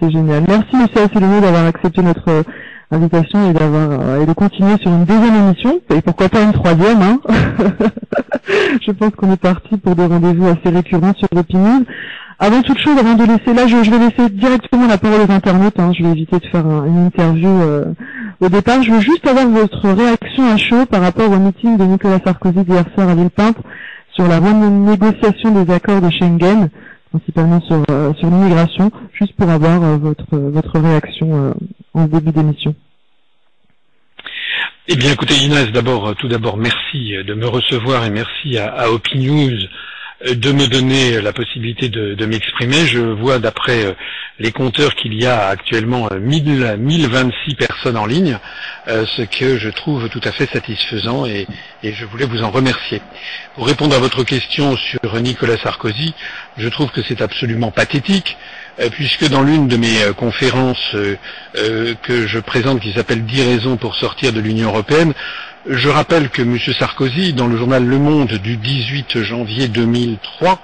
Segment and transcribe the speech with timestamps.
[0.00, 0.44] C'est génial.
[0.48, 2.42] Merci Monsieur Asselineau d'avoir accepté notre euh,
[2.90, 6.52] invitation et d'avoir euh, et de continuer sur une deuxième émission et pourquoi pas une
[6.52, 7.02] troisième.
[7.02, 7.20] Hein
[8.80, 11.84] je pense qu'on est parti pour des rendez-vous assez récurrents sur Opinion.
[12.38, 15.78] Avant toute chose, avant de laisser là, je, vais laisser directement la parole aux internautes.
[15.78, 15.92] Hein.
[15.94, 17.84] je vais éviter de faire une interview euh,
[18.40, 18.82] au départ.
[18.82, 22.64] Je veux juste avoir votre réaction à chaud par rapport au meeting de Nicolas Sarkozy
[22.64, 23.58] d'hier soir à Villepinte
[24.14, 26.70] sur la négociation des accords de Schengen
[27.10, 31.52] principalement sur, euh, sur l'immigration, juste pour avoir euh, votre, votre réaction euh,
[31.94, 32.74] en début d'émission.
[34.88, 38.88] Eh bien, écoutez, Inès, d'abord, tout d'abord, merci de me recevoir et merci à, à
[38.88, 39.58] OpiNews
[40.24, 42.86] de me donner la possibilité de, m'exprimer.
[42.86, 43.92] Je vois d'après euh,
[44.38, 48.38] les compteurs qu'il y a actuellement 1000, 1026 personnes en ligne,
[48.88, 51.46] euh, ce que je trouve tout à fait satisfaisant et,
[51.82, 53.00] je voulais vous en remercier.
[53.54, 56.14] Pour répondre à votre question sur Nicolas Sarkozy,
[56.58, 58.36] je trouve que c'est absolument pathétique
[58.78, 60.94] euh, puisque dans l'une de mes conférences
[62.02, 65.14] que je présente qui s'appelle 10 raisons pour sortir de l'Union européenne,
[65.66, 66.58] je rappelle que M.
[66.78, 70.58] Sarkozy, dans le journal Le Monde du 18 janvier 2003,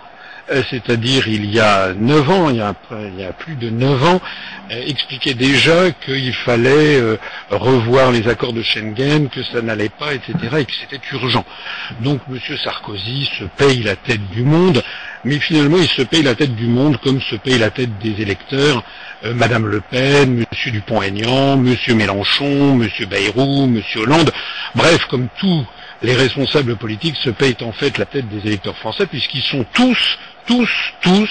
[0.48, 4.20] euh, c'est-à-dire il y a neuf ans, il y a, plus de neuf ans,
[4.70, 7.17] euh, expliquait déjà qu'il fallait euh,
[7.50, 11.44] revoir les accords de Schengen, que ça n'allait pas, etc., et que c'était urgent.
[12.00, 12.39] Donc M.
[12.62, 14.83] Sarkozy se paye la tête du monde,
[15.24, 18.22] mais finalement il se paye la tête du monde comme se paye la tête des
[18.22, 18.84] électeurs
[19.34, 20.72] Madame Le Pen, M.
[20.72, 21.97] Dupont-Aignan, M.
[21.97, 22.89] Mélenchon, M.
[23.08, 23.83] Bayrou, M.
[23.97, 24.30] Hollande,
[24.77, 25.67] bref, comme tous
[26.03, 30.19] les responsables politiques se payent en fait la tête des électeurs français puisqu'ils sont tous
[30.47, 30.69] tous,
[31.03, 31.29] tous,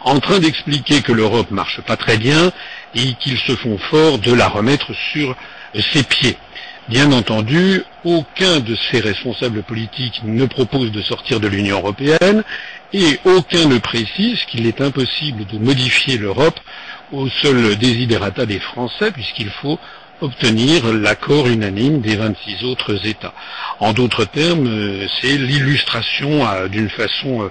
[0.00, 2.52] en train d'expliquer que l'Europe marche pas très bien
[2.94, 5.34] et qu'ils se font fort de la remettre sur
[5.92, 6.36] ses pieds.
[6.88, 12.42] Bien entendu, aucun de ces responsables politiques ne propose de sortir de l'Union européenne
[12.94, 16.58] et aucun ne précise qu'il est impossible de modifier l'Europe
[17.12, 19.78] au seul désiderata des Français puisqu'il faut
[20.20, 23.34] obtenir l'accord unanime des 26 autres États.
[23.80, 24.68] En d'autres termes,
[25.20, 27.50] c'est l'illustration d'une façon euh,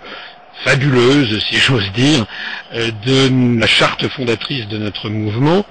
[0.63, 2.25] fabuleuse, si j'ose dire,
[2.73, 5.65] euh, de la charte fondatrice de notre mouvement.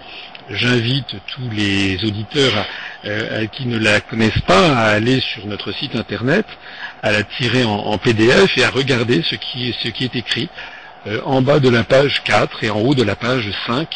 [0.48, 2.66] J'invite tous les auditeurs
[3.04, 6.46] euh, qui ne la connaissent pas à aller sur notre site internet,
[7.02, 10.48] à la tirer en, PDF et à regarder ce qui est, écrit
[11.08, 13.88] euh, en bas de la page 4 et en haut de la page 5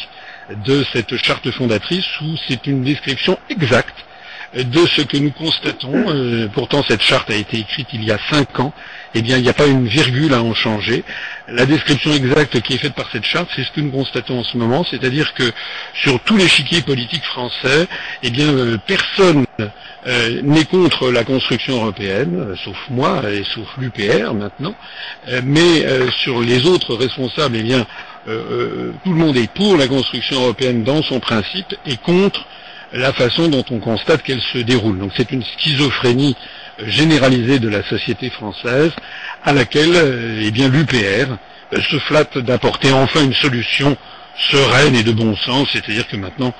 [0.65, 3.95] de cette charte fondatrice où c'est une description exacte
[4.53, 6.49] de ce que nous constatons.
[6.53, 8.73] pourtant, cette charte a été écrite il y a cinq ans
[9.13, 11.03] eh bien, il n'y a pas une virgule à en changer.
[11.47, 14.43] La description exacte qui est faite par cette charte, c'est ce que nous constatons en
[14.43, 15.51] ce moment, c'est-à-dire que
[15.93, 17.87] sur tout l'échiquier politique français,
[18.23, 19.45] eh bien, euh, personne
[20.07, 24.75] euh, n'est contre la construction européenne, euh, sauf moi et sauf l'UPR maintenant,
[25.43, 25.85] mais
[26.23, 27.85] sur les autres responsables, eh bien,
[28.25, 32.45] tout le monde est pour la construction européenne dans son principe et contre
[32.93, 34.99] la façon dont on constate qu'elle se déroule.
[34.99, 36.35] Donc c'est une schizophrénie
[36.85, 38.91] généralisée de la société française
[39.43, 41.37] à laquelle euh, eh bien l'UPR
[41.73, 43.95] euh, se flatte d'apporter enfin une solution
[44.37, 46.53] sereine et de bon sens, c'est-à-dire que maintenant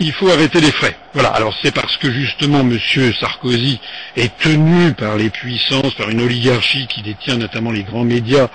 [0.00, 0.96] il faut arrêter les frais.
[1.12, 1.28] Voilà.
[1.28, 2.78] Alors c'est parce que justement M.
[3.20, 3.78] Sarkozy
[4.16, 8.48] est tenu par les puissances, par une oligarchie qui détient notamment les grands médias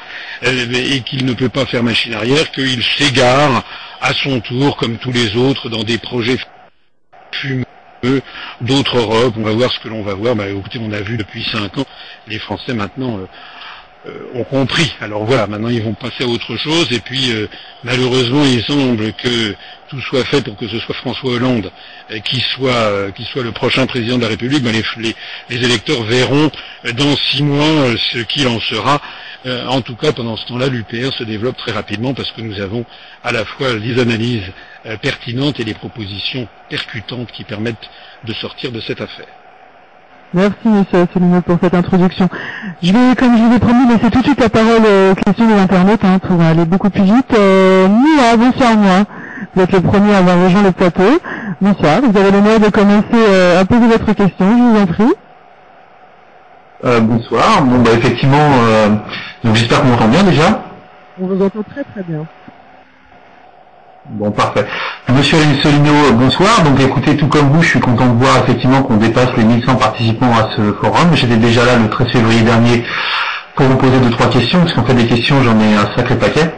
[0.43, 3.63] euh, et qu'il ne peut pas faire machine arrière, qu'il s'égare
[4.01, 6.37] à son tour, comme tous les autres, dans des projets
[7.31, 7.65] fumeux
[8.61, 10.35] d'autres Europe, on va voir ce que l'on va voir.
[10.35, 11.85] Bah, écoutez, on a vu depuis cinq ans,
[12.27, 13.27] les Français maintenant euh,
[14.33, 14.93] ont compris.
[15.01, 16.87] Alors voilà, maintenant ils vont passer à autre chose.
[16.91, 17.47] Et puis euh,
[17.83, 19.55] malheureusement, il semble que
[19.89, 21.71] tout soit fait pour que ce soit François Hollande
[22.23, 24.63] qui soit qui soit le prochain président de la République.
[24.63, 25.15] Bah, les,
[25.49, 26.51] électeurs verront
[26.95, 28.99] dans six mois ce qu'il en sera.
[29.45, 32.83] en tout cas, pendant ce temps-là, l'UPR se développe très rapidement parce que nous avons
[33.23, 34.51] à la fois les analyses
[34.85, 37.89] euh, pertinentes et des propositions percutantes qui permettent
[38.23, 39.44] de sortir de cette affaire.
[40.35, 42.27] Merci Monsieur Asselineau pour cette introduction.
[42.83, 45.47] Je vais, comme je vous ai promis, laisser tout de suite la parole aux questions
[45.49, 47.33] de l'Internet hein, pour aller beaucoup plus vite.
[47.33, 49.05] Euh, Mia, bonsoir moi.
[49.55, 51.21] Vous êtes le premier à avoir rejoint le plateau.
[51.61, 55.13] Bonsoir, vous avez l'honneur de commencer euh, à poser votre question, je vous en prie.
[56.83, 57.63] Euh, bonsoir.
[57.63, 58.89] Bon bah effectivement, euh,
[59.53, 60.65] j'espère qu'on m'entend bien déjà.
[61.21, 62.25] On vous entend très très bien.
[64.07, 64.65] Bon, parfait.
[65.09, 66.61] Monsieur Solino, bonsoir.
[66.63, 69.75] Donc écoutez, tout comme vous, je suis content de voir effectivement qu'on dépasse les 1100
[69.75, 71.09] participants à ce forum.
[71.15, 72.83] J'étais déjà là le 13 février dernier
[73.55, 76.15] pour vous poser deux, trois questions, parce qu'en fait des questions, j'en ai un sacré
[76.17, 76.53] paquet.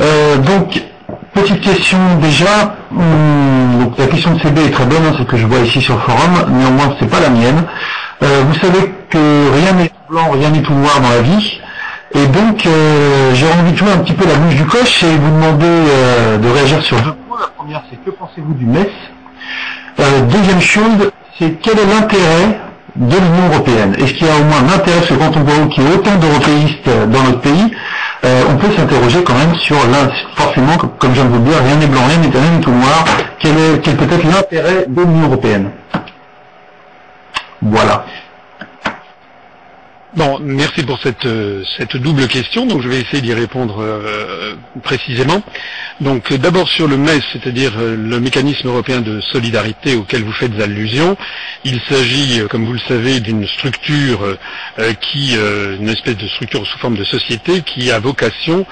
[0.00, 0.80] Euh, donc,
[1.32, 2.76] petite question déjà.
[2.92, 5.80] Hum, donc la question de CB est très bonne, hein, ce que je vois ici
[5.80, 6.56] sur le forum.
[6.56, 7.64] Néanmoins, c'est pas la mienne.
[8.22, 11.60] Euh, vous savez que rien n'est blanc, rien n'est tout noir dans la vie.
[12.14, 12.66] Et donc,
[13.32, 16.48] j'ai envie de jouer un petit peu la bouche du coche et vous demander de
[16.48, 17.40] réagir sur deux points.
[17.40, 18.88] La première, c'est que pensez-vous du MES
[20.28, 22.60] Deuxième chose, c'est quel est l'intérêt
[22.96, 23.94] de l'Union européenne?
[23.98, 25.86] Est-ce qu'il y a au moins un intérêt, parce que quand on voit qu'il y
[25.86, 27.74] a autant d'européistes dans notre pays,
[28.22, 29.76] on peut s'interroger quand même sur
[30.36, 33.04] forcément, comme je viens de vous dire, rien n'est blanc, rien n'est tout noir.
[33.40, 35.70] Quel, est, quel peut être l'intérêt de l'Union européenne?
[37.60, 38.04] Voilà.
[40.16, 41.26] Bon, merci pour cette,
[41.76, 42.66] cette double question.
[42.66, 45.42] Donc, je vais essayer d'y répondre euh, précisément.
[46.00, 51.16] Donc, d'abord sur le MES, c'est-à-dire le mécanisme européen de solidarité auquel vous faites allusion.
[51.64, 54.36] Il s'agit, comme vous le savez, d'une structure
[54.78, 58.66] euh, qui, euh, une espèce de structure sous forme de société qui a vocation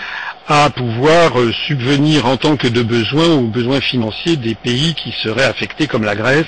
[0.48, 1.32] à pouvoir
[1.66, 6.04] subvenir en tant que de besoins aux besoins financiers des pays qui seraient affectés, comme
[6.04, 6.46] la Grèce,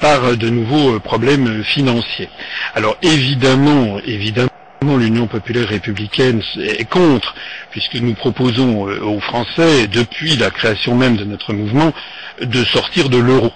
[0.00, 2.28] par de nouveaux problèmes financiers.
[2.74, 4.50] Alors évidemment, évidemment,
[4.82, 7.34] l'Union populaire républicaine est contre,
[7.70, 11.92] puisque nous proposons aux Français, depuis la création même de notre mouvement,
[12.40, 13.52] de sortir de l'euro.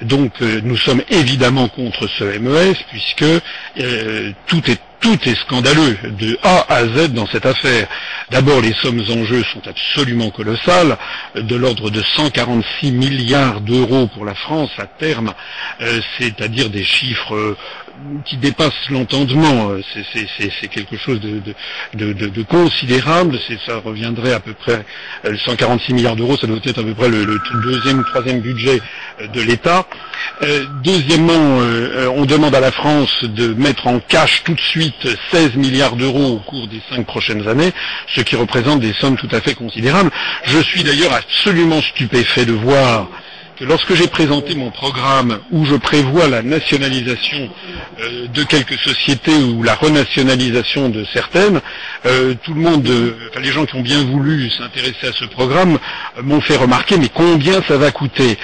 [0.00, 3.24] Donc nous sommes évidemment contre ce MES, puisque
[3.78, 7.88] euh, tout est tout est scandaleux, de A à Z dans cette affaire.
[8.30, 10.96] D'abord, les sommes en jeu sont absolument colossales,
[11.34, 15.34] de l'ordre de 146 milliards d'euros pour la France à terme,
[15.80, 17.56] euh, c'est-à-dire des chiffres euh,
[18.24, 19.72] qui dépassent l'entendement.
[20.12, 21.40] C'est quelque chose de,
[21.94, 23.38] de, de, de considérable.
[23.66, 24.84] Ça reviendrait à peu près,
[25.44, 28.80] 146 milliards d'euros, ça doit être à peu près le, le deuxième ou troisième budget
[29.32, 29.86] de l'État.
[30.42, 35.06] Euh, deuxièmement, euh, on demande à la France de mettre en cash tout de suite
[35.30, 37.72] 16 milliards d'euros au cours des cinq prochaines années,
[38.14, 40.10] ce qui représente des sommes tout à fait considérables.
[40.44, 43.08] Je suis d'ailleurs absolument stupéfait de voir
[43.56, 47.50] que lorsque j'ai présenté mon programme où je prévois la nationalisation
[48.00, 51.60] euh, de quelques sociétés ou la renationalisation de certaines,
[52.06, 55.78] euh, tout le monde, euh, les gens qui ont bien voulu s'intéresser à ce programme
[56.22, 58.38] m'ont fait remarquer mais combien ça va coûter?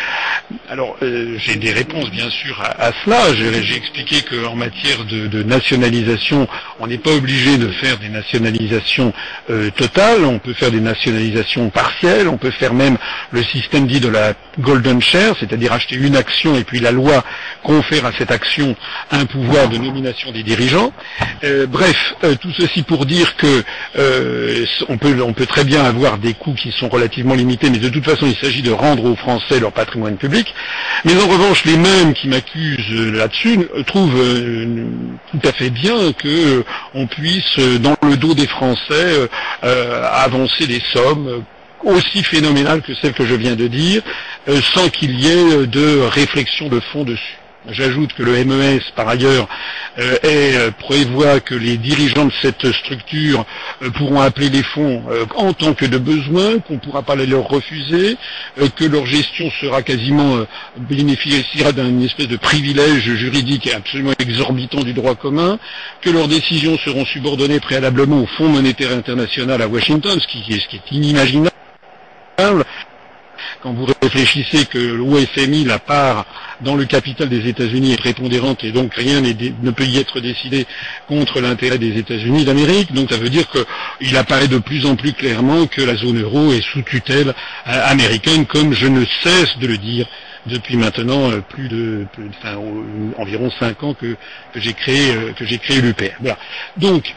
[0.69, 3.35] Alors j'ai des réponses bien sûr à, cela.
[3.35, 6.49] J'ai expliqué qu'en matière de, nationalisation,
[6.81, 9.13] on n'est pas obligé de faire des nationalisations
[9.77, 12.97] totales, on peut faire des nationalisations partielles, on peut faire même
[13.31, 17.25] le système dit de la golden c'est-à-dire acheter une action et puis la loi
[17.63, 18.77] confère à cette action
[19.11, 20.93] un pouvoir de nomination des dirigeants.
[21.45, 23.63] Euh, bref, euh, tout ceci pour dire que
[23.99, 24.65] euh,
[25.01, 28.37] peut, très bien avoir des coûts qui sont relativement limités, mais de toute façon il
[28.37, 30.55] s'agit de rendre aux Français leur patrimoine public.
[31.05, 34.23] Mais en revanche, les mêmes qui m'accusent là-dessus trouvent
[35.31, 36.65] tout à fait bien que
[36.95, 39.29] on puisse, dans le dos des Français,
[39.63, 41.45] avancer des sommes
[41.85, 44.03] aussi phénoménale que celle que je viens de dire,
[44.75, 47.39] sans qu'il y ait de réflexion de fond dessus.
[47.71, 49.47] J'ajoute que le MES, par ailleurs,
[49.99, 53.45] euh, euh, prévoit que les dirigeants de cette structure
[53.83, 57.15] euh, pourront appeler les fonds euh, en tant que de besoin, qu'on ne pourra pas
[57.15, 58.17] les leur refuser,
[58.59, 60.39] euh, que leur gestion sera quasiment
[60.77, 65.59] bénéficiera d'un espèce de privilège juridique absolument exorbitant du droit commun,
[66.01, 70.93] que leurs décisions seront subordonnées préalablement au Fonds monétaire international à Washington, ce qui est
[70.93, 71.53] inimaginable
[73.63, 76.27] quand vous réfléchissez que l'OFMI, la part
[76.61, 80.67] dans le capital des États-Unis est prépondérante et donc rien ne peut y être décidé
[81.07, 82.93] contre l'intérêt des États-Unis d'Amérique.
[82.93, 86.53] Donc ça veut dire qu'il apparaît de plus en plus clairement que la zone euro
[86.53, 87.35] est sous tutelle
[87.67, 90.07] euh, américaine, comme je ne cesse de le dire
[90.47, 92.07] depuis maintenant euh, plus de
[93.19, 94.17] environ cinq ans que,
[94.55, 96.37] j'ai créé euh, que j'ai créé l'UPR.
[96.77, 97.15] Donc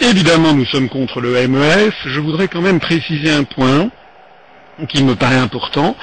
[0.00, 1.92] évidemment nous sommes contre le MES.
[2.04, 3.90] Je voudrais quand même préciser un point
[4.86, 5.96] qui me paraît important,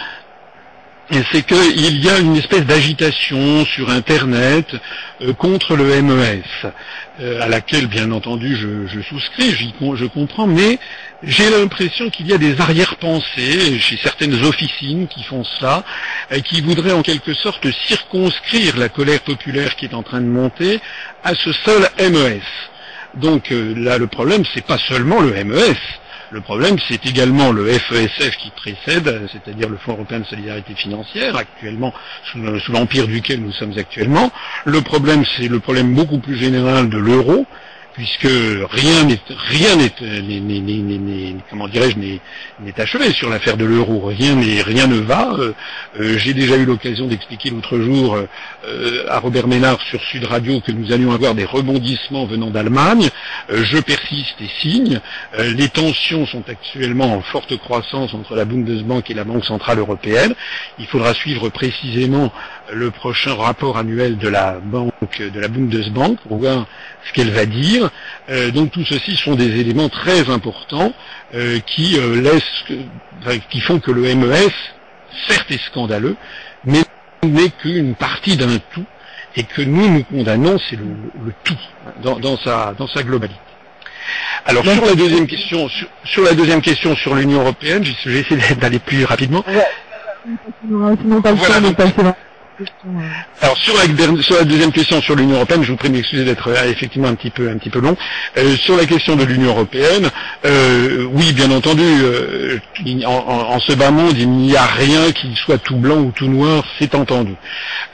[1.31, 4.65] c'est qu'il y a une espèce d'agitation sur Internet
[5.21, 6.41] euh, contre le MES,
[7.19, 10.79] euh, à laquelle, bien entendu, je, souscris, je comprends, mais
[11.21, 15.83] j'ai l'impression qu'il y a des arrière-pensées chez certaines officines qui font cela,
[16.31, 20.27] et qui voudraient en quelque sorte circonscrire la colère populaire qui est en train de
[20.27, 20.79] monter
[21.23, 22.41] à ce seul MES.
[23.15, 25.77] Donc euh, là, le problème, c'est pas seulement le MES,
[26.31, 31.35] le problème, c'est également le FESF qui précède, c'est-à-dire le Fonds européen de solidarité financière,
[31.35, 31.93] actuellement
[32.31, 34.31] sous l'empire duquel nous sommes actuellement.
[34.65, 37.45] Le problème, c'est le problème beaucoup plus général de l'euro,
[37.95, 38.27] puisque
[38.71, 44.07] rien n'est rien n'est comment dirais-je n'est achevé sur l'affaire de l'euro.
[44.07, 45.33] Rien rien ne va.
[45.33, 45.53] Euh,
[45.99, 48.17] euh, J'ai déjà eu l'occasion d'expliquer l'autre jour
[48.67, 53.09] euh, à Robert Ménard sur Sud Radio que nous allions avoir des rebondissements venant d'Allemagne.
[53.49, 54.99] Euh, je persiste et signe.
[55.39, 59.79] Euh, les tensions sont actuellement en forte croissance entre la Bundesbank et la Banque centrale
[59.79, 60.33] européenne.
[60.79, 62.33] Il faudra suivre précisément
[62.73, 66.65] le prochain rapport annuel de la banque, de la Bundesbank, pour voir
[67.05, 67.89] ce qu'elle va dire.
[68.53, 70.93] donc tout ceci sont des éléments très importants
[71.65, 72.65] qui laissent,
[73.49, 74.51] qui font que le MES,
[75.27, 76.15] certes est scandaleux,
[76.65, 76.83] mais
[77.23, 78.85] n'est qu'une partie d'un tout
[79.35, 81.57] et que nous nous condamnons, c'est le, tout
[82.01, 83.39] dans, sa, dans sa globalité.
[84.45, 85.67] Alors sur la deuxième question,
[86.03, 89.43] sur, la deuxième question sur l'Union européenne, j'ai essayé d'aller plus rapidement.
[93.41, 97.09] Alors sur la, deuxième question sur l'Union européenne, je vous prie m'excuser d'être euh, effectivement
[97.09, 97.97] un petit peu un petit peu long.
[98.37, 100.09] Euh, sur la question de l'Union européenne,
[100.45, 101.83] euh, oui, bien entendu,
[103.05, 106.27] en, en, ce bas monde, il n'y a rien qui soit tout blanc ou tout
[106.27, 107.35] noir, c'est entendu.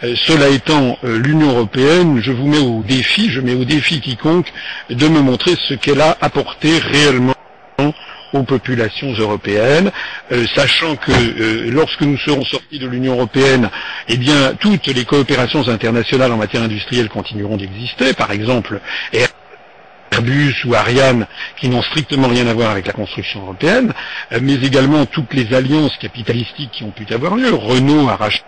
[0.01, 4.51] cela étant, l'Union européenne, je vous mets au défi, je mets au défi quiconque
[4.89, 7.34] de me montrer ce qu'elle a apporté réellement
[8.34, 9.92] aux populations européennes,
[10.32, 13.70] euh, sachant que euh, lorsque nous serons sortis de l'Union européenne,
[14.08, 18.80] eh bien toutes les coopérations internationales en matière industrielle continueront d'exister, par exemple
[20.12, 21.26] Airbus ou Ariane
[21.58, 23.94] qui n'ont strictement rien à voir avec la construction européenne,
[24.32, 27.54] euh, mais également toutes les alliances capitalistiques qui ont pu avoir lieu.
[27.54, 28.46] Renault a racheté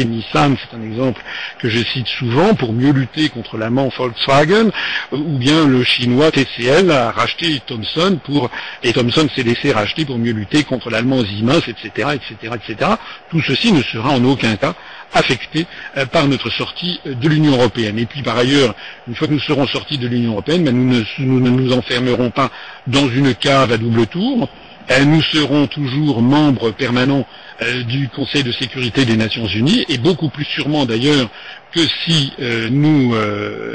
[0.00, 1.22] Nissan, c'est un exemple
[1.58, 4.70] que je cite souvent, pour mieux lutter contre l'amant Volkswagen,
[5.12, 8.50] ou bien le chinois TCL a racheté Thomson pour,
[8.82, 12.90] et Thomson s'est laissé racheter pour mieux lutter contre l'allemand Siemens, etc., etc., etc.
[13.30, 14.74] Tout ceci ne sera en aucun cas
[15.14, 17.98] affecté euh, par notre sortie de l'Union européenne.
[17.98, 18.74] Et puis par ailleurs,
[19.06, 22.50] une fois que nous serons sortis de l'Union européenne, ben, nous, ne, nous enfermerons pas
[22.86, 24.48] dans une cave à double tour.
[24.90, 27.26] Euh, nous serons toujours membres permanents
[27.62, 31.30] euh, du Conseil de sécurité des Nations Unies, et beaucoup plus sûrement d'ailleurs
[31.72, 33.14] que si euh, nous,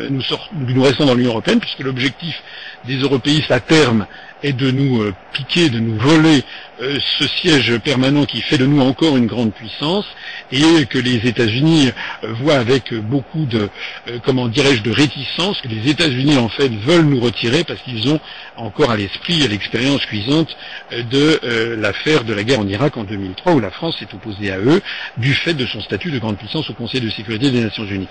[0.10, 0.22] nous,
[0.52, 2.44] nous, restons dans l'Union européenne, puisque l'objectif
[2.88, 4.08] des européistes à terme
[4.44, 6.44] est de nous piquer, de nous voler
[6.79, 10.06] euh, ce siège permanent qui fait de nous encore une grande puissance
[10.51, 11.89] et que les États-Unis
[12.24, 13.70] euh, voient avec beaucoup de,
[14.08, 18.08] euh, comment dirais-je, de réticence, que les États-Unis en fait veulent nous retirer parce qu'ils
[18.10, 18.20] ont
[18.58, 20.56] encore à l'esprit l'expérience cuisante
[20.91, 24.60] de l'affaire de la guerre en Irak en 2003 où la France s'est opposée à
[24.60, 24.82] eux
[25.17, 28.08] du fait de son statut de grande puissance au Conseil de sécurité des Nations Unies.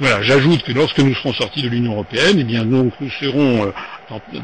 [0.00, 3.72] Voilà, j'ajoute que lorsque nous serons sortis de l'Union européenne, eh bien donc nous serons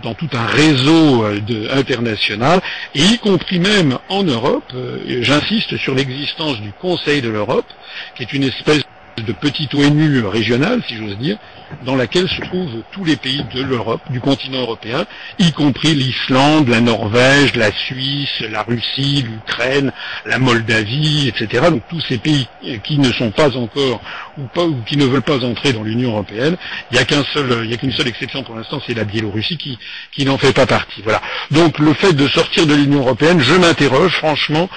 [0.02, 1.24] dans, tout un réseau
[1.72, 2.60] international,
[2.94, 7.66] et y compris même en Europe, euh, j'insiste sur l'existence du Conseil de l'Europe,
[8.14, 8.82] qui est une espèce
[9.22, 11.38] de petite ONU régionale, si j'ose dire,
[11.84, 15.06] dans laquelle se trouvent tous les pays de l'Europe, du continent européen,
[15.38, 19.92] y compris l'Islande, la Norvège, la Suisse, la Russie, l'Ukraine,
[20.26, 21.66] la Moldavie, etc.
[21.70, 22.48] Donc tous ces pays
[22.82, 24.00] qui ne sont pas encore
[24.38, 26.56] ou pas ou qui ne veulent pas entrer dans l'Union européenne.
[26.90, 29.78] Il n'y a qu'un seul, qu'une seule exception pour l'instant, c'est la Biélorussie qui,
[30.12, 31.02] qui n'en fait pas partie.
[31.02, 31.20] Voilà.
[31.50, 34.68] Donc le fait de sortir de l'Union européenne, je m'interroge franchement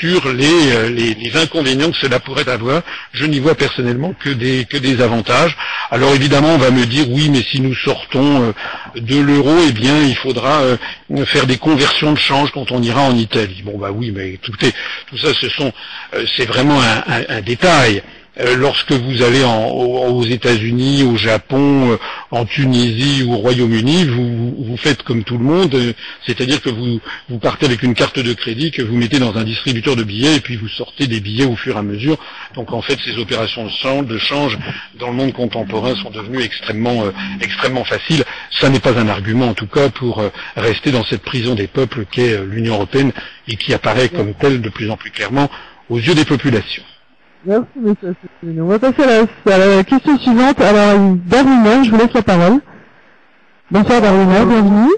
[0.00, 2.82] sur les, euh, les, les, inconvénients que cela pourrait avoir.
[3.12, 5.56] Je n'y vois personnellement que des, que des avantages.
[5.90, 8.52] Alors évidemment, on va me dire oui, mais si nous sortons euh,
[9.00, 10.76] de l'euro, eh bien, il faudra euh,
[11.26, 13.62] faire des conversions de change quand on ira en Italie.
[13.64, 14.72] Bon bah oui, mais écoutez,
[15.08, 15.72] tout ça, ce sont,
[16.36, 18.02] c'est vraiment un, un, un détail.
[18.38, 21.96] Euh, lorsque vous allez aux États-Unis, au Japon, euh,
[22.30, 25.94] en Tunisie ou au Royaume-Uni, vous, faites comme tout le monde, euh,
[26.26, 27.00] c'est-à-dire que vous,
[27.30, 30.36] vous partez avec une carte de crédit que vous mettez dans un distributeur de billets
[30.36, 32.18] et puis vous sortez des billets au fur et à mesure.
[32.54, 33.66] Donc en fait, ces opérations
[34.02, 34.58] de change
[34.98, 37.04] dans le monde contemporain sont devenues extrêmement,
[37.40, 38.24] extrêmement faciles.
[38.50, 40.22] Ça n'est pas un argument en tout cas pour
[40.56, 43.12] rester dans cette prison des peuples qu'est l'Union européenne
[43.48, 45.50] et qui apparaît comme telle de plus en plus clairement
[45.88, 46.82] aux yeux des populations.
[47.46, 48.16] Merci, monsieur
[48.58, 50.60] On va passer à la, question suivante.
[50.60, 52.60] Alors, Darwin, je vous laisse la parole.
[53.70, 54.90] Bonsoir, Darwin, bienvenue.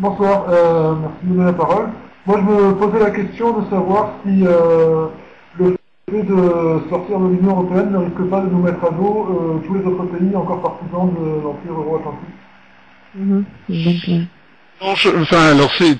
[0.00, 1.90] Bonsoir, euh, merci de donner la parole.
[2.26, 5.06] Moi, je me posais la question de savoir si euh,
[5.60, 5.76] le
[6.10, 9.58] fait de sortir de l'Union Européenne ne risque pas de nous mettre à dos euh,
[9.64, 12.34] tous les autres pays encore partisans de l'Empire euro-atlantique.
[13.14, 13.42] Mm
[14.80, 15.96] enfin, alors c'est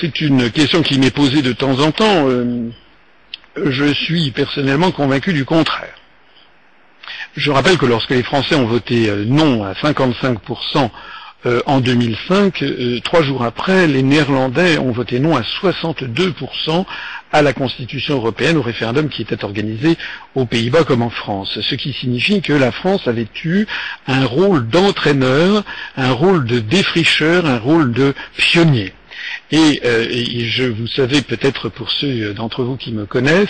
[0.00, 2.26] c'est une question qui m'est posée de temps en temps.
[3.56, 5.94] Je suis personnellement convaincu du contraire.
[7.36, 10.90] Je rappelle que lorsque les Français ont voté euh, non à 55%
[11.46, 16.84] euh, en 2005, euh, trois jours après, les Néerlandais ont voté non à 62%
[17.32, 19.96] à la Constitution européenne, au référendum qui était organisé
[20.34, 21.58] aux Pays-Bas comme en France.
[21.60, 23.66] Ce qui signifie que la France avait eu
[24.06, 25.64] un rôle d'entraîneur,
[25.96, 28.92] un rôle de défricheur, un rôle de pionnier.
[29.52, 29.80] Et,
[30.48, 33.48] je vous savez peut-être pour ceux d'entre vous qui me connaissent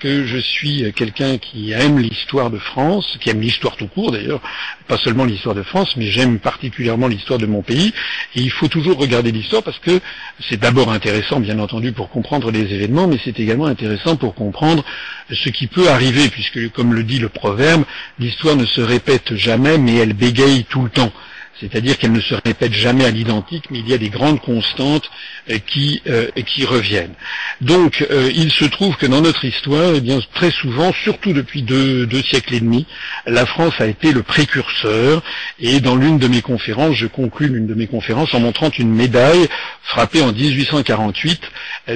[0.00, 4.42] que je suis quelqu'un qui aime l'histoire de France, qui aime l'histoire tout court d'ailleurs,
[4.86, 7.92] pas seulement l'histoire de France, mais j'aime particulièrement l'histoire de mon pays.
[8.34, 10.00] Et il faut toujours regarder l'histoire parce que
[10.48, 14.84] c'est d'abord intéressant, bien entendu, pour comprendre les événements, mais c'est également intéressant pour comprendre
[15.30, 17.84] ce qui peut arriver, puisque, comme le dit le proverbe,
[18.18, 21.12] l'histoire ne se répète jamais, mais elle bégaye tout le temps
[21.60, 25.08] c'est-à-dire qu'elle ne se répète jamais à l'identique, mais il y a des grandes constantes
[25.50, 27.14] euh, qui, euh, qui reviennent.
[27.60, 30.02] Donc, euh, il se trouve que dans notre histoire, eh
[30.34, 32.86] très souvent, surtout depuis deux, deux, siècles et demi,
[33.26, 35.22] la France a été le précurseur,
[35.60, 38.92] et dans l'une de mes conférences, je conclus l'une de mes conférences en montrant une
[38.92, 39.46] médaille
[39.82, 41.40] frappée en 1848,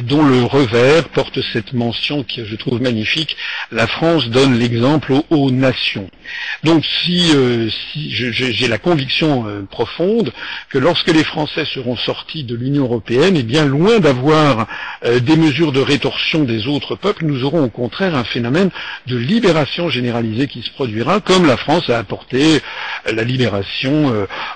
[0.03, 3.37] dont le revers porte cette mention que je trouve magnifique,
[3.73, 6.11] la France donne l'exemple aux, aux, nations.
[6.63, 7.33] Donc, si,
[7.93, 10.33] si j'ai la conviction euh, profonde
[10.71, 14.69] que lorsque les Français seront sortis de l'Union européenne, eh bien loin d'avoir
[15.05, 18.71] euh, des mesures de rétorsion des autres peuples, nous aurons au contraire un phénomène
[19.07, 22.61] de libération généralisée qui se produira, comme la France a apporté
[23.07, 23.89] euh, la libération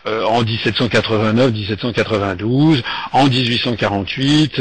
[0.04, 2.82] en 1789-1792,
[3.12, 4.60] en 1848,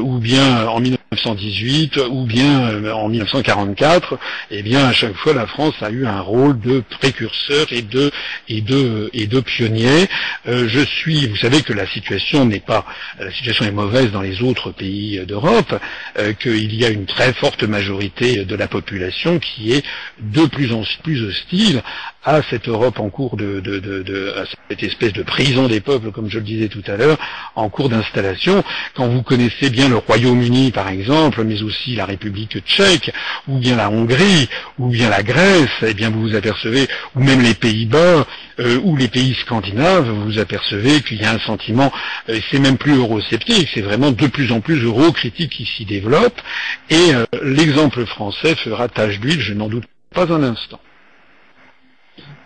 [0.00, 0.80] ou bien en
[1.14, 4.18] 1918, ou bien en 1944.
[4.50, 8.10] Eh bien à chaque fois la France a eu un rôle de précurseur et de
[8.48, 10.08] et de et de pionnier
[10.46, 12.84] euh, je suis, vous savez que la situation n'est pas,
[13.18, 15.74] la situation est mauvaise dans les autres pays d'Europe,
[16.18, 19.84] euh, qu'il y a une très forte majorité de la population qui est
[20.20, 21.82] de plus en plus hostile
[22.24, 26.38] à cette Europe en cours de, à cette espèce de prison des peuples, comme je
[26.38, 27.18] le disais tout à l'heure,
[27.54, 28.64] en cours d'installation.
[28.94, 33.12] Quand vous connaissez bien le Royaume-Uni, par exemple, mais aussi la République tchèque,
[33.48, 37.40] ou bien la Hongrie, ou bien la Grèce, eh bien vous vous apercevez, ou même
[37.40, 38.26] les Pays-Bas,
[38.60, 41.92] euh, ou les pays scandinaves, vous vous apercevez qu'il y a un sentiment,
[42.28, 46.40] euh, c'est même plus eurosceptique, c'est vraiment de plus en plus eurocritique qui s'y développe,
[46.88, 50.80] et euh, l'exemple français fera tâche d'huile, je n'en doute pas un instant.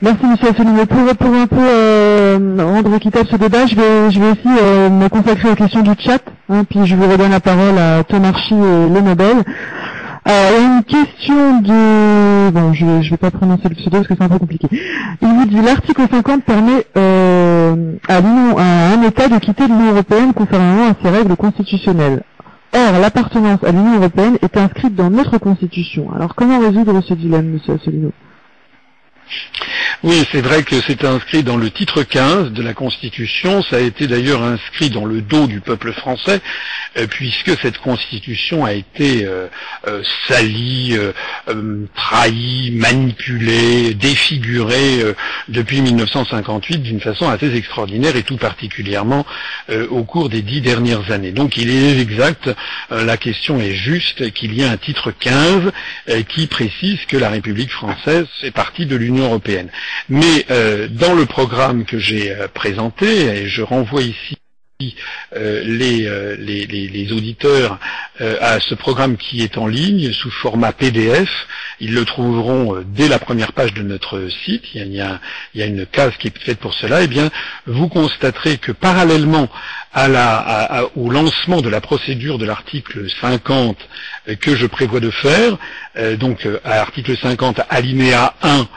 [0.00, 0.86] Merci Monsieur Asselineau.
[0.86, 4.88] Pour, pour un peu euh, rendre équitable ce débat, je vais, je vais aussi euh,
[4.90, 8.28] me consacrer aux questions du chat, hein, puis je vous redonne la parole à Thomas
[8.28, 9.38] Archie et Le Nobel.
[10.28, 12.50] Euh, une question de...
[12.50, 14.68] Bon, je ne vais pas prononcer le pseudo parce que c'est un peu compliqué.
[15.20, 20.32] Il vous dit l'article 50 permet euh, à, à un État de quitter l'Union Européenne
[20.32, 22.22] conformément à ses règles constitutionnelles.
[22.72, 26.12] Or, l'appartenance à l'Union Européenne est inscrite dans notre Constitution.
[26.14, 28.12] Alors, comment résoudre ce dilemme, Monsieur Asselineau?
[30.04, 33.80] Oui, c'est vrai que c'est inscrit dans le titre 15 de la Constitution, ça a
[33.80, 36.40] été d'ailleurs inscrit dans le dos du peuple français,
[36.96, 39.48] euh, puisque cette Constitution a été euh,
[39.88, 40.96] euh, salie,
[41.96, 45.14] trahie, manipulée, défigurée
[45.48, 49.26] depuis 1958 d'une façon assez extraordinaire et tout particulièrement
[49.90, 51.32] au cours des dix dernières années.
[51.32, 52.50] Donc il est exact,
[52.90, 55.72] la question est juste qu'il y a un titre 15
[56.28, 59.70] qui précise que la République française fait partie de l'Union européenne.
[60.08, 64.38] Mais euh, dans le programme que j'ai euh, présenté, et je renvoie ici
[65.36, 67.80] euh, les, auditeurs
[68.20, 71.28] à ce programme qui est en ligne sous format PDF.
[71.80, 74.64] Ils le trouveront dès la première page de notre site.
[74.74, 75.20] Il y, a,
[75.54, 77.02] une case qui est faite pour cela.
[77.02, 77.30] Eh bien,
[77.66, 79.48] vous constaterez que parallèlement
[80.96, 83.76] au lancement de la procédure de l'article 50
[84.40, 85.56] que je prévois de faire,
[86.18, 88.68] donc à l'article 50 alinéa 1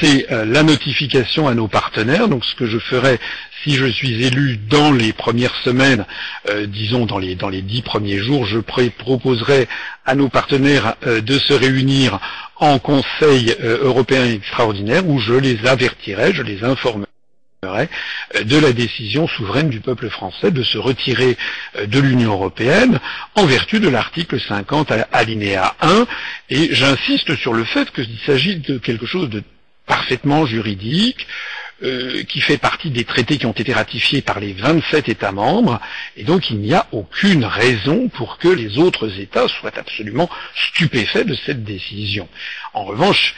[0.00, 2.28] c'est euh, la notification à nos partenaires.
[2.28, 3.18] Donc ce que je ferai
[3.62, 6.04] si je suis élu dans les premières semaines,
[6.48, 9.68] euh, disons dans les dans les dix premiers jours, je proposerai
[10.04, 12.18] à nos partenaires euh, de se réunir
[12.56, 17.06] en Conseil européen extraordinaire où je les avertirai, je les informerai
[17.62, 21.36] de la décision souveraine du peuple français de se retirer
[21.86, 22.98] de l'Union européenne
[23.36, 26.06] en vertu de l'article 50 alinéa 1
[26.50, 29.42] et j'insiste sur le fait qu'il s'agit de quelque chose de
[29.88, 31.26] parfaitement juridique,
[31.82, 35.80] euh, qui fait partie des traités qui ont été ratifiés par les 27 États membres,
[36.16, 41.24] et donc il n'y a aucune raison pour que les autres États soient absolument stupéfaits
[41.24, 42.28] de cette décision.
[42.74, 43.34] En revanche,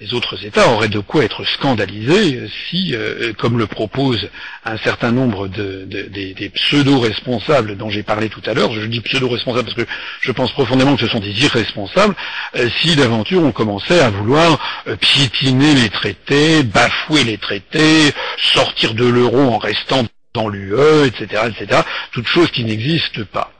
[0.00, 4.28] les autres États auraient de quoi être scandalisés si, euh, comme le propose
[4.64, 9.64] un certain nombre de, des pseudo-responsables dont j'ai parlé tout à l'heure, je dis pseudo-responsables
[9.64, 12.14] parce que je pense profondément que ce sont des irresponsables,
[12.56, 18.12] euh, si d'aventure on commençait à vouloir euh, piétiner les traités, bafouer les traités,
[18.54, 21.82] sortir de l'euro en restant dans l'UE, etc., etc.,
[22.12, 23.50] toutes choses qui n'existent pas.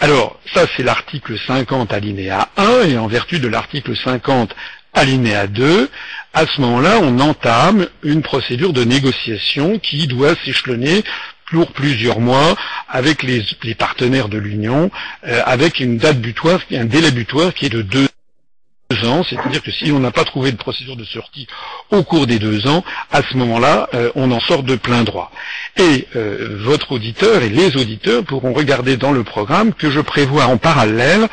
[0.00, 4.54] Alors, ça c'est l'article 50 alinéa 1, et en vertu de l'article 50
[4.96, 5.88] alinéa 2,
[6.34, 11.04] à ce moment-là, on entame une procédure de négociation qui doit s'échelonner
[11.50, 12.56] pour plusieurs mois
[12.88, 14.90] avec les, partenaires de l'Union,
[15.22, 18.05] avec une date butoir, un délai butoir qui est de deux
[19.04, 21.46] ans, c'est-à-dire que si on n'a pas trouvé de procédure de sortie
[21.90, 25.32] au cours des deux ans, à ce moment-là, euh, on en sort de plein droit.
[25.76, 30.46] Et euh, votre auditeur et les auditeurs pourront regarder dans le programme que je prévois
[30.46, 31.28] en parallèle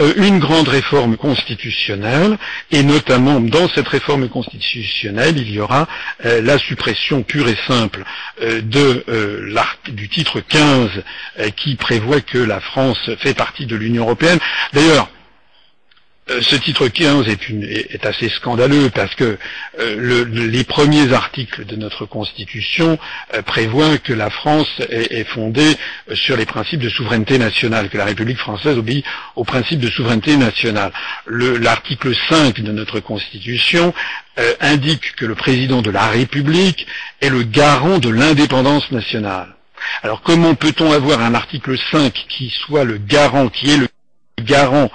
[0.00, 2.36] euh, une grande réforme constitutionnelle,
[2.70, 5.88] et notamment dans cette réforme constitutionnelle, il y aura
[6.22, 8.04] la suppression pure et simple
[8.40, 9.04] de,
[9.88, 10.90] du titre 15
[11.56, 14.38] qui prévoit que la France fait partie de l'Union européenne.
[14.72, 15.08] D'ailleurs,
[16.42, 19.38] ce titre 15 est, assez scandaleux parce que
[19.80, 22.98] euh, les premiers articles de notre Constitution
[23.34, 25.76] euh, prévoient que la France est, fondée
[26.14, 29.04] sur les principes de souveraineté nationale, que la République française obéit
[29.36, 30.92] aux principes de souveraineté nationale.
[31.26, 33.92] L'article 5 de notre Constitution
[34.60, 36.86] indique que le président de la République
[37.20, 39.56] est le garant de l'indépendance nationale.
[40.02, 43.88] Alors comment peut-on avoir un article 5 qui soit le garant, qui est le
[44.44, 44.90] garant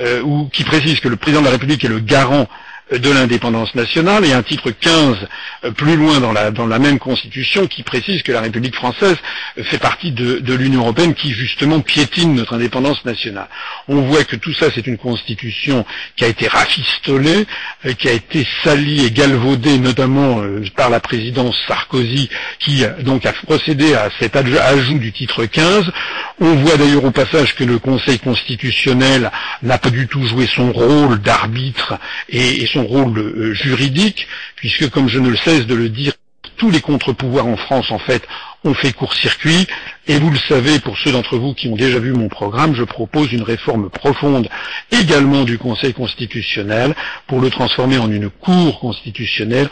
[0.00, 2.48] euh, ou qui précise que le président de la République est le garant
[2.92, 5.16] de l'indépendance nationale et un titre 15
[5.64, 9.16] euh, plus loin dans la, dans la même constitution qui précise que la République française
[9.56, 13.48] fait partie de, de l'Union européenne qui justement piétine notre indépendance nationale.
[13.88, 17.46] On voit que tout ça c'est une constitution qui a été rafistolée,
[17.86, 22.28] euh, qui a été salie et galvaudée notamment euh, par la présidence Sarkozy
[22.60, 25.90] qui donc a procédé à cet ajout du titre 15.
[26.40, 29.30] On voit d'ailleurs au passage que le Conseil constitutionnel
[29.62, 31.94] n'a pas du tout joué son rôle d'arbitre
[32.28, 36.12] et, rôle euh, juridique, puisque comme je ne le cesse de le dire,
[36.56, 38.26] tous les contre-pouvoirs en France, en fait,
[38.64, 39.66] ont fait court-circuit,
[40.06, 42.84] et vous le savez, pour ceux d'entre vous qui ont déjà vu mon programme, je
[42.84, 44.48] propose une réforme profonde
[44.90, 46.94] également du Conseil constitutionnel
[47.26, 49.68] pour le transformer en une cour constitutionnelle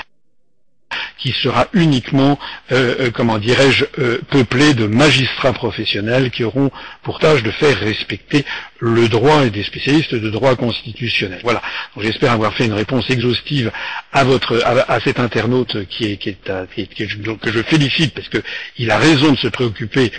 [1.18, 2.38] qui sera uniquement,
[2.70, 6.70] euh, euh, comment dirais-je, euh, peuplé de magistrats professionnels qui auront
[7.03, 8.44] pour tâche de faire respecter
[8.79, 11.40] le droit et des spécialistes de droit constitutionnel.
[11.42, 11.62] Voilà.
[11.99, 13.73] J'espère avoir fait une réponse exhaustive
[14.12, 18.99] à votre à, cet internaute qui est, qui est, que je félicite parce qu'il a
[18.99, 20.12] raison de se préoccuper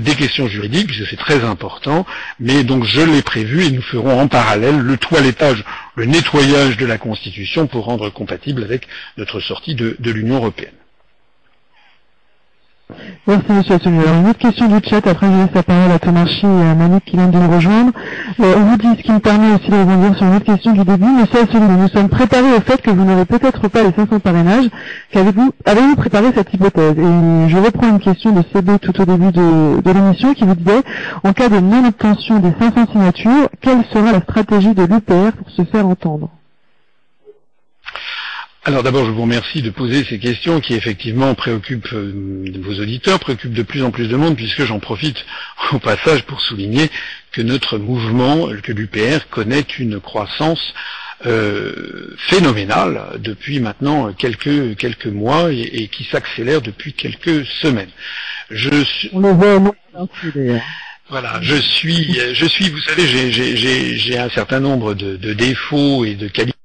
[0.00, 2.06] des questions juridiques, puisque c'est très important,
[2.40, 5.64] mais donc je l'ai prévu et nous ferons en parallèle le toilettage,
[5.96, 10.72] le nettoyage de la Constitution pour rendre compatible avec notre sortie de l'Union européenne.
[13.26, 14.02] Merci Monsieur Asselineau.
[14.02, 16.74] Alors une autre question du chat, après je laisse la parole à Thomas et à
[16.74, 17.92] Monique qui vient de nous rejoindre.
[18.40, 20.72] Euh, on vous dit ce qui me permet aussi de rebondir sur une autre question
[20.72, 21.06] du début.
[21.06, 24.68] Monsieur Asselineau, nous sommes préparés au fait que vous n'aurez peut-être pas les 500 parrainages.
[25.12, 26.98] Qu'avez-vous avez-vous préparé cette hypothèse?
[26.98, 30.54] Et je reprends une question de CB tout au début de, de l'émission qui vous
[30.54, 30.82] disait,
[31.22, 35.62] en cas de non-obtention des 500 signatures, quelle sera la stratégie de l'UPR pour se
[35.64, 36.28] faire entendre?
[38.64, 43.18] Alors d'abord, je vous remercie de poser ces questions qui effectivement préoccupent euh, vos auditeurs,
[43.18, 45.16] préoccupent de plus en plus de monde, puisque j'en profite
[45.72, 46.88] au passage pour souligner
[47.32, 50.74] que notre mouvement, que l'UPR, connaît une croissance
[51.26, 57.90] euh, phénoménale depuis maintenant quelques quelques mois et, qui s'accélère depuis quelques semaines.
[58.48, 59.10] Je suis...
[59.12, 59.58] On le voit
[61.10, 63.06] voilà, je suis, je suis, vous savez,
[63.98, 66.56] j'ai un certain nombre de, de défauts et de qualités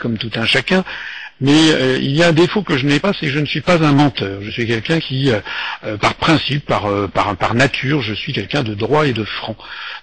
[0.00, 0.82] comme tout un chacun,
[1.40, 3.46] mais euh, il y a un défaut que je n'ai pas, c'est que je ne
[3.46, 4.42] suis pas un menteur.
[4.42, 5.38] Je suis quelqu'un qui, euh,
[5.84, 9.54] euh, par principe, par, par, par, nature, je suis quelqu'un de droit et de franc.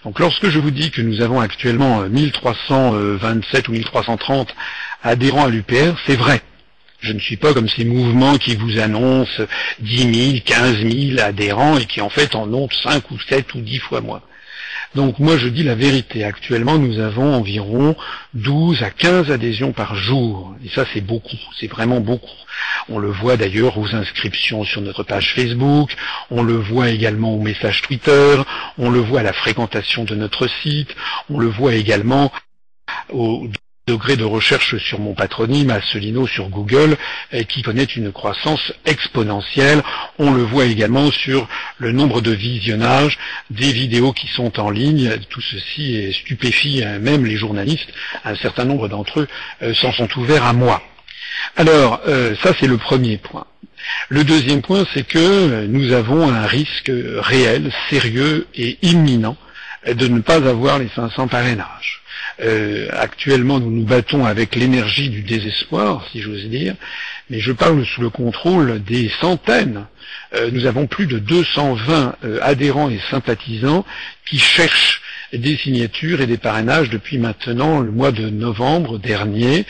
[0.06, 4.56] Donc lorsque je vous dis que nous avons actuellement 1327 ou 1330
[5.04, 6.42] adhérents à l'UPR, c'est vrai.
[7.02, 9.44] Je ne suis pas comme ces mouvements qui vous annoncent
[9.80, 13.60] 10 000, 15 000 adhérents et qui en fait en ont 5 ou 7 ou
[13.60, 14.22] 10 fois moins.
[14.96, 16.24] Donc moi je dis la vérité.
[16.24, 17.96] Actuellement nous avons environ
[18.34, 20.56] 12 à 15 adhésions par jour.
[20.66, 22.30] Et ça c'est beaucoup, c'est vraiment beaucoup.
[22.90, 25.96] On le voit d'ailleurs aux inscriptions sur notre page Facebook,
[26.32, 28.42] on le voit également aux messages Twitter,
[28.78, 30.96] on le voit à la fréquentation de notre site,
[31.30, 32.32] on le voit également
[33.10, 33.48] au
[33.90, 36.98] degré de recherche sur mon patronyme, Asselino sur Google,
[37.48, 39.82] qui connaît une croissance exponentielle.
[40.20, 41.48] On le voit également sur
[41.78, 43.18] le nombre de visionnages
[43.50, 45.18] des vidéos qui sont en ligne.
[45.30, 47.90] Tout ceci stupéfie même les journalistes.
[48.26, 49.28] Un certain nombre d'entre eux
[49.62, 50.82] euh, s'en sont ouverts à moi.
[51.56, 53.46] Alors, euh, ça c'est le premier point.
[54.10, 59.38] Le deuxième point, c'est que nous avons un risque réel, sérieux et imminent
[59.88, 61.99] de ne pas avoir les 500 parrainages.
[62.42, 66.76] Euh, actuellement, nous nous battons avec l'énergie du désespoir, si j'ose dire,
[67.30, 69.86] mais je parle sous le contrôle des centaines.
[70.34, 73.86] Euh, nous avons plus de 220 euh, adhérents et sympathisants
[74.26, 75.02] qui cherchent
[75.34, 79.66] des signatures et des parrainages depuis maintenant le mois de novembre dernier.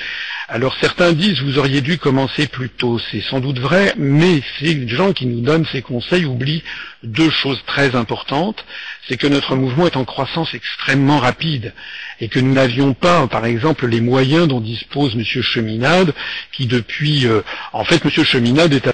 [0.51, 4.87] Alors certains disent vous auriez dû commencer plus tôt, c'est sans doute vrai, mais ces
[4.87, 6.63] gens qui nous donnent ces conseils oublient
[7.03, 8.65] deux choses très importantes,
[9.07, 11.75] c'est que notre mouvement est en croissance extrêmement rapide
[12.19, 15.23] et que nous n'avions pas, par exemple, les moyens dont dispose M.
[15.23, 16.15] Cheminade,
[16.51, 18.25] qui depuis, euh, en fait, M.
[18.25, 18.93] Cheminade est à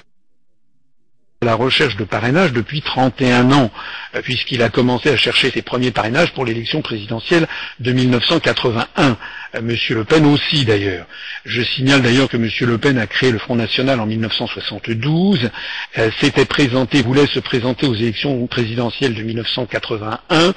[1.42, 3.70] la recherche de parrainage depuis 31 ans,
[4.14, 7.48] euh, puisqu'il a commencé à chercher ses premiers parrainages pour l'élection présidentielle
[7.80, 9.16] de 1981.
[9.62, 11.06] Monsieur Le Pen aussi d'ailleurs.
[11.44, 15.50] Je signale d'ailleurs que Monsieur Le Pen a créé le Front National en 1972,
[15.98, 20.52] euh, s'était présenté, voulait se présenter aux élections présidentielles de 1981,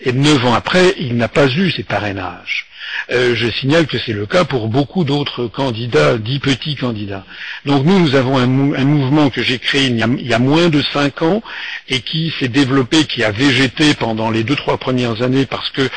[0.00, 2.66] et neuf ans après, il n'a pas eu ses parrainages.
[3.10, 7.24] Euh, je signale que c'est le cas pour beaucoup d'autres candidats, dix petits candidats.
[7.66, 11.22] Donc nous, nous avons un, mouvement que j'ai créé il y, a, moins de cinq
[11.22, 11.42] ans
[11.88, 15.88] et qui s'est développé, qui a végété pendant les deux, trois premières années parce que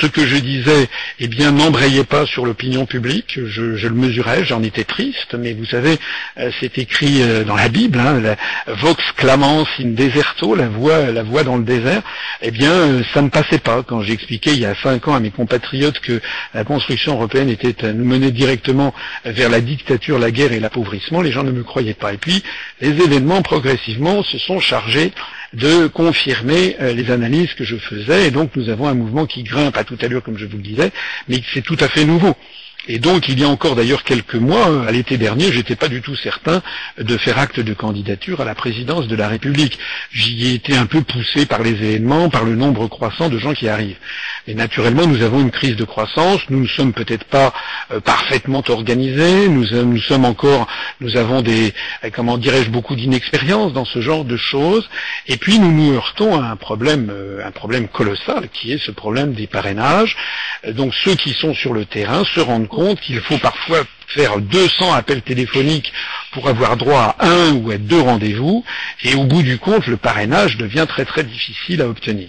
[0.00, 0.88] ce que je disais,
[1.20, 3.38] eh bien, n'embrayait pas sur l'opinion publique.
[3.46, 5.98] Je, le mesurais, j'en étais triste, mais vous savez,
[6.38, 11.22] euh, c'est écrit euh, dans la Bible, hein, Vox clamans in deserto, la voix, la
[11.22, 12.02] voix dans le désert.
[12.42, 15.30] Eh bien, ça ne passait pas quand j'expliquais il y a cinq ans à mes
[15.30, 16.20] compatriotes que
[16.54, 21.22] la construction européenne était à nous mener directement vers la dictature, la guerre et l'appauvrissement,
[21.22, 22.12] les gens ne me croyaient pas.
[22.12, 22.42] Et puis,
[22.80, 25.12] les événements progressivement se sont chargés
[25.52, 29.42] de confirmer euh, les analyses que je faisais, et donc nous avons un mouvement qui
[29.42, 30.90] grimpe à toute allure, comme je vous le disais,
[31.28, 32.34] mais c'est tout à fait nouveau.
[32.88, 35.88] Et donc, il y a encore d'ailleurs quelques mois, euh, à l'été dernier, j'étais pas
[35.88, 36.62] du tout certain
[36.98, 39.78] de faire acte de candidature à la présidence de la République.
[40.12, 43.54] J'y ai été un peu poussé par les événements, par le nombre croissant de gens
[43.54, 43.98] qui arrivent.
[44.46, 46.40] Et naturellement, nous avons une crise de croissance.
[46.48, 47.52] Nous ne sommes peut-être pas
[47.90, 49.48] euh, parfaitement organisés.
[49.48, 50.68] Nous, euh, nous, sommes encore,
[51.00, 51.74] nous avons des,
[52.12, 54.88] comment dirais-je, beaucoup d'inexpérience dans ce genre de choses.
[55.26, 57.12] Et puis, nous nous heurtons à un problème,
[57.44, 60.16] un problème colossal, qui est ce problème des parrainages.
[60.68, 64.92] Donc, ceux qui sont sur le terrain se rendent compte qu'il faut parfois faire 200
[64.94, 65.92] appels téléphoniques
[66.32, 68.64] pour avoir droit à un ou à deux rendez-vous,
[69.02, 72.28] et au bout du compte, le parrainage devient très très difficile à obtenir.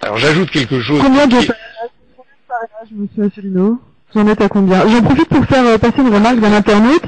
[0.00, 1.00] Alors j'ajoute quelque chose.
[1.02, 3.80] Combien de parrainages, monsieur Asselineau?
[4.14, 4.88] Vous en êtes à combien?
[4.88, 7.02] J'en profite pour faire euh, passer une remarque d'un internaute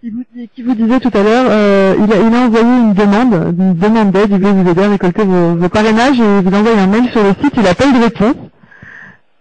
[0.00, 0.22] qui vous,
[0.54, 3.74] qui vous disait tout à l'heure, euh, il, a, il, a, envoyé une demande, une
[3.74, 6.86] demande d'aide, il veut vous aider à récolter vos, vos parrainages et vous envoie un
[6.86, 8.36] mail sur le site, il a pas eu de réponse.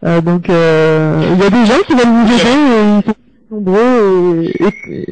[0.03, 3.15] Euh, donc euh, il y a des gens qui veulent nous aider et ils sont
[3.51, 5.05] nombreux et,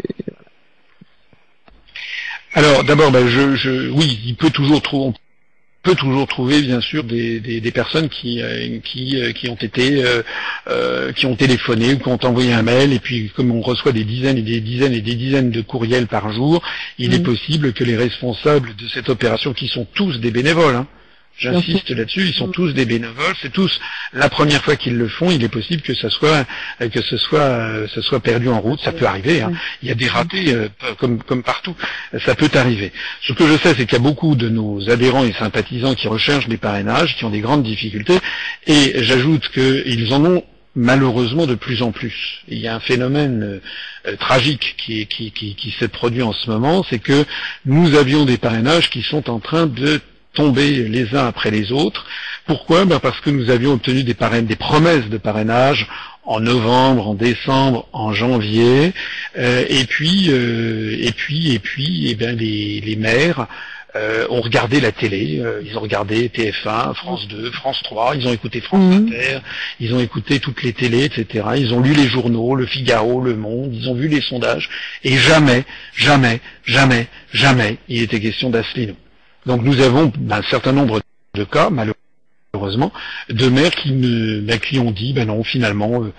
[2.53, 5.13] Alors d'abord, ben, je, je, oui, il peut toujours trouver,
[5.83, 10.03] peut toujours trouver bien sûr des, des, des personnes qui, euh, qui, qui ont été
[10.67, 13.93] euh, qui ont téléphoné ou qui ont envoyé un mail et puis comme on reçoit
[13.93, 16.61] des dizaines et des dizaines et des dizaines de courriels par jour,
[16.97, 20.87] il est possible que les responsables de cette opération, qui sont tous des bénévoles, hein,
[21.41, 23.79] J'insiste là-dessus, ils sont tous des bénévoles, c'est tous
[24.13, 26.45] la première fois qu'ils le font, il est possible que ça soit
[26.79, 29.41] que ce soit perdu en route, ça peut arriver.
[29.41, 29.51] Hein.
[29.81, 30.67] Il y a des ratés euh,
[30.99, 31.75] comme comme partout,
[32.23, 32.91] ça peut arriver.
[33.23, 36.07] Ce que je sais, c'est qu'il y a beaucoup de nos adhérents et sympathisants qui
[36.07, 38.19] recherchent des parrainages, qui ont des grandes difficultés,
[38.67, 40.43] et j'ajoute qu'ils en ont
[40.75, 42.43] malheureusement de plus en plus.
[42.47, 43.61] Il y a un phénomène
[44.07, 47.25] euh, tragique qui, qui, qui, qui s'est produit en ce moment, c'est que
[47.65, 49.99] nous avions des parrainages qui sont en train de
[50.33, 52.05] tomber les uns après les autres.
[52.45, 52.85] Pourquoi?
[52.85, 55.87] Ben Parce que nous avions obtenu des, des promesses de parrainage
[56.23, 58.93] en novembre, en décembre, en janvier,
[59.37, 63.47] euh, et puis euh, et puis et puis et eh bien les, les maires
[63.95, 68.31] euh, ont regardé la télé, ils ont regardé TF1, France 2, France 3, ils ont
[68.31, 69.07] écouté France mmh.
[69.07, 69.39] Inter,
[69.81, 71.45] ils ont écouté toutes les télés, etc.
[71.57, 74.69] Ils ont lu les journaux, Le Figaro, Le Monde, ils ont vu les sondages,
[75.03, 78.95] et jamais, jamais, jamais, jamais, il était question d'Asselineau.
[79.45, 81.01] Donc nous avons un certain nombre
[81.33, 82.91] de cas, malheureusement,
[83.29, 86.13] de maires qui, ne, ben, qui ont dit, ben non, finalement, euh,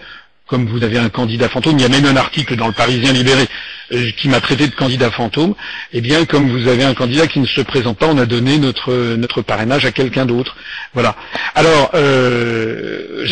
[0.46, 3.12] comme vous avez un candidat fantôme, il y a même un article dans le Parisien
[3.12, 3.46] libéré
[3.92, 5.54] euh, qui m'a traité de candidat fantôme,
[5.92, 8.58] eh bien comme vous avez un candidat qui ne se présente pas, on a donné
[8.58, 10.56] notre notre parrainage à quelqu'un d'autre.
[10.92, 11.16] Voilà.
[11.54, 13.24] Alors, euh,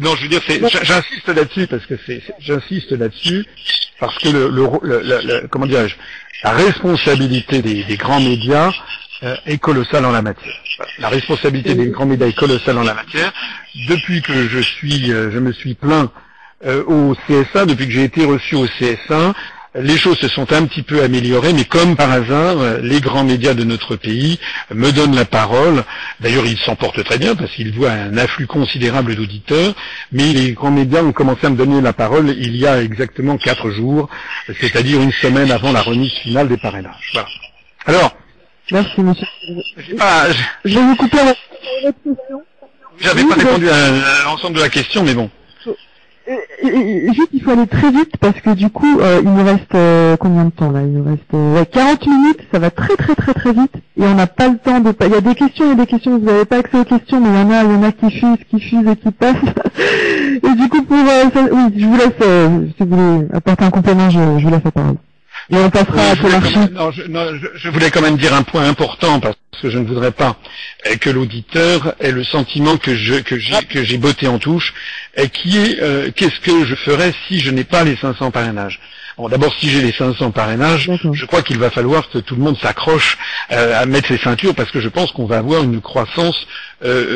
[0.00, 0.40] non, je veux dire,
[0.82, 3.44] j'insiste là-dessus parce que c'est, j'insiste là-dessus
[3.98, 5.96] parce que le, le, comment dirais-je,
[6.44, 8.72] la responsabilité des, des grands médias
[9.22, 10.52] euh, est colossale en la matière.
[10.98, 13.32] La responsabilité des grands médias est colossale en la matière.
[13.88, 16.10] Depuis que je suis, euh, je me suis plaint
[16.66, 19.32] euh, au CSA, depuis que j'ai été reçu au CSA,
[19.74, 23.54] les choses se sont un petit peu améliorées, mais comme par hasard, les grands médias
[23.54, 24.38] de notre pays
[24.74, 25.84] me donnent la parole.
[26.20, 29.74] D'ailleurs, ils s'en portent très bien parce qu'ils voient un afflux considérable d'auditeurs,
[30.12, 33.36] mais les grands médias ont commencé à me donner la parole il y a exactement
[33.38, 34.08] quatre jours,
[34.60, 37.10] c'est-à-dire une semaine avant la remise finale des parrainages.
[37.12, 37.28] Voilà.
[37.86, 38.16] Alors,
[38.72, 39.26] Merci, monsieur.
[40.00, 40.26] Ah,
[40.64, 40.74] je...
[40.74, 41.18] vais vous couper
[41.82, 42.42] question.
[42.98, 45.30] J'avais pas répondu à l'ensemble de la question, mais bon.
[46.28, 49.72] Et, juste, il faut aller très vite parce que du coup, euh, il nous reste
[49.76, 50.80] euh, combien de temps là?
[50.82, 54.14] Il nous reste euh, 40 minutes, ça va très très très très vite et on
[54.14, 54.92] n'a pas le temps de.
[55.02, 56.84] Il y a des questions, il y a des questions, vous n'avez pas accès aux
[56.84, 58.96] questions, mais il y en a, il y en a qui fusent, qui fusent et
[58.96, 59.36] qui passent.
[60.42, 63.70] et du coup, pour euh, ça, oui, je vous laisse, si vous voulez apporter un
[63.70, 64.96] complément, je, je vous laisse la parole.
[65.50, 68.68] Et on passera à je, non, je, non, je, voulais quand même dire un point
[68.68, 70.36] important parce que je ne voudrais pas
[70.86, 74.74] euh, que l'auditeur ait le sentiment que je que j'ai que j'ai botté en touche,
[75.16, 78.80] et qui est euh, qu'est-ce que je ferais si je n'ai pas les 500 parrainages?
[79.16, 82.42] Bon, d'abord, si j'ai les 500 parrainages, je crois qu'il va falloir que tout le
[82.42, 83.16] monde s'accroche
[83.52, 86.36] euh, à mettre ses ceintures parce que je pense qu'on va avoir une croissance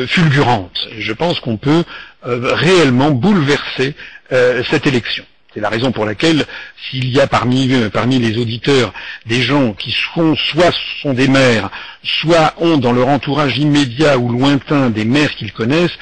[0.07, 0.75] fulgurante.
[0.97, 1.83] Je pense qu'on peut
[2.23, 3.95] réellement bouleverser
[4.31, 5.23] cette élection.
[5.53, 6.45] C'est la raison pour laquelle,
[6.89, 8.93] s'il y a parmi, parmi les auditeurs
[9.25, 11.69] des gens qui sont, soit sont des maires,
[12.03, 15.97] soit ont dans leur entourage immédiat ou lointain des maires qu'ils connaissent,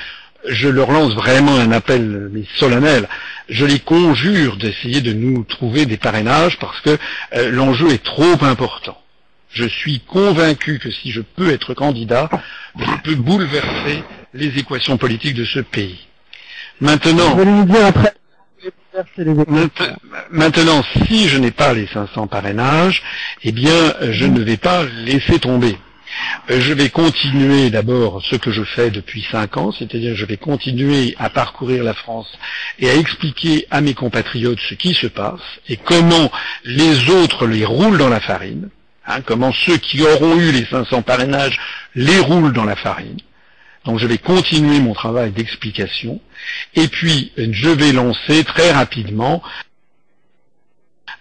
[0.47, 3.07] je leur lance vraiment un appel solennel.
[3.49, 6.97] Je les conjure d'essayer de nous trouver des parrainages parce que
[7.35, 8.97] euh, l'enjeu est trop important.
[9.51, 12.29] Je suis convaincu que si je peux être candidat,
[12.77, 15.99] je peux bouleverser les équations politiques de ce pays.
[16.79, 17.35] Maintenant.
[20.31, 23.03] Maintenant, si je n'ai pas les 500 parrainages,
[23.43, 25.77] eh bien, je ne vais pas laisser tomber.
[26.49, 30.37] Euh, je vais continuer d'abord ce que je fais depuis cinq ans, c'est-à-dire je vais
[30.37, 32.27] continuer à parcourir la France
[32.79, 36.31] et à expliquer à mes compatriotes ce qui se passe et comment
[36.65, 38.69] les autres les roulent dans la farine,
[39.05, 41.59] hein, comment ceux qui auront eu les 500 parrainages
[41.95, 43.19] les roulent dans la farine.
[43.85, 46.19] Donc je vais continuer mon travail d'explication
[46.75, 49.41] et puis je vais lancer très rapidement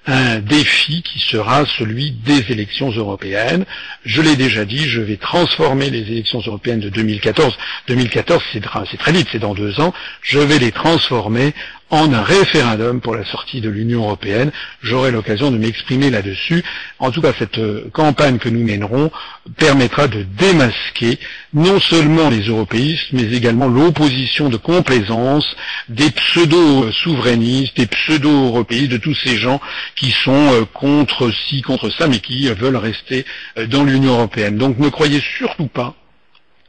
[0.08, 3.66] un défi qui sera celui des élections européennes.
[4.04, 7.56] Je l'ai déjà dit, je vais transformer les élections européennes de 2014.
[7.88, 9.92] 2014, c'est très vite, c'est dans deux ans.
[10.22, 11.52] Je vais les transformer
[11.90, 14.50] en un référendum pour la sortie de l'Union européenne.
[14.82, 16.62] J'aurai l'occasion de m'exprimer là-dessus.
[16.98, 19.10] En tout cas, cette euh, campagne que nous mènerons
[19.56, 21.18] permettra de démasquer
[21.54, 25.46] non seulement les européistes, mais également l'opposition de complaisance
[25.88, 29.60] des pseudo-souverainistes, des pseudo-européistes, de tous ces gens
[29.96, 33.24] qui sont euh, contre ci, contre ça, mais qui veulent rester
[33.56, 34.58] euh, dans l'Union européenne.
[34.58, 35.94] Donc ne croyez surtout pas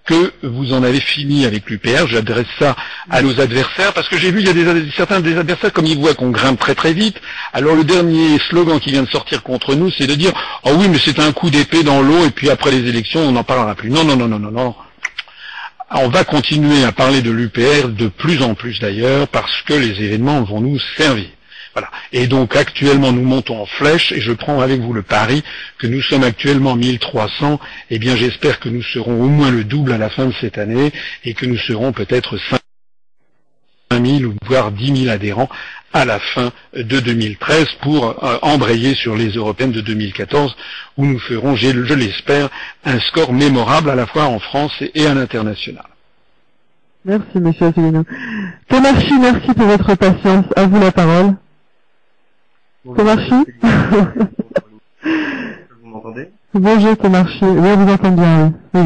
[0.09, 2.07] que vous en avez fini avec l'UPR.
[2.07, 2.75] J'adresse ça
[3.11, 5.85] à nos adversaires parce que j'ai vu il y a des, certains des adversaires comme
[5.85, 7.17] ils voient qu'on grimpe très très vite.
[7.53, 10.31] Alors le dernier slogan qui vient de sortir contre nous, c'est de dire
[10.63, 13.33] oh oui mais c'est un coup d'épée dans l'eau et puis après les élections on
[13.33, 13.91] n'en parlera plus.
[13.91, 14.75] Non non non non non non.
[15.91, 20.03] On va continuer à parler de l'UPR de plus en plus d'ailleurs parce que les
[20.03, 21.27] événements vont nous servir.
[21.79, 21.93] Voilà.
[22.11, 25.43] Et donc actuellement nous montons en flèche et je prends avec vous le pari
[25.77, 27.57] que nous sommes actuellement 1300.
[27.89, 30.57] Eh bien j'espère que nous serons au moins le double à la fin de cette
[30.57, 30.91] année
[31.23, 32.37] et que nous serons peut-être
[33.91, 35.47] 5000 ou voire 10 000 adhérents
[35.93, 40.53] à la fin de 2013 pour euh, embrayer sur les européennes de 2014
[40.97, 42.49] où nous ferons, je l'espère,
[42.83, 45.85] un score mémorable à la fois en France et à l'international.
[47.05, 48.03] Merci, monsieur Asselineau.
[48.67, 50.45] Thomas merci pour votre patience.
[50.57, 51.35] À vous la parole.
[52.95, 53.45] Comarchi
[55.81, 56.29] Vous m'entendez?
[56.53, 58.81] Bonjour Comarchi, oui, on vous entend bien, oui.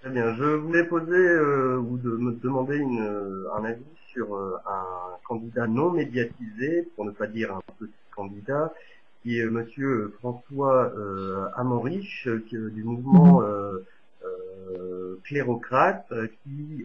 [0.00, 4.34] Très bien, je voulais poser euh, ou de, me demander une, euh, un avis sur
[4.34, 8.72] euh, un candidat non médiatisé, pour ne pas dire un petit candidat,
[9.22, 15.18] qui est monsieur François euh, Amorich, du mouvement mhm.
[15.24, 16.84] clérocrate, qui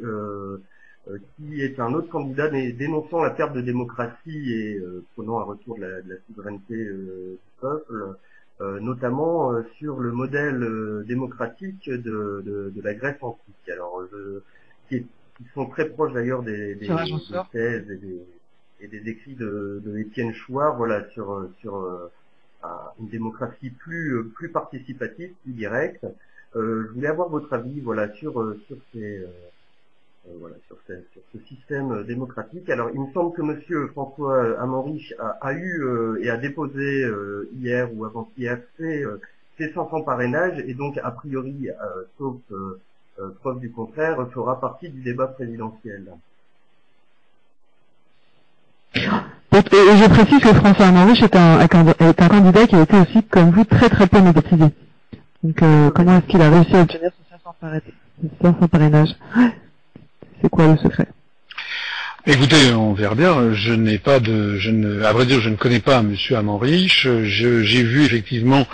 [1.36, 5.78] qui est un autre candidat dénonçant la perte de démocratie et euh, prenant un retour
[5.78, 8.16] de la, souveraineté euh, du peuple,
[8.82, 13.70] notamment sur le modèle démocratique de, la Grèce antique.
[13.72, 14.04] Alors,
[14.90, 15.06] qui,
[15.54, 16.78] sont très proches d'ailleurs des,
[17.54, 17.90] thèses
[18.82, 22.12] et des, écrits de, Étienne Chouard, voilà, sur sur
[23.00, 26.06] une démocratie plus plus participative, plus directe.
[26.54, 28.34] je voulais avoir votre avis, voilà, sur
[28.68, 29.28] sur ces euh,
[30.38, 32.70] voilà, sur, ce, système euh, démocratique.
[32.70, 37.08] Alors, il me semble que Monsieur François Amorich a, eu euh, et a déposé
[37.54, 39.06] hier ou avant-hier ses,
[39.58, 41.68] 500 parrainages et donc, a priori,
[42.18, 42.38] sauf
[43.42, 46.14] preuve du contraire, fera partie du débat présidentiel.
[49.52, 53.90] Je précise que François Amorich est un, candidat qui a été aussi, comme vous, très
[53.90, 54.66] très peu médiatisé.
[55.44, 55.62] Donc,
[55.94, 57.36] comment est-ce qu'il a réussi à obtenir ces
[58.42, 59.16] 500 parrainages
[60.42, 61.08] c'est quoi le secret?
[62.26, 63.54] Écoutez, on verra bien.
[63.54, 67.08] Je n'ai pas de, je ne, à vrai dire, je ne connais pas Monsieur Amanrich.
[67.24, 68.68] J'ai vu effectivement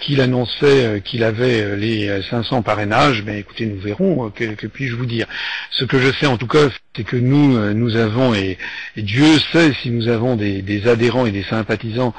[0.00, 5.06] qu'il annonçait qu'il avait les 500 parrainages, ben écoutez, nous verrons, que, que puis-je vous
[5.06, 5.26] dire.
[5.70, 8.58] Ce que je sais en tout cas, c'est que nous, nous avons, et,
[8.96, 12.14] Dieu sait si nous avons des, adhérents et des sympathisants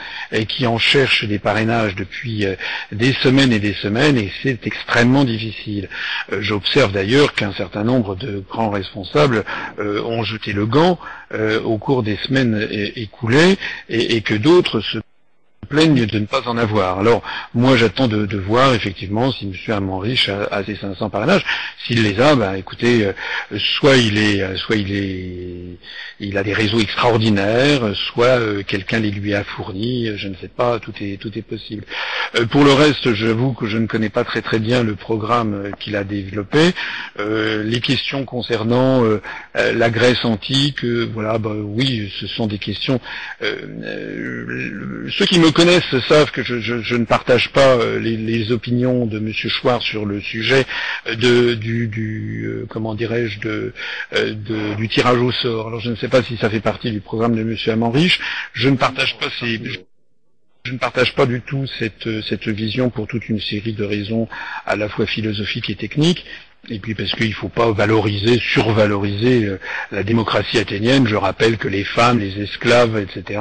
[0.48, 2.46] qui en cherchent des parrainages depuis
[2.92, 5.90] des semaines et des semaines, et c'est extrêmement difficile.
[6.40, 9.44] J'observe d'ailleurs qu'un certain nombre de grands responsables
[9.78, 11.00] ont jeté le gant
[11.64, 13.58] au cours des semaines écoulées,
[13.90, 15.00] et, et que d'autres se
[15.70, 17.00] plaignent de ne pas en avoir.
[17.00, 17.22] Alors,
[17.54, 19.54] moi, j'attends de, de, voir effectivement si M.
[19.76, 21.46] Amanrich a, a ses 500 parrainages.
[21.86, 23.14] S'il les a, ben, écoutez, euh,
[23.80, 25.78] soit il est, euh, soit il est,
[26.20, 30.10] il a des réseaux extraordinaires, soit euh, quelqu'un les lui a fournis.
[30.18, 31.84] Je ne sais pas, tout est, tout est possible.
[32.52, 35.96] pour le reste, j'avoue que je ne connais pas très très bien le programme qu'il
[35.96, 36.72] a développé.
[37.18, 39.04] les questions concernant
[39.56, 43.00] la Grèce antique, voilà, ben, oui, ce sont des questions.
[43.42, 49.32] ceux qui me connaissent savent que je, ne partage pas euh, les, opinions de M.
[49.34, 50.66] Chouard sur le sujet
[51.08, 53.40] euh, du, euh, comment dirais-je
[54.76, 55.68] du tirage au sort.
[55.68, 57.56] Alors je ne sais pas si ça fait partie du programme de M.
[57.68, 58.20] Amanrich.
[58.54, 59.28] Je ne partage pas
[60.64, 64.28] je ne partage pas du tout cette vision pour toute une série de raisons
[64.66, 66.24] à la fois philosophiques et techniques.
[66.70, 69.60] Et puis parce qu'il ne faut pas valoriser, survaloriser euh,
[69.92, 71.08] la démocratie athénienne.
[71.08, 73.40] Je rappelle que les femmes, les esclaves, etc.,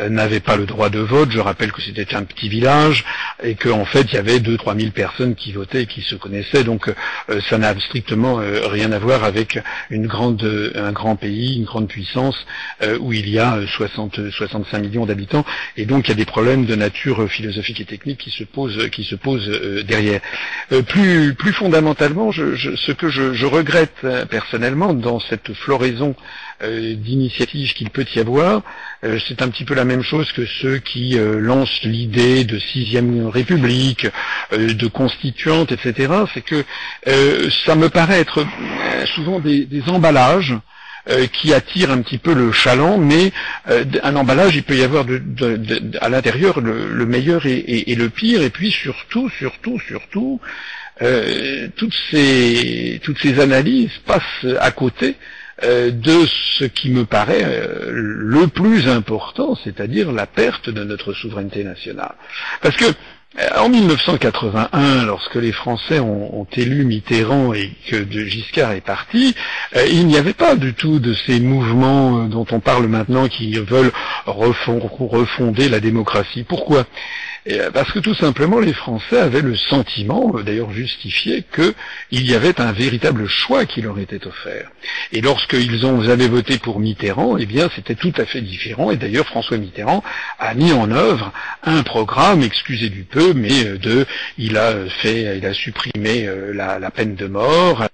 [0.00, 1.30] euh, n'avaient pas le droit de vote.
[1.30, 3.06] Je rappelle que c'était un petit village
[3.42, 6.14] et qu'en fait il y avait deux, trois mille personnes qui votaient et qui se
[6.14, 6.62] connaissaient.
[6.62, 9.58] Donc euh, ça n'a strictement rien à voir avec
[9.88, 12.36] une grande, un grand pays, une grande puissance
[13.00, 15.44] où il y a 60, 65 millions d'habitants.
[15.76, 18.90] Et donc il y a des problèmes de nature philosophique et technique qui se posent,
[18.90, 19.48] qui se posent
[19.86, 20.20] derrière.
[20.86, 26.14] plus, plus fondamentalement, je, ce que je, regrette euh, personnellement dans cette floraison
[26.62, 28.62] euh, d'initiatives qu'il peut y avoir,
[29.04, 33.28] euh, c'est un petit peu la même chose que ceux qui lancent l'idée de sixième
[33.28, 34.06] république,
[34.52, 36.12] de constituante, etc.
[36.34, 36.64] C'est que
[37.66, 38.44] ça me paraît être
[39.14, 40.56] souvent des, emballages
[41.32, 43.32] qui attirent un petit peu le chaland, mais
[44.02, 45.06] un emballage, il peut y avoir
[46.00, 50.40] à l'intérieur le, meilleur et, le pire, et puis surtout, surtout, surtout,
[51.02, 55.16] euh, toutes ces analyses passent à côté
[55.64, 56.26] euh, de
[56.58, 62.14] ce qui me paraît euh, le plus important, c'est-à-dire la perte de notre souveraineté nationale.
[62.62, 62.86] Parce que
[63.56, 69.34] en 1981, lorsque les Français ont, élu Mitterrand et que Giscard est parti,
[69.90, 73.92] il n'y avait pas du tout de ces mouvements dont on parle maintenant qui veulent
[74.26, 76.42] refonder la démocratie.
[76.42, 76.86] Pourquoi?
[77.52, 82.34] Euh, parce que tout simplement les Français avaient le sentiment, euh, d'ailleurs justifié, qu'il y
[82.34, 84.70] avait un véritable choix qui leur était offert.
[85.12, 88.90] Et lorsqu'ils ont, avez voté pour Mitterrand, eh bien c'était tout à fait différent.
[88.90, 90.02] Et d'ailleurs François Mitterrand
[90.38, 91.32] a mis en œuvre
[91.62, 96.90] un programme, excusez du peu, mais euh, de, il a fait, il a supprimé la
[96.90, 97.84] peine de mort,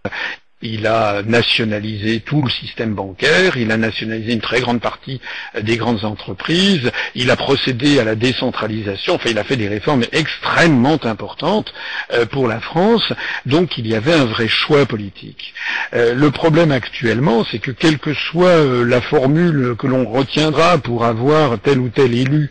[0.65, 5.21] il a nationalisé tout le système bancaire, il a nationalisé une très grande partie
[5.61, 10.05] des grandes entreprises, il a procédé à la décentralisation, enfin il a fait des réformes
[10.13, 11.73] extrêmement importantes
[12.13, 13.13] euh, pour la France,
[13.45, 15.53] donc il y avait un vrai choix politique.
[15.95, 20.79] Euh, le problème actuellement, c'est que quelle que soit euh, la formule que l'on retiendra
[20.79, 22.51] pour avoir tel ou tel élu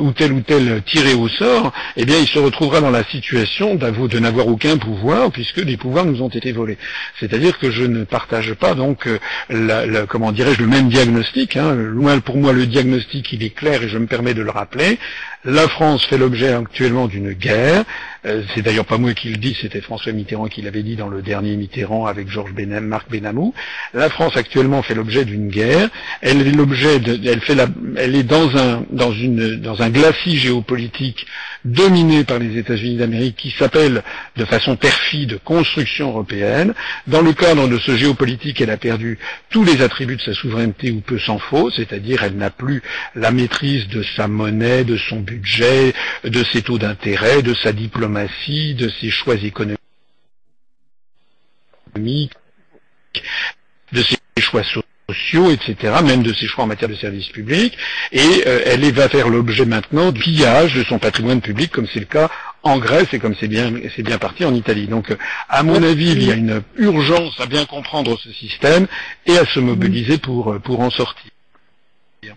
[0.00, 3.74] ou tel ou tel tiré au sort, eh bien il se retrouvera dans la situation
[3.76, 6.78] de n'avoir aucun pouvoir puisque des pouvoirs nous ont été volés.
[7.60, 11.56] Que je ne partage pas donc euh, comment dirais-je le même diagnostic.
[11.56, 11.74] Hein.
[11.74, 14.98] Loin pour moi le diagnostic il est clair et je me permets de le rappeler.
[15.44, 17.84] La France fait l'objet actuellement d'une guerre.
[18.24, 21.08] Euh, c'est d'ailleurs pas moi qui le dis, c'était François Mitterrand qui l'avait dit dans
[21.08, 23.54] le dernier Mitterrand avec Georges Benham, Marc Benamou.
[23.94, 25.88] La France actuellement fait l'objet d'une guerre.
[26.20, 27.66] Elle est l'objet elle fait la,
[27.96, 31.26] elle est dans un, dans une, dans un glacis géopolitique
[31.66, 34.02] dominé par les États-Unis d'Amérique qui s'appelle
[34.36, 36.74] de façon perfide construction européenne.
[37.06, 39.18] Dans le cadre de ce géopolitique, elle a perdu
[39.50, 42.82] tous les attributs de sa souveraineté ou peu s'en faut, c'est-à-dire elle n'a plus
[43.14, 45.92] la maîtrise de sa monnaie, de son budget,
[46.24, 49.78] de ses taux d'intérêt, de sa diplomatie, de ses choix économiques,
[53.92, 54.82] de ses choix sociaux,
[55.50, 57.76] etc., même de ses choix en matière de services publics,
[58.12, 62.00] et euh, elle va faire l'objet maintenant du pillage de son patrimoine public, comme c'est
[62.00, 62.28] le cas
[62.62, 64.88] en Grèce et comme c'est bien, c'est bien parti en Italie.
[64.88, 65.16] Donc,
[65.48, 68.86] à mon avis, il y a une urgence à bien comprendre ce système
[69.26, 71.30] et à se mobiliser pour, pour en sortir.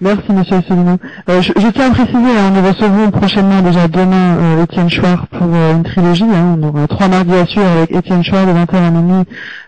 [0.02, 0.98] Merci Monsieur Asselineau.
[1.30, 5.48] Euh, je, tiens à préciser, hein, nous recevons prochainement déjà demain euh, Étienne Chouard pour
[5.54, 6.24] euh, une trilogie.
[6.24, 6.58] Hein.
[6.58, 9.26] on aura trois mardis à suivre avec Étienne Chouard de 20h à minuit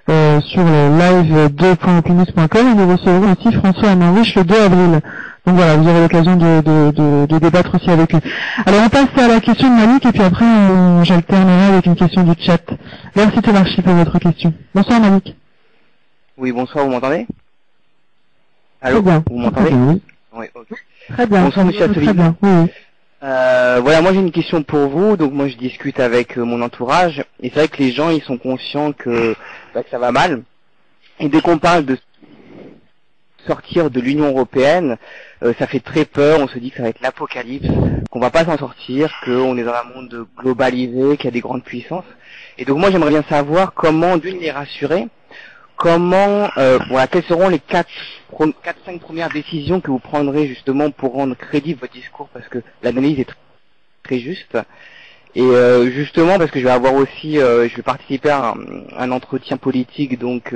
[0.07, 5.01] sur le live 2.opinus.com et nous recevrons aussi François Amanrich le 2 avril.
[5.45, 8.19] Donc voilà, vous aurez l'occasion de, de, de, débattre aussi avec eux.
[8.65, 10.45] Alors on passe à la question de Malik et puis après
[11.03, 12.61] j'alternerai avec une question du chat.
[13.15, 14.53] Merci Thomas pour votre question.
[14.75, 15.35] Bonsoir Malik.
[16.37, 17.25] Oui, bonsoir, vous m'entendez?
[18.83, 19.23] Allô bien.
[19.29, 20.01] Vous m'entendez oui.
[20.33, 20.47] oui.
[21.13, 21.43] Très bien.
[21.43, 22.71] Bonsoir Monsieur Très bien, oui.
[23.23, 25.15] Euh, voilà, moi j'ai une question pour vous.
[25.17, 28.23] Donc moi je discute avec euh, mon entourage et c'est vrai que les gens ils
[28.23, 29.35] sont conscients que,
[29.75, 30.41] bah, que ça va mal.
[31.19, 31.99] Et dès qu'on parle de
[33.45, 34.97] sortir de l'Union européenne,
[35.43, 37.67] euh, ça fait très peur, on se dit que ça va être l'apocalypse,
[38.09, 41.41] qu'on va pas s'en sortir, qu'on est dans un monde globalisé, qu'il y a des
[41.41, 42.05] grandes puissances.
[42.57, 45.07] Et donc moi j'aimerais bien savoir comment d'une les rassurer,
[45.75, 47.89] comment euh, voilà, quelles seront les quatre
[48.63, 52.59] quatre cinq premières décisions que vous prendrez justement pour rendre crédible votre discours parce que
[52.83, 53.29] l'analyse est
[54.03, 54.57] très, juste.
[55.35, 58.53] Et euh, justement parce que je vais avoir aussi je vais participer à
[58.97, 60.53] un, entretien politique donc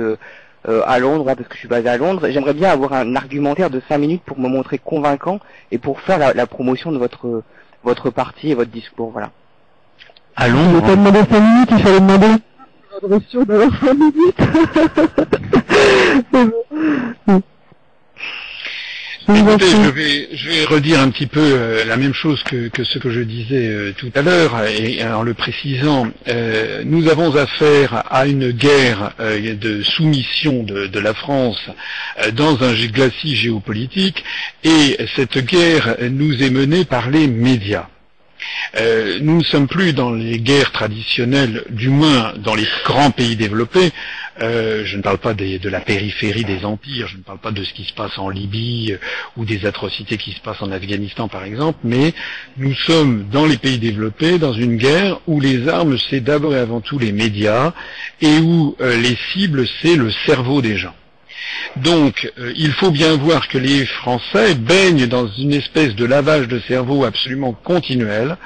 [0.68, 2.28] euh, à Londres, parce que je suis basé à Londres.
[2.28, 5.38] J'aimerais bien avoir un argumentaire de 5 minutes pour me montrer convaincant
[5.70, 7.44] et pour faire la, promotion de votre
[7.84, 9.12] votre parti et votre discours.
[9.12, 9.30] Voilà.
[10.34, 10.72] À Londres.
[10.74, 12.26] Il fallait demander 5 minutes, il fallait demander
[13.00, 14.40] l'adresse d'avoir 5 minutes.
[19.28, 22.84] Écoutez, je vais, je vais redire un petit peu euh, la même chose que, que,
[22.84, 27.34] ce que je disais euh, tout à l'heure, et en le précisant, euh, nous avons
[27.34, 31.58] affaire à une guerre de soumission de, de la France
[32.34, 34.22] dans un glacis géopolitique,
[34.62, 37.88] et cette guerre nous est menée par les médias.
[38.78, 43.36] Euh, nous ne sommes plus dans les guerres traditionnelles, du moins dans les grands pays
[43.36, 43.90] développés.
[44.40, 47.64] Euh, je ne parle pas de la périphérie des empires, je ne parle pas de
[47.64, 48.98] ce qui se passe en Libye euh,
[49.36, 52.12] ou des atrocités qui se passent en Afghanistan par exemple, mais
[52.58, 56.58] nous sommes dans les pays développés dans une guerre où les armes c'est d'abord et
[56.58, 57.72] avant tout les médias
[58.20, 60.94] et où les cibles c'est le cerveau des gens.
[61.76, 66.48] Donc, euh, il faut bien voir que les Français baignent dans une espèce de lavage
[66.48, 68.36] de cerveau absolument continuel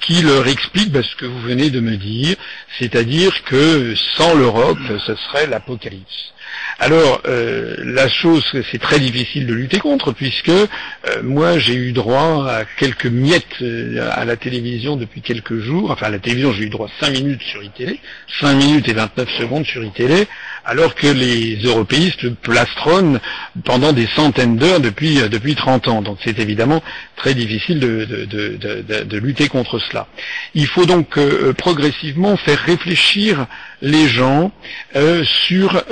[0.00, 2.36] qui leur explique bah, ce que vous venez de me dire,
[2.78, 6.32] c'est-à-dire que sans l'Europe, ce serait l'apocalypse.
[6.78, 10.66] Alors, euh, la chose, c'est très difficile de lutter contre, puisque euh,
[11.22, 13.62] moi, j'ai eu droit à quelques miettes
[14.12, 15.90] à la télévision depuis quelques jours.
[15.90, 18.00] Enfin, à la télévision, j'ai eu droit à 5 minutes sur iTélé,
[18.40, 20.26] 5 minutes et 29 secondes sur iTélé,
[20.64, 23.20] alors que les européistes plastronnent
[23.64, 26.02] pendant des centaines d'heures depuis, euh, depuis 30 ans.
[26.02, 26.82] Donc c'est évidemment
[27.16, 30.06] très difficile de, de, lutter contre cela.
[30.54, 33.46] Il faut donc euh, progressivement faire réfléchir
[33.80, 34.52] les gens
[34.96, 35.82] euh, sur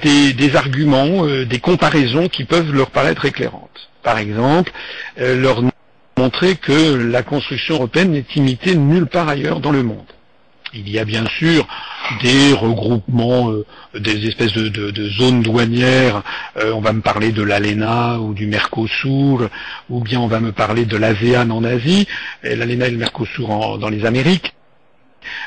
[0.00, 3.90] des, arguments, des comparaisons qui peuvent leur paraître éclairantes.
[4.02, 4.72] Par exemple,
[5.18, 5.62] leur
[6.20, 10.10] montrer que la construction européenne n'est imitée nulle part ailleurs dans le monde.
[10.72, 11.66] Il y a bien sûr
[12.22, 13.64] des regroupements, euh,
[13.98, 16.22] des espèces de, zones douanières.
[16.56, 19.48] Euh, on va me parler de l'ALENA ou du Mercosur,
[19.88, 22.06] ou bien on va me parler de l'ASEAN en Asie,
[22.42, 24.52] l'ALENA et le Mercosur dans les Amériques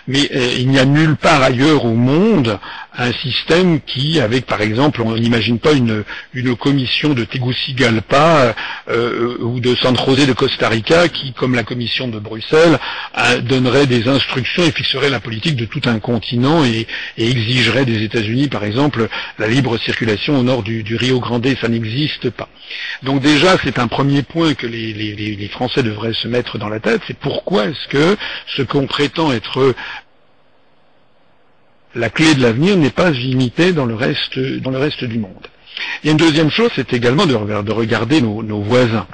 [0.07, 2.59] mais euh, il n'y a nulle part ailleurs au monde
[2.95, 6.03] un système qui, avec par exemple, on n'imagine pas une,
[6.33, 8.53] une commission de Tegucigalpa
[8.89, 12.77] euh, ou de San José de Costa Rica qui, comme la commission de Bruxelles,
[13.43, 18.47] donnerait des instructions et fixerait la politique de tout un continent et, exigerait des États-Unis,
[18.47, 19.07] par exemple,
[19.39, 21.47] la libre circulation au nord du, Rio Grande.
[21.59, 22.47] Ça n'existe pas.
[23.01, 27.01] Donc déjà, c'est un premier point que les Français devraient se mettre dans la tête.
[27.07, 28.17] C'est pourquoi est-ce que
[28.55, 29.62] ce qu'on prétend être
[31.95, 35.47] la clé de l'avenir n'est pas limitée dans le reste, du monde.
[36.03, 39.07] Il y a une deuxième chose, c'est également de, regarder nos, voisins.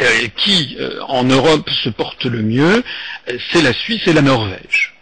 [0.00, 0.04] Euh,
[0.36, 2.82] qui, euh, en Europe, se portent le mieux,
[3.50, 4.94] c'est la Suisse et la Norvège.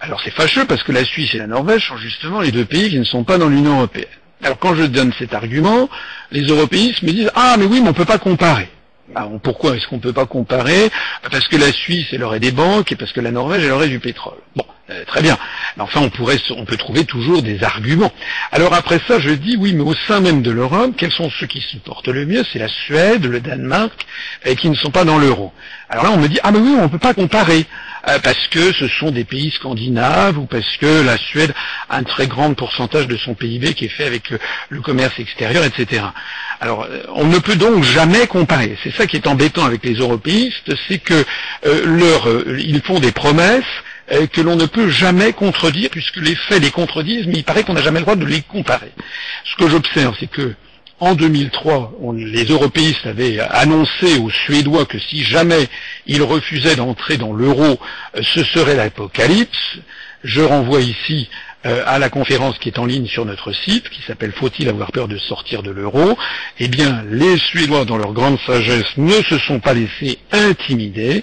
[0.00, 2.90] Alors c'est fâcheux parce que la Suisse et la Norvège sont justement les deux pays
[2.90, 4.06] qui ne sont pas dans l'Union européenne.
[4.42, 5.88] Alors quand je donne cet argument,
[6.32, 8.68] les européistes me disent Ah mais oui, mais on ne peut pas comparer.
[9.14, 10.90] Ah, pourquoi est-ce qu'on ne peut pas comparer
[11.30, 13.88] Parce que la Suisse, elle aurait des banques, et parce que la Norvège, elle aurait
[13.88, 14.38] du pétrole.
[14.54, 15.36] Bon, euh, très bien.
[15.78, 18.12] Enfin, on pourrait, on peut trouver toujours des arguments.
[18.52, 21.46] Alors après ça, je dis oui, mais au sein même de l'Europe, quels sont ceux
[21.46, 22.44] qui se portent le mieux?
[22.52, 24.06] C'est la Suède, le Danemark,
[24.44, 25.52] et qui ne sont pas dans l'euro.
[25.88, 27.66] Alors là, on me dit ah mais oui, on ne peut pas comparer.
[28.08, 31.52] Euh, parce que ce sont des pays scandinaves ou parce que la Suède
[31.88, 34.32] a un très grand pourcentage de son PIB qui est fait avec
[34.68, 36.04] le commerce extérieur, etc.
[36.60, 38.76] Alors, euh, on ne peut donc jamais comparer.
[38.82, 41.24] C'est ça qui est embêtant avec les européistes, c'est que
[41.66, 42.28] euh, leur,
[42.58, 43.64] ils font des promesses
[44.32, 47.74] que l'on ne peut jamais contredire, puisque les faits les contredisent, mais il paraît qu'on
[47.74, 48.90] n'a jamais le droit de les comparer.
[49.44, 50.56] Ce que j'observe, c'est que
[51.00, 55.66] en 2003, les européistes avaient annoncé aux Suédois que si jamais
[56.06, 57.80] ils refusaient d'entrer dans l'euro,
[58.22, 59.78] ce serait l'apocalypse.
[60.22, 61.28] Je renvoie ici
[61.66, 64.92] euh, à la conférence qui est en ligne sur notre site, qui s'appelle Faut-il avoir
[64.92, 66.16] peur de sortir de l'euro?
[66.58, 71.22] Eh bien, les Suédois, dans leur grande sagesse, ne se sont pas laissés intimider,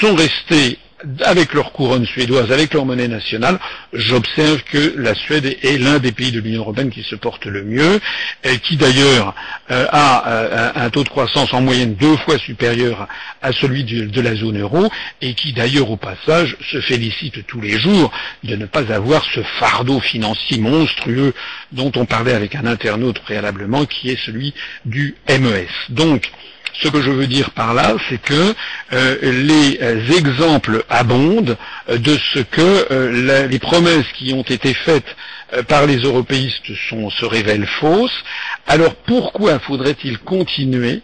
[0.00, 0.78] sont restés
[1.24, 3.58] avec leur couronne suédoise, avec leur monnaie nationale,
[3.92, 7.64] j'observe que la Suède est l'un des pays de l'Union européenne qui se porte le
[7.64, 8.00] mieux,
[8.44, 9.34] et qui d'ailleurs
[9.70, 13.08] euh, a euh, un taux de croissance en moyenne deux fois supérieur
[13.40, 14.88] à celui de, la zone euro,
[15.20, 18.12] et qui d'ailleurs au passage se félicite tous les jours
[18.44, 21.34] de ne pas avoir ce fardeau financier monstrueux
[21.72, 25.68] dont on parlait avec un internaute préalablement, qui est celui du MES.
[25.88, 26.30] Donc,
[26.74, 28.54] ce que je veux dire par là, c'est que
[28.92, 31.56] euh, les euh, exemples abondent
[31.88, 35.16] euh, de ce que les promesses qui ont été faites
[35.68, 38.24] par les européistes se révèlent fausses.
[38.66, 41.02] Alors pourquoi faudrait-il continuer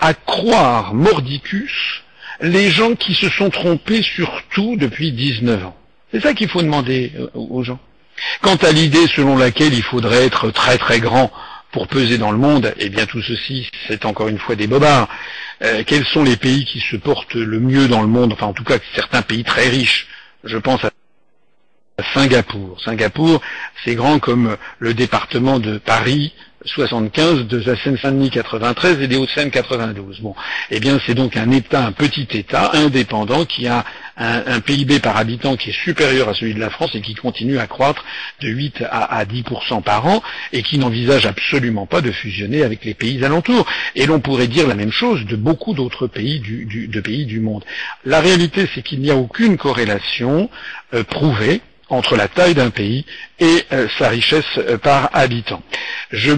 [0.00, 1.72] à croire mordicus
[2.40, 5.76] les gens qui se sont trompés sur tout depuis 19 ans?
[6.12, 7.80] C'est ça qu'il faut demander aux gens.
[8.42, 11.32] Quant à l'idée selon laquelle il faudrait être très très grand
[11.74, 15.08] pour peser dans le monde, eh bien tout ceci, c'est encore une fois des bobards.
[15.60, 18.52] Euh, quels sont les pays qui se portent le mieux dans le monde Enfin, en
[18.52, 20.06] tout cas, certains pays très riches?
[20.44, 20.90] Je pense à
[22.14, 22.80] Singapour.
[22.80, 23.40] Singapour,
[23.84, 26.32] c'est grand comme le département de Paris,
[26.64, 30.20] 75, de la Seine-Saint-Denis 93 et des Hauts-de-Seine 92.
[30.20, 30.36] Bon,
[30.70, 33.84] eh bien c'est donc un État, un petit État indépendant qui a
[34.16, 37.58] un, PIB par habitant qui est supérieur à celui de la France et qui continue
[37.58, 38.04] à croître
[38.40, 42.94] de 8 à, 10% par an et qui n'envisage absolument pas de fusionner avec les
[42.94, 43.66] pays alentours.
[43.94, 47.40] Et l'on pourrait dire la même chose de beaucoup d'autres pays du, de pays du
[47.40, 47.64] monde.
[48.04, 50.48] La réalité, c'est qu'il n'y a aucune corrélation
[50.94, 53.04] euh, prouvée entre la taille d'un pays
[53.38, 55.62] et euh, sa richesse euh, par habitant.
[56.10, 56.32] Je,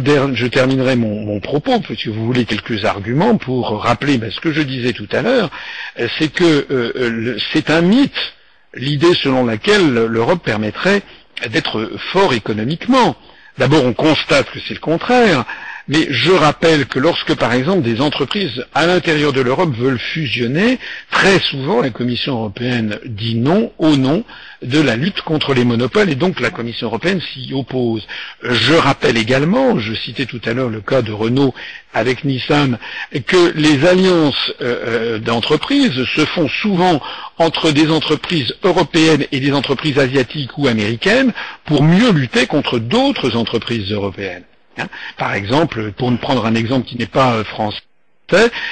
[0.49, 4.93] terminerai mon, propos, si vous voulez quelques arguments pour rappeler ben, ce que je disais
[4.93, 5.51] tout à l'heure,
[5.99, 8.35] euh, c'est que c'est un mythe,
[8.75, 11.03] l'idée selon laquelle l'Europe permettrait
[11.51, 13.17] d'être fort économiquement.
[13.59, 15.45] D'abord, on constate que c'est le contraire.
[15.89, 20.79] Mais je rappelle que lorsque, par exemple, des entreprises à l'intérieur de l'Europe veulent fusionner,
[21.13, 24.25] très souvent la Commission européenne dit non au nom
[24.63, 28.05] de la lutte contre les monopoles et donc la Commission européenne s'y oppose.
[28.43, 31.55] Je rappelle également, je citais tout à l'heure le cas de Renault
[31.95, 32.79] avec Nissan,
[33.27, 37.01] que les alliances euh, euh, d'entreprises se font souvent
[37.39, 41.33] entre des entreprises européennes et des entreprises asiatiques ou américaines
[41.65, 44.43] pour mieux lutter contre d'autres entreprises européennes.
[44.79, 44.87] Hein.
[45.17, 47.81] Par exemple, pour ne prendre un exemple qui n'est pas euh, français,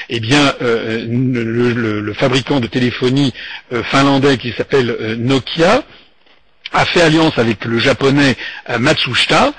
[0.09, 3.33] eh bien, euh, le, fabricant de téléphonie
[3.73, 5.85] euh, finlandais qui s'appelle Nokia
[6.73, 8.37] a fait alliance avec le japonais
[8.81, 9.53] Matsushita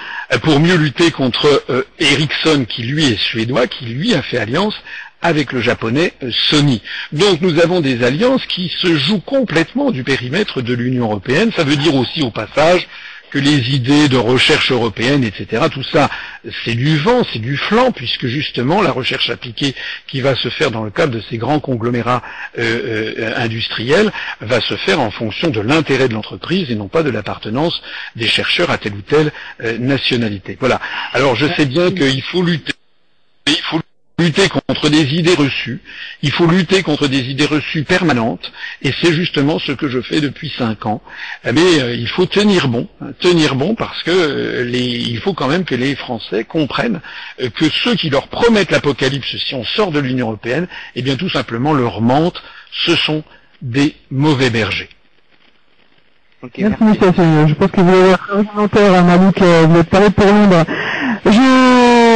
[0.44, 1.64] pour mieux lutter contre
[1.98, 4.76] Ericsson, qui lui est suédois, qui lui a fait alliance
[5.22, 6.14] avec le japonais
[6.50, 6.82] Sony.
[7.14, 11.52] Donc nous avons des alliances qui se jouent complètement du périmètre de l'Union européenne.
[11.56, 12.86] Ça veut dire aussi au passage
[13.36, 16.10] que les idées de recherche européenne, etc., tout ça,
[16.64, 19.76] c'est du vent, c'est du flanc, puisque justement la recherche appliquée
[20.08, 22.24] qui va se faire dans le cadre de ces grands conglomérats
[22.58, 24.10] euh, euh, industriels
[24.40, 27.82] va se faire en fonction de l'intérêt de l'entreprise et non pas de l'appartenance
[28.16, 30.56] des chercheurs à telle ou telle euh, nationalité.
[30.58, 30.80] Voilà.
[31.12, 32.72] Alors je sais bien qu'il faut lutter.
[33.48, 33.82] Il faut
[34.18, 35.82] lutter contre des idées reçues,
[36.22, 38.52] il faut lutter contre des idées reçues permanentes,
[38.82, 41.02] et c'est justement ce que je fais depuis cinq ans.
[41.44, 45.48] Mais euh, il faut tenir bon, hein, tenir bon parce que euh, il faut quand
[45.48, 47.02] même que les Français comprennent
[47.42, 51.16] euh, que ceux qui leur promettent l'apocalypse si on sort de l'Union européenne, eh bien
[51.18, 52.42] tout simplement leur mentent,
[52.72, 53.24] ce sont
[53.62, 54.90] des mauvais bergers.
[56.58, 57.12] merci, monsieur.
[57.48, 60.66] Je pense que vous avez un commentaire à Malik, vous êtes parlé pour Londres.
[61.26, 61.35] Je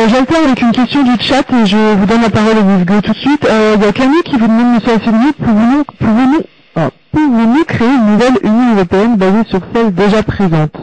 [0.10, 3.14] j'alterne avec une question du chat et je vous donne la parole à vous tout
[3.14, 3.46] de suite.
[3.46, 6.46] Euh, il y a Camille qui vous demande, Monsieur Asselineau, pouvez-nous pouvez
[6.76, 10.76] ah, pouvez créer une nouvelle Union européenne basée sur celle déjà présente?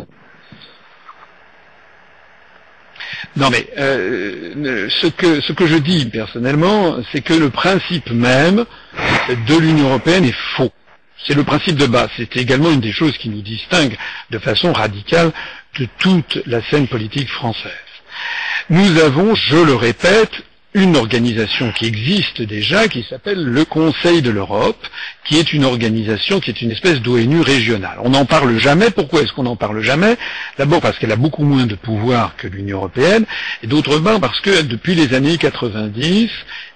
[3.37, 8.65] Non mais euh, ce, que, ce que je dis personnellement, c'est que le principe même
[9.49, 10.73] de l'Union européenne est faux.
[11.27, 12.09] C'est le principe de base.
[12.17, 13.97] C'est également une des choses qui nous distingue
[14.31, 15.33] de façon radicale
[15.79, 17.86] de toute la scène politique française.
[18.71, 20.33] Nous avons, je le répète,
[20.77, 24.87] une organisation qui existe déjà, qui s'appelle le Conseil de l'Europe,
[25.27, 27.97] qui est une organisation qui est une espèce d'ONU régionale.
[28.05, 28.91] On n'en parle jamais.
[28.91, 30.19] Pourquoi est-ce qu'on n'en parle jamais?
[30.59, 33.25] D'abord parce qu'elle a beaucoup moins de pouvoir que l'Union européenne,
[33.63, 36.29] et d'autre part parce que depuis les années 90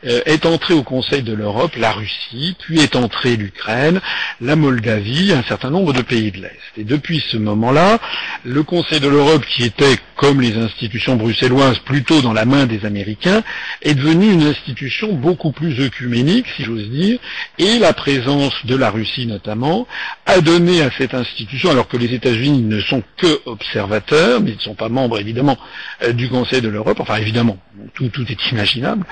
[0.06, 4.00] euh, est entrée au Conseil de l'Europe la Russie, puis est entrée l'Ukraine,
[4.40, 6.58] la Moldavie, un certain nombre de pays de l'Est.
[6.76, 7.98] Et depuis ce moment-là,
[8.44, 12.84] le Conseil de l'Europe, qui était, comme les institutions bruxelloises, plutôt dans la main des
[12.84, 13.42] Américains,
[13.82, 17.18] est devenu une institution beaucoup plus œcuménique, si j'ose dire,
[17.58, 19.86] et la présence de la Russie notamment
[20.26, 24.56] a donné à cette institution, alors que les États-Unis ne sont que observateurs, mais ils
[24.56, 25.58] ne sont pas membres évidemment
[26.02, 27.58] euh, du Conseil de l'Europe, enfin évidemment,
[27.94, 29.04] tout, tout est imaginable,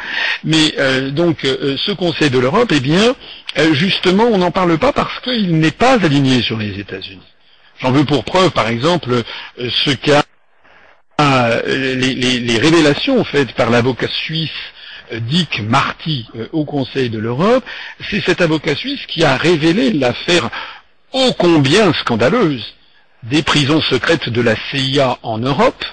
[0.44, 3.14] mais euh, donc euh, ce Conseil de l'Europe, eh bien,
[3.72, 7.22] justement, on n'en parle pas parce qu'il n'est pas aligné sur les États-Unis.
[7.80, 9.22] J'en veux pour preuve, par exemple,
[9.58, 10.22] ce qu'a
[11.66, 11.94] les,
[12.40, 14.50] les, révélations faites par l'avocat suisse
[15.12, 17.64] Dick Marty au Conseil de l'Europe,
[18.08, 20.48] c'est cet avocat suisse qui a révélé l'affaire
[21.12, 22.64] ô combien scandaleuse
[23.24, 25.84] des prisons secrètes de la CIA en Europe,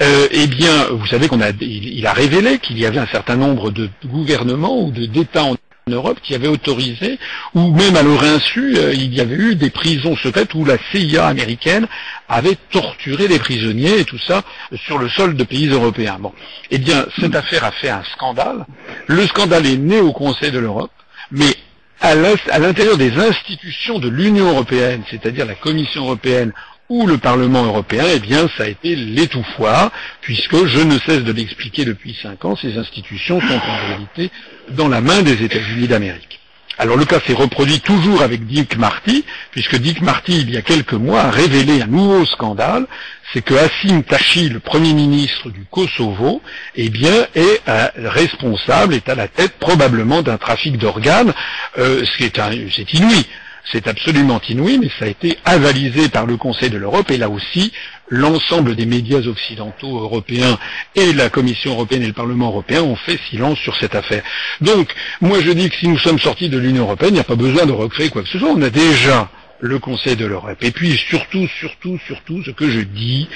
[0.00, 3.36] euh, eh bien, vous savez qu'on a, il, a révélé qu'il y avait un certain
[3.36, 5.56] nombre de gouvernements ou d'États en
[5.88, 7.18] Europe qui avaient autorisé,
[7.54, 10.76] ou même à leur insu, euh, il y avait eu des prisons secrètes où la
[10.92, 11.88] CIA américaine
[12.28, 14.42] avait torturé les prisonniers et tout ça
[14.86, 16.18] sur le sol de pays européens.
[16.20, 16.32] Bon,
[16.70, 18.64] eh bien, cette affaire a fait un scandale.
[19.08, 20.92] Le scandale est né au Conseil de l'Europe,
[21.32, 21.56] mais
[22.00, 26.52] à l'intérieur des institutions de l'Union européenne, c'est-à-dire la Commission européenne
[26.92, 29.90] ou le Parlement européen, eh bien, ça a été l'étouffoir,
[30.20, 34.30] puisque je ne cesse de l'expliquer depuis cinq ans, ces institutions sont en réalité
[34.72, 36.38] dans la main des États-Unis d'Amérique.
[36.76, 40.62] Alors le cas s'est reproduit toujours avec Dick Marty, puisque Dick Marty, il y a
[40.62, 42.86] quelques mois, a révélé un nouveau scandale,
[43.32, 46.42] c'est que Hassim Tachi, le Premier ministre du Kosovo,
[46.74, 51.32] eh bien, est euh, responsable, est à la tête probablement d'un trafic d'organes,
[51.78, 53.24] euh, ce qui est, c'est inouï.
[53.70, 57.28] C'est absolument inouï, mais ça a été avalisé par le Conseil de l'Europe, et là
[57.28, 57.72] aussi,
[58.08, 60.58] l'ensemble des médias occidentaux européens
[60.94, 64.22] et la Commission européenne et le Parlement européen ont fait silence sur cette affaire.
[64.60, 67.24] Donc, moi je dis que si nous sommes sortis de l'Union européenne, il n'y a
[67.24, 68.50] pas besoin de recréer quoi que ce soit.
[68.50, 70.58] On a déjà le Conseil de l'Europe.
[70.62, 73.28] Et puis surtout, surtout, surtout, ce que je dis,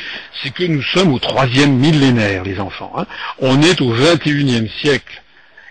[0.42, 2.92] c'est que nous sommes au troisième millénaire, les enfants.
[2.96, 3.06] Hein.
[3.38, 3.94] On est au
[4.26, 5.22] unième siècle.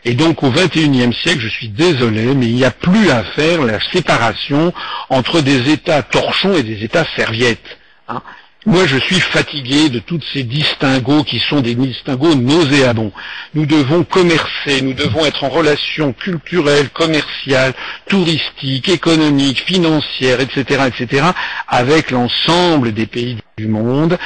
[0.06, 3.64] Et donc au XXIe siècle, je suis désolé, mais il n'y a plus à faire
[3.64, 4.72] la séparation
[5.10, 7.78] entre des États torchons et des États serviettes.
[8.08, 8.22] Hein.
[8.68, 13.12] Moi, je suis fatigué de tous ces distinguos qui sont des distinguos nauséabonds.
[13.54, 17.74] Nous devons commercer, nous devons être en relation culturelle, commerciale,
[18.08, 21.28] touristique, économique, financière, etc., etc.,
[21.68, 24.18] avec l'ensemble des pays du monde,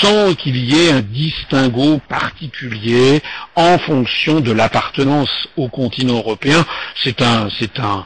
[0.00, 3.22] sans qu'il y ait un distinguo particulier
[3.54, 6.66] en fonction de l'appartenance au continent européen.
[6.96, 8.04] C'est un, c'est un,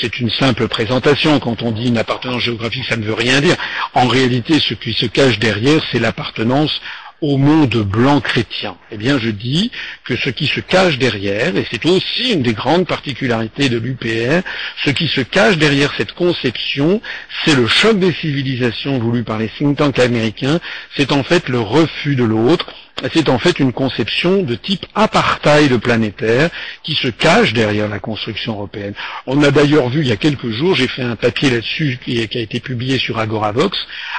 [0.00, 1.40] c'est une simple présentation.
[1.40, 3.56] Quand on dit une appartenance géographique, ça ne veut rien dire.
[3.94, 6.80] En réalité, ce qui se cache derrière, c'est l'appartenance
[7.20, 8.76] au monde blanc chrétien.
[8.90, 9.70] Eh bien, je dis
[10.04, 14.46] que ce qui se cache derrière, et c'est aussi une des grandes particularités de l'UPR,
[14.84, 17.00] ce qui se cache derrière cette conception,
[17.44, 20.60] c'est le choc des civilisations voulu par les think tanks américains,
[20.96, 22.72] c'est en fait le refus de l'autre,
[23.12, 26.50] c'est en fait une conception de type apartheid planétaire
[26.82, 28.94] qui se cache derrière la construction européenne.
[29.26, 32.18] On a d'ailleurs vu il y a quelques jours, j'ai fait un papier là-dessus qui,
[32.20, 33.76] a été publié sur Agoravox,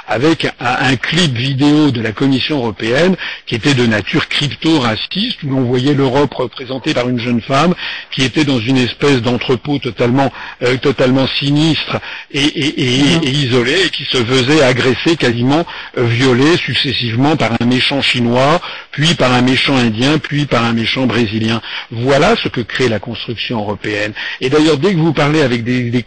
[0.07, 3.15] avec un, clip vidéo de la Commission européenne
[3.45, 7.73] qui était de nature crypto-raciste, où l'on voyait l'Europe représentée par une jeune femme
[8.11, 10.32] qui était dans une espèce d'entrepôt totalement,
[10.63, 11.99] euh, totalement sinistre
[12.32, 15.65] et, et, et, isolé, et qui se faisait agresser, quasiment
[15.97, 18.61] euh, violer successivement par un méchant chinois,
[18.91, 21.61] puis par un méchant indien, puis par un méchant brésilien.
[21.91, 24.13] Voilà ce que crée la construction européenne.
[24.41, 26.03] Et d'ailleurs, dès que vous parlez avec des,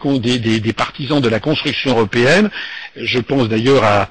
[0.76, 2.50] partisans de la construction européenne,
[2.96, 4.08] je pense d'ailleurs à,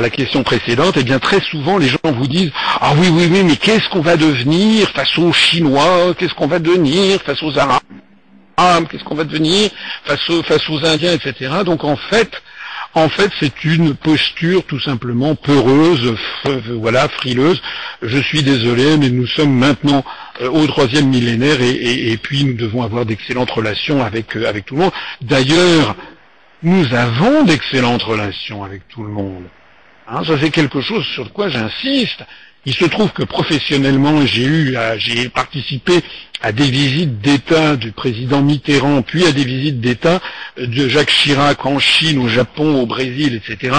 [0.00, 3.42] la question précédente, eh bien très souvent les gens vous disent ah oui oui oui
[3.44, 8.88] mais qu'est-ce qu'on va devenir face aux Chinois, qu'est-ce qu'on va devenir face aux Arabes,
[8.90, 9.70] qu'est-ce qu'on va devenir
[10.04, 11.50] face aux Indiens, etc.
[11.64, 12.42] Donc en fait
[12.94, 16.14] en fait, c'est une posture tout simplement peureuse,
[16.68, 17.60] voilà, frileuse.
[18.02, 20.04] Je suis désolé, mais nous sommes maintenant
[20.40, 24.76] euh, au troisième millénaire et, puis nous devons avoir d'excellentes relations avec, euh, avec tout
[24.76, 24.92] le monde.
[25.20, 25.96] D'ailleurs,
[26.62, 29.44] nous avons d'excellentes relations avec tout le monde.
[30.06, 32.22] Hein, ça c'est quelque chose sur quoi j'insiste.
[32.66, 36.00] Il se trouve que professionnellement, j'ai participé
[36.42, 40.20] à des visites d'État du président Mitterrand, puis à des visites d'État
[40.58, 43.74] de Jacques Chirac en Chine, au Japon, au Brésil, etc.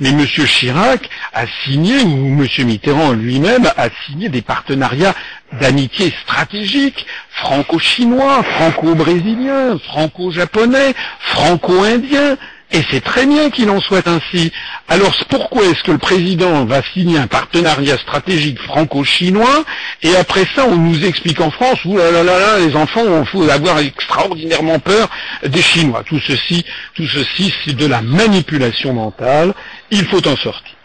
[0.00, 0.24] Mais M.
[0.26, 2.66] Chirac a signé, ou M.
[2.66, 5.14] Mitterrand lui-même a signé des partenariats
[5.60, 12.36] d'amitié stratégique, franco-chinois, franco-brésilien, franco-japonais, franco-indien,
[12.70, 14.52] et c'est très bien qu'il en soit ainsi.
[14.88, 19.64] Alors pourquoi est-ce que le président va signer un partenariat stratégique franco-chinois
[20.02, 23.26] et après ça on nous explique en France, ouh là là là, les enfants il
[23.26, 25.08] faut avoir extraordinairement peur
[25.46, 26.02] des Chinois.
[26.06, 26.64] Tout ceci,
[26.94, 29.54] tout ceci c'est de la manipulation mentale.
[29.90, 30.77] Il faut en sortir.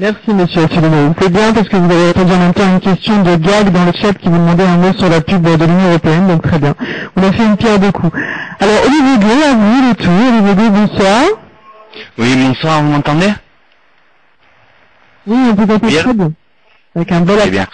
[0.00, 1.14] Merci Monsieur Asselineau.
[1.20, 3.70] C'est bien parce que vous avez répondu en même temps à une question de Gag
[3.70, 6.42] dans le chat qui vous demandait un mot sur la pub de l'Union Européenne, donc
[6.42, 6.74] très bien.
[7.16, 8.12] On a fait une pierre de coups.
[8.58, 10.12] Alors Olivier Gay, à vous le tour.
[10.32, 11.22] Olivier Gay, bonsoir.
[12.18, 13.32] Oui, bonsoir, vous m'entendez?
[15.28, 16.32] Oui, on vous entend très bien.
[16.96, 17.50] Avec un bel accent.
[17.50, 17.66] bien.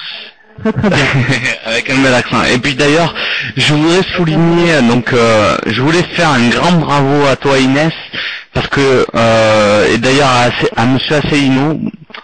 [0.62, 0.98] Très très bien.
[1.64, 2.42] Avec un bel accent.
[2.52, 3.14] Et puis d'ailleurs,
[3.56, 7.94] je voudrais souligner, donc euh, je voulais faire un grand bravo à toi Inès,
[8.52, 11.80] parce que, euh, et d'ailleurs à, à Monsieur Asselineau,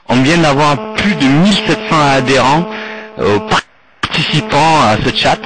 [0.09, 1.79] on vient d'avoir plus de 1700
[2.17, 2.69] adhérents
[3.19, 3.39] euh,
[4.03, 5.39] participants à ce chat.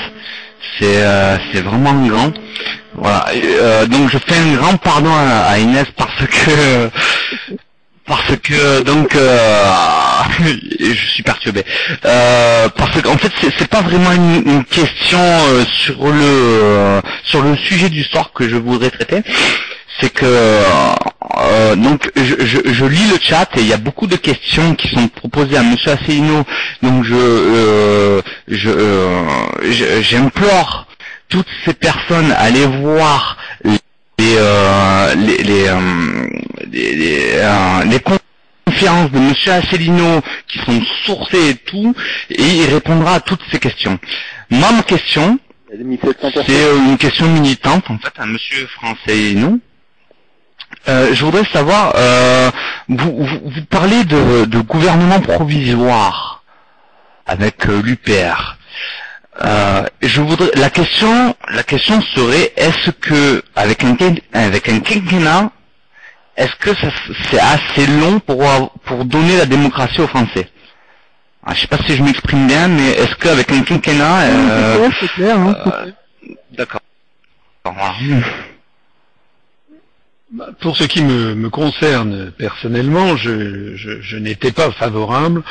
[0.78, 2.32] C'est euh, vraiment grand.
[2.94, 3.26] Voilà.
[3.34, 6.90] Euh, donc je fais un grand pardon à, Inès parce que
[8.06, 9.14] parce que donc
[10.80, 11.64] je suis perturbé
[12.02, 15.20] parce qu'en fait c'est pas vraiment une, question
[15.72, 19.22] sur le sur le sujet du soir que je voudrais traiter
[20.00, 24.74] c'est que euh, donc je, lis le chat et il y a beaucoup de questions
[24.74, 26.44] qui sont proposées à Monsieur Asselineau.
[26.82, 28.20] Donc je euh,
[28.66, 29.22] euh,
[30.00, 30.86] j'implore
[31.28, 33.76] toutes ces personnes à aller voir les
[35.16, 35.70] les
[37.84, 38.00] les,
[38.66, 41.94] conférences de Monsieur Asselineau qui sont sourcées et tout,
[42.30, 43.98] et il répondra à toutes ces questions.
[44.50, 45.38] Moi, ma question,
[45.70, 49.60] c'est une question militante en fait à Monsieur Français nous.
[50.88, 52.50] Euh, je voudrais savoir, euh,
[52.88, 56.42] vous, vous, parlez de, de, gouvernement provisoire
[57.26, 58.56] avec euh, l'UPR.
[60.00, 63.94] je voudrais, la question, la question serait, est-ce que avec un
[64.32, 65.50] avec un quinquennat,
[66.36, 66.70] est-ce que
[67.30, 68.42] c'est assez long pour
[68.84, 70.48] pour donner la démocratie aux Français?
[71.46, 74.22] Ah, Je sais pas si je m'exprime bien, mais est-ce qu'avec un quinquennat,
[74.98, 75.54] c'est clair, hein,
[76.52, 76.80] d'accord.
[77.64, 77.74] Bah,
[80.60, 85.42] pour ce qui me, concerne personnellement, je, n'étais pas favorable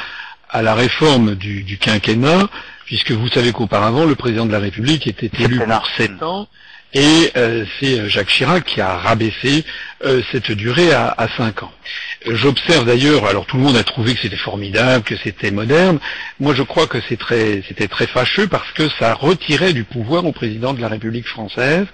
[0.50, 2.48] à la réforme du, quinquennat,
[2.86, 6.48] puisque vous savez qu'auparavant, le président de la République était élu pour sept ans,
[6.94, 9.64] et euh, c'est Jacques Chirac qui a rabaissé
[10.06, 11.72] euh, cette durée à, à 5 ans.
[12.26, 16.00] J'observe d'ailleurs, alors tout le monde a trouvé que c'était formidable, que c'était moderne.
[16.40, 20.26] Moi, je crois que c'est très, c'était très fâcheux parce que ça retirait du pouvoir
[20.26, 21.86] au président de la République française.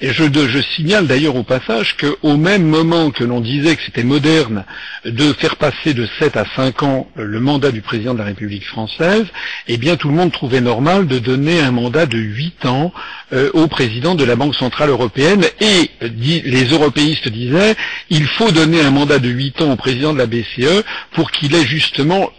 [0.00, 4.02] Et je, je signale d'ailleurs au passage qu'au même moment que l'on disait que c'était
[4.02, 4.64] moderne
[5.04, 8.66] de faire passer de 7 à 5 ans le mandat du président de la République
[8.66, 9.24] française,
[9.68, 12.92] eh bien tout le monde trouvait normal de donner un mandat de 8 ans
[13.32, 15.44] euh, au président de la Banque centrale européenne.
[15.60, 17.74] Et les européistes disaient
[18.10, 21.54] il faut donner un mandat de 8 ans au président de la BCE pour qu'il
[21.54, 22.30] ait justement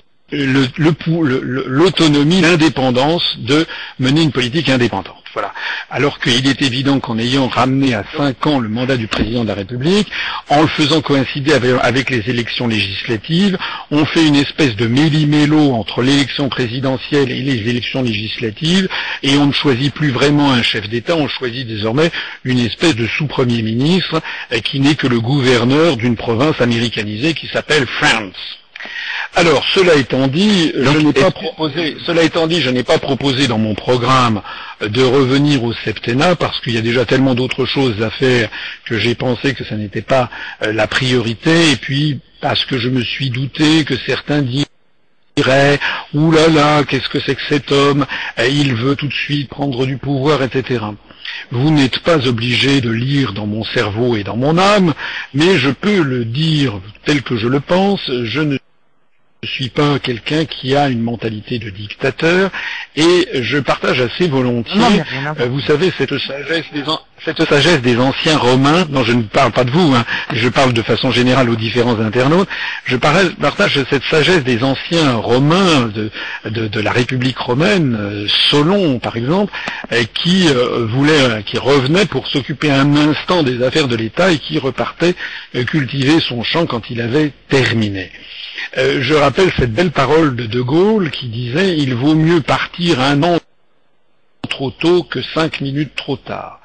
[1.67, 3.65] l'autonomie, l'indépendance de
[3.99, 5.23] mener une politique indépendante.
[5.33, 5.51] Voilà.
[5.89, 9.47] Alors qu'il est évident qu'en ayant ramené à cinq ans le mandat du président de
[9.47, 10.07] la République,
[10.49, 13.57] en le faisant coïncider avec, les élections législatives,
[13.89, 18.87] on fait une espèce de méli-mélo entre l'élection présidentielle et les élections législatives,
[19.23, 22.11] et on ne choisit plus vraiment un chef d'État, on choisit désormais
[22.43, 24.21] une espèce de sous-premier ministre
[24.51, 28.62] euh, qui n'est que le gouverneur d'une province américanisée qui s'appelle France.
[29.35, 33.47] Alors, cela étant dit, je n'ai pas proposé, cela étant dit, je n'ai pas proposé
[33.47, 34.41] dans mon programme
[34.81, 38.49] de revenir au septennat parce qu'il y a déjà tellement d'autres choses à faire
[38.85, 40.29] que j'ai pensé que ça n'était pas
[40.61, 45.79] euh, la priorité et puis parce que je me suis douté que certains diraient
[46.13, 48.05] Ouh là là, qu'est-ce que c'est que cet homme
[48.37, 50.85] Il veut tout de suite prendre du pouvoir, etc.
[51.49, 54.93] Vous n'êtes pas obligé de lire dans mon cerveau et dans mon âme,
[55.33, 58.57] mais je peux le dire tel que je le pense, je ne
[59.43, 62.49] je suis pas quelqu'un qui a une mentalité de dictateur
[62.95, 65.03] et je partage assez volontiers,
[65.39, 66.83] euh, vous savez, cette sagesse des
[67.25, 70.03] cette sagesse des anciens romains, dont je ne parle pas de vous, hein,
[70.33, 72.49] je parle de façon générale aux différents internautes,
[72.85, 76.11] je partage cette sagesse des anciens romains de,
[76.49, 79.53] de, la République romaine, euh, Solon par exemple,
[79.93, 84.39] euh, qui euh, voulait, qui revenait pour s'occuper un instant des affaires de l'État et
[84.39, 85.15] qui repartait
[85.67, 88.11] cultiver son champ quand il avait terminé.
[88.75, 93.23] je rappelle cette belle parole de De Gaulle qui disait il vaut mieux partir un
[93.23, 93.39] an
[94.49, 96.59] trop tôt que cinq minutes trop tard.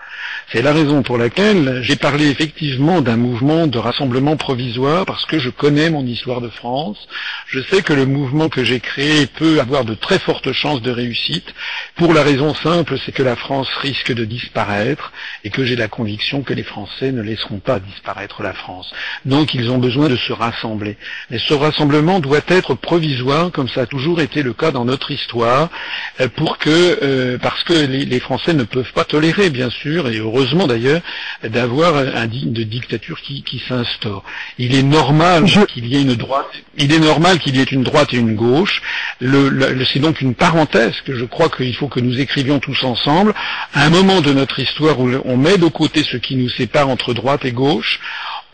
[0.50, 5.38] C'est la raison pour laquelle j'ai parlé effectivement d'un mouvement de rassemblement provisoire parce que
[5.38, 6.98] je connais mon histoire de France.
[7.46, 10.90] Je sais que le mouvement que j'ai créé peut avoir de très fortes chances de
[10.90, 11.54] réussite
[11.96, 15.12] pour la raison simple, c'est que la France risque de disparaître
[15.44, 18.92] et que j'ai la conviction que les Français ne laisseront pas disparaître la France.
[19.24, 20.96] Donc ils ont besoin de se rassembler.
[21.30, 25.10] Mais ce rassemblement doit être provisoire comme ça a toujours été le cas dans notre
[25.10, 25.70] histoire
[26.20, 30.38] euh, pour que, euh, parce que les, Français ne peuvent pas tolérer bien sûr heureusement
[30.38, 31.00] heureusement d'ailleurs,
[31.42, 34.22] d'avoir un de dictature qui, s'instaure.
[34.58, 37.82] Il est normal qu'il y ait une droite, il est normal qu'il y ait une
[37.82, 38.82] droite et une gauche.
[39.20, 43.34] c'est donc une parenthèse que je crois qu'il faut que nous écrivions tous ensemble.
[43.74, 46.88] À un moment de notre histoire où on met de côté ce qui nous sépare
[46.88, 48.00] entre droite et gauche,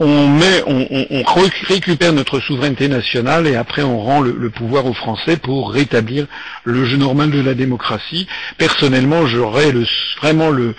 [0.01, 1.23] on met, on,
[1.69, 6.27] récupère notre souveraineté nationale et après on rend le, pouvoir aux Français pour rétablir
[6.65, 8.27] le jeu normal de la démocratie.
[8.59, 9.73] Personnellement, j'aurais
[10.21, 10.75] vraiment le,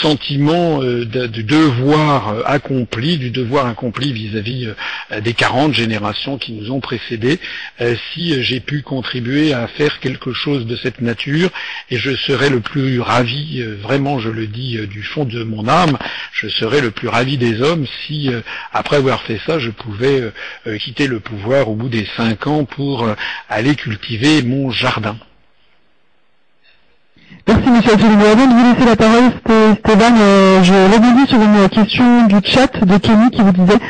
[0.00, 4.72] sentiment euh, du devoir euh, accompli, du devoir accompli vis-à-vis
[5.10, 7.40] euh, des 40 générations qui nous ont précédés,
[8.12, 11.50] si j'ai pu contribuer à faire quelque chose de cette nature,
[11.90, 15.98] et je serais le plus ravi, vraiment je le dis du fond de mon âme,
[16.32, 18.30] je serais le plus ravi des hommes si
[18.72, 20.32] après avoir fait ça, je pouvais euh,
[20.66, 23.14] euh, quitter le pouvoir au bout des cinq ans pour euh,
[23.48, 25.16] aller cultiver mon jardin.
[27.46, 28.26] Merci Monsieur Asselineau.
[28.26, 29.32] Avant de vous laisser la parole,
[29.78, 30.16] Stéphane,
[30.62, 33.80] je rebondis sur une question du chat de Kenny qui vous disait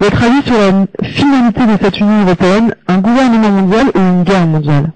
[0.00, 4.46] votre avis sur la finalité de cette Union européenne, un gouvernement mondial ou une guerre
[4.46, 4.92] mondiale?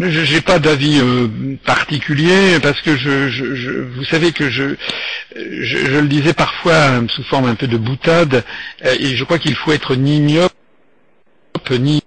[0.00, 1.28] J'ai pas d'avis euh,
[1.64, 4.74] particulier parce que je, je, vous savez que je,
[5.36, 8.44] je, le disais parfois sous forme un peu de boutade
[8.84, 10.52] euh, et je crois qu'il faut être ni myope
[11.78, 12.02] ni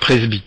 [0.00, 0.42] presbyte.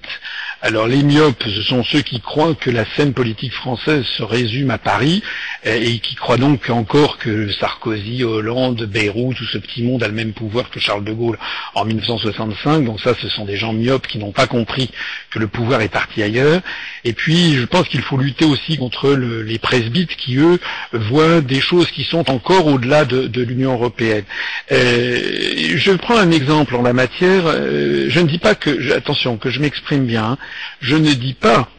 [0.62, 4.72] Alors les myopes, ce sont ceux qui croient que la scène politique française se résume
[4.72, 5.22] à Paris
[5.64, 10.14] et qui croient donc encore que Sarkozy, Hollande, Bayrou, tout ce petit monde a le
[10.14, 11.38] même pouvoir que Charles de Gaulle
[11.76, 12.86] en 1965.
[12.86, 14.90] Donc ça, ce sont des gens myopes qui n'ont pas compris
[15.32, 16.62] que le pouvoir est parti ailleurs.
[17.04, 20.60] Et puis, je pense qu'il faut lutter aussi contre les presbytes qui, eux,
[20.94, 24.24] voient des choses qui sont encore au-delà de, l'Union européenne.
[24.72, 27.44] Euh, je prends un exemple en la matière.
[27.46, 30.26] Euh, je ne dis pas que, attention, que je m'exprime bien.
[30.26, 30.38] Hein.
[30.82, 31.70] Je ne dis pas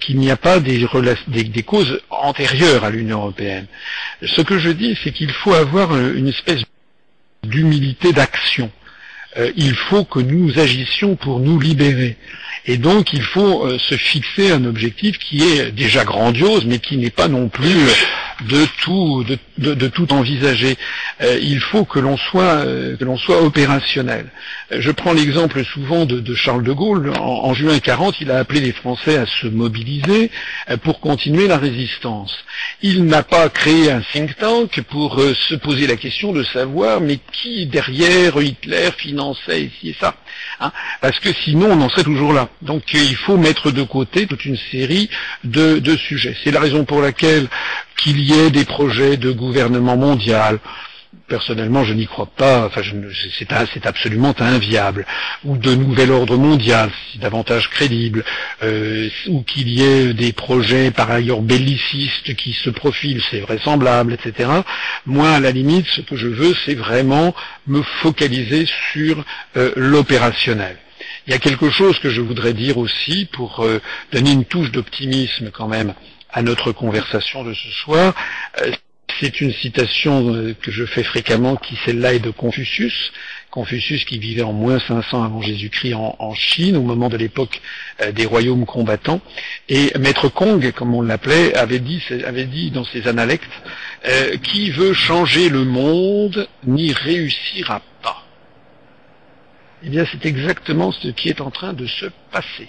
[0.00, 0.86] qu'il n'y a pas des,
[1.64, 3.66] causes antérieures à l'Union européenne.
[4.22, 6.62] Ce que je dis, c'est qu'il faut avoir une espèce
[7.44, 8.70] d'humilité d'action.
[9.36, 12.16] Euh, il faut que nous agissions pour nous libérer.
[12.66, 16.96] Et donc il faut euh, se fixer un objectif qui est déjà grandiose, mais qui
[16.96, 17.76] n'est pas non plus
[18.46, 20.76] de tout, de, envisager.
[21.20, 24.26] Euh, il faut que l'on soit, euh, soit opérationnel.
[24.72, 27.12] Euh, je prends l'exemple souvent de, Charles de Gaulle.
[27.18, 30.30] En, juin 40, il a appelé les Français à se mobiliser
[30.82, 32.36] pour continuer la résistance.
[32.82, 37.18] Il n'a pas créé un think tank pour se poser la question de savoir mais
[37.32, 40.14] qui derrière Hitler finançait ici et ça?
[40.60, 42.48] Hein Parce que sinon on en serait toujours là.
[42.62, 45.08] Donc il faut mettre de côté toute une série
[45.44, 46.36] de, de sujets.
[46.42, 47.48] C'est la raison pour laquelle
[47.96, 50.58] qu'il y ait des projets de gouvernement mondial.
[51.26, 52.66] Personnellement, je n'y crois pas.
[52.66, 52.82] Enfin,
[53.72, 55.06] c'est absolument inviable.
[55.44, 58.24] Ou de nouvel ordre mondial, c'est davantage crédible.
[58.62, 64.12] Euh, ou qu'il y ait des projets par ailleurs bellicistes qui se profilent, c'est vraisemblable,
[64.12, 64.50] etc.
[65.06, 67.34] Moi, à la limite, ce que je veux, c'est vraiment
[67.66, 69.24] me focaliser sur
[69.56, 70.76] euh, l'opérationnel.
[71.26, 73.80] Il y a quelque chose que je voudrais dire aussi pour euh,
[74.12, 75.94] donner une touche d'optimisme quand même
[76.30, 78.14] à notre conversation de ce soir.
[79.18, 83.12] Euh, c'est une citation euh, que je fais fréquemment, qui celle-là est de Confucius.
[83.50, 87.60] Confucius qui vivait en moins 500 avant Jésus-Christ en, Chine, au moment de l'époque
[88.02, 89.20] euh, des royaumes combattants.
[89.68, 93.44] Et Maître Kong, comme on l'appelait, avait dit, avait dit dans ses analectes,
[94.44, 98.24] qui veut changer le monde n'y réussira pas.
[99.82, 102.68] Eh bien, c'est exactement ce qui est en train de se passer.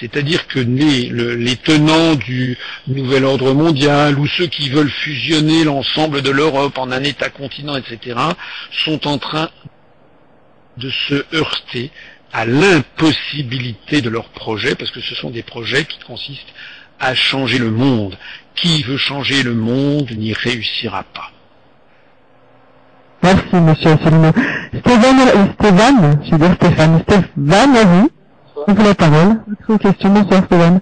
[0.00, 6.30] C'est-à-dire que les, tenants du nouvel ordre mondial ou ceux qui veulent fusionner l'ensemble de
[6.30, 8.18] l'Europe en un État-continent, etc.,
[8.84, 9.50] sont en train
[10.76, 11.90] de se heurter
[12.32, 16.52] à l'impossibilité de leurs projets, parce que ce sont des projets qui consistent
[16.98, 18.16] à changer le monde,
[18.56, 21.30] qui veut changer le monde n'y réussira pas.
[23.22, 24.32] Merci, monsieur Asselineau.
[24.80, 28.10] Stéphane, Stéphane, je vais dire Stéphane, Stéphane, à vous.
[28.54, 29.40] Vous la parole.
[29.66, 30.80] Votre question, bonsoir Stéphane.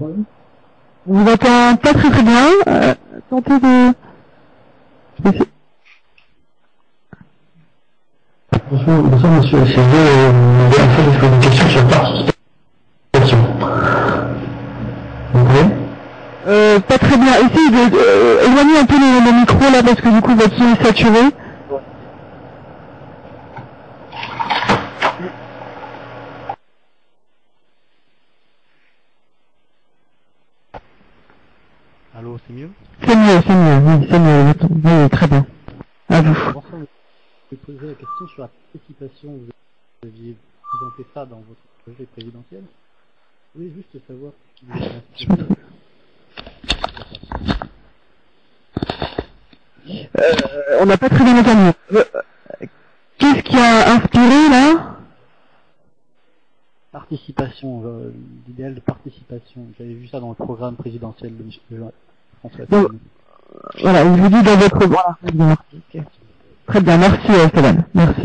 [0.00, 0.24] On
[1.06, 2.46] vous entend pas très très bien.
[2.68, 2.94] Euh,
[3.30, 3.92] tentez de...
[5.24, 5.44] Essayer.
[8.70, 9.82] Bonsoir, bonsoir monsieur Asselineau.
[9.96, 13.38] Euh, en fait, je une question sur la participation.
[15.34, 15.66] Vous voyez
[16.46, 17.32] Euh, pas très bien.
[17.34, 20.34] Essayez de, de- euh, éloigner un peu le, le micro là parce que du coup
[20.34, 21.20] votre son est saturé.
[32.14, 32.38] Allô,
[33.06, 34.52] c'est mieux C'est mieux, oui, c'est mieux.
[35.04, 35.46] Oui, très bien.
[36.08, 36.34] À vous.
[36.34, 39.30] Je vais poser la question sur la participation.
[39.32, 42.64] Vous aviez présenté ça dans votre projet présidentiel.
[43.54, 45.56] Je voulais juste savoir ce qui vous a Je me inspiré.
[50.18, 51.72] Euh, on n'a pas très bien entendu.
[51.92, 52.04] Euh,
[53.18, 54.96] Qu'est-ce qui a inspiré là?
[56.92, 58.12] Participation, euh,
[58.46, 59.66] l'idéal de participation.
[59.78, 61.90] J'avais vu ça dans le programme présidentiel de M.
[62.70, 62.90] Donc.
[63.80, 64.86] Voilà, il vous dit dans votre...
[64.86, 65.56] Voilà, très bien.
[66.66, 68.22] Très bien, merci euh, Stéphane, merci.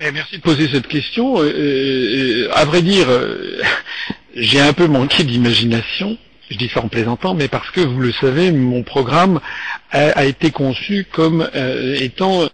[0.00, 1.40] Eh, merci de poser cette question.
[1.40, 3.60] Euh, euh, à vrai dire, euh,
[4.34, 6.18] j'ai un peu manqué d'imagination.
[6.50, 9.40] Je dis ça en plaisantant, mais parce que vous le savez, mon programme
[9.90, 12.48] a, a été conçu comme euh, étant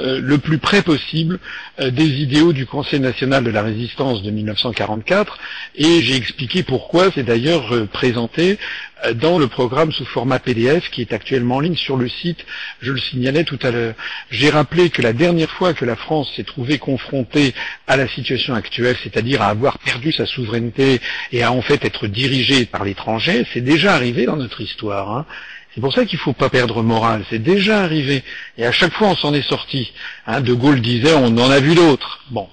[0.00, 1.38] euh, le plus près possible
[1.80, 5.38] euh, des idéaux du Conseil national de la résistance de 1944,
[5.76, 7.10] et j'ai expliqué pourquoi.
[7.14, 8.58] C'est d'ailleurs euh, présenté
[9.14, 12.44] dans le programme sous format PDF qui est actuellement en ligne sur le site.
[12.82, 13.94] Je le signalais tout à l'heure.
[14.30, 17.54] J'ai rappelé que la dernière fois que la France s'est trouvée confrontée
[17.86, 21.00] à la situation actuelle, c'est-à-dire à avoir perdu sa souveraineté
[21.32, 25.10] et à en fait être dirigée par l'étranger, c'est déjà arrivé dans notre histoire.
[25.16, 25.26] hein.
[25.74, 27.24] C'est pour ça qu'il ne faut pas perdre moral.
[27.30, 28.24] C'est déjà arrivé.
[28.58, 29.92] Et à chaque fois, on s'en est sorti.
[30.26, 32.24] Hein, de Gaulle disait, on en a vu d'autres.
[32.30, 32.48] Bon.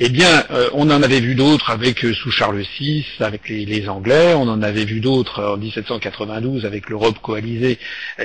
[0.00, 3.88] Eh bien, euh, on en avait vu d'autres avec euh, sous Charles VI, avec les,
[3.88, 4.32] Anglais.
[4.36, 7.80] On en avait vu d'autres euh, en 1792 avec l'Europe coalisée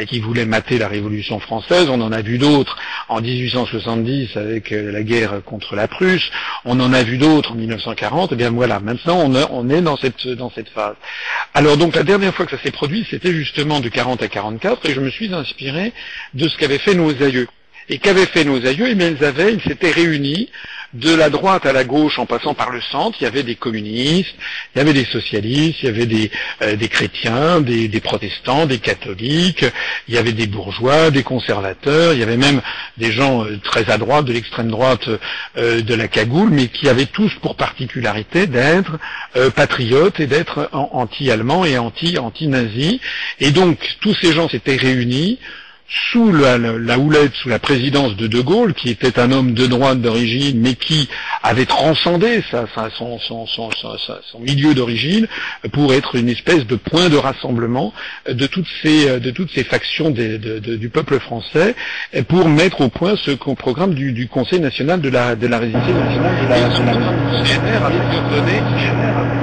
[0.07, 1.87] qui voulait mater la Révolution française.
[1.89, 2.77] On en a vu d'autres
[3.09, 6.29] en 1870 avec la guerre contre la Prusse.
[6.63, 8.33] On en a vu d'autres en 1940.
[8.33, 10.95] Eh bien voilà, maintenant on est dans cette dans cette phase.
[11.55, 14.89] Alors donc la dernière fois que ça s'est produit, c'était justement de 40 à 44,
[14.89, 15.91] et je me suis inspiré
[16.35, 17.47] de ce qu'avaient fait nos aïeux.
[17.89, 18.87] Et qu'avaient fait nos aïeux?
[18.89, 20.49] Eh bien, ils avaient, ils s'étaient réunis
[20.93, 23.17] de la droite à la gauche en passant par le centre.
[23.19, 24.35] Il y avait des communistes,
[24.73, 26.29] il y avait des socialistes, il y avait des,
[26.61, 29.65] euh, chrétiens, des, protestants, des catholiques,
[30.07, 32.61] il y avait des bourgeois, des conservateurs, il y avait même
[32.97, 35.09] des gens euh, très à droite, de l'extrême droite
[35.57, 38.99] euh, de la cagoule, mais qui avaient tous pour particularité d'être
[39.55, 42.99] patriotes et d'être an- anti-allemands et anti- anti-nazis.
[43.39, 45.39] et donc tous ces gens s'étaient réunis
[46.11, 49.53] sous la, la- la houlette, sous la présidence de De Gaulle, qui était un homme
[49.53, 51.07] de droite d'origine, mais qui
[51.43, 55.27] avait transcendé sa- sa- son, son- son- son- milieu d'origine
[55.71, 57.93] pour être une espèce de point de rassemblement
[58.27, 61.75] de toutes ces, de toutes ces factions de- de- du peuple français,
[62.27, 65.85] pour mettre au point ce programme du, du Conseil national de la, de la résistance
[65.87, 66.93] nationale de la, de la
[67.83, 69.42] avait donné, CNR avait donné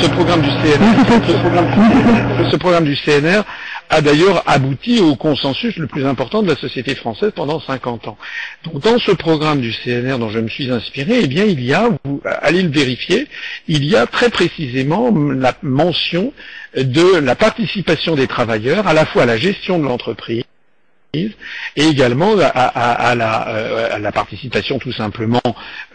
[0.00, 3.42] ce programme du CNR, ce programme, ce programme du CNR
[3.90, 8.16] a d'ailleurs abouti au consensus le plus important de la société française pendant 50 ans.
[8.64, 11.74] Donc dans ce programme du CNR dont je me suis inspiré, eh bien il y
[11.74, 13.26] a, vous allez le vérifier,
[13.68, 16.32] il y a très précisément la mention
[16.76, 20.44] de la participation des travailleurs à la fois à la gestion de l'entreprise
[21.12, 21.30] et
[21.76, 25.40] également à, à- à la, euh, à la participation tout simplement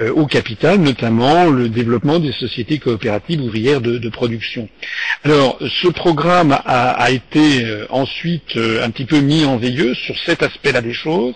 [0.01, 4.67] euh, au capital, notamment le développement des sociétés coopératives ouvrières de, de production.
[5.23, 9.97] Alors, ce programme a, a été euh, ensuite euh, un petit peu mis en veilleuse
[9.97, 11.33] sur cet aspect-là des choses,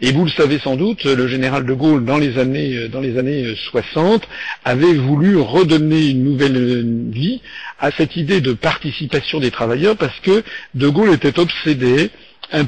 [0.00, 3.18] et vous le savez sans doute, le général de Gaulle, dans les années, dans les
[3.18, 4.26] années euh, 60,
[4.64, 7.42] avait voulu redonner une nouvelle vie
[7.78, 10.42] à cette idée de participation des travailleurs, parce que
[10.74, 12.10] de Gaulle était obsédé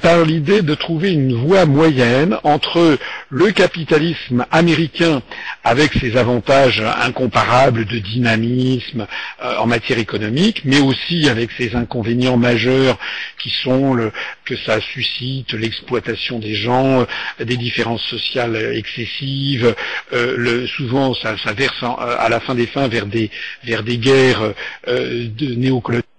[0.03, 2.99] par l'idée de trouver une voie moyenne entre
[3.31, 5.23] le capitalisme américain
[5.65, 9.07] avec ses avantages incomparables de dynamisme
[9.43, 12.99] euh, en matière économique, mais aussi avec ses inconvénients majeurs
[13.39, 14.13] qui sont le,
[14.45, 19.75] que ça suscite l'exploitation des gens, euh, des différences sociales excessives,
[20.13, 23.31] euh, souvent ça, verse à la fin des fins vers des,
[23.65, 24.53] vers des guerres
[24.87, 26.10] de néocolonialisme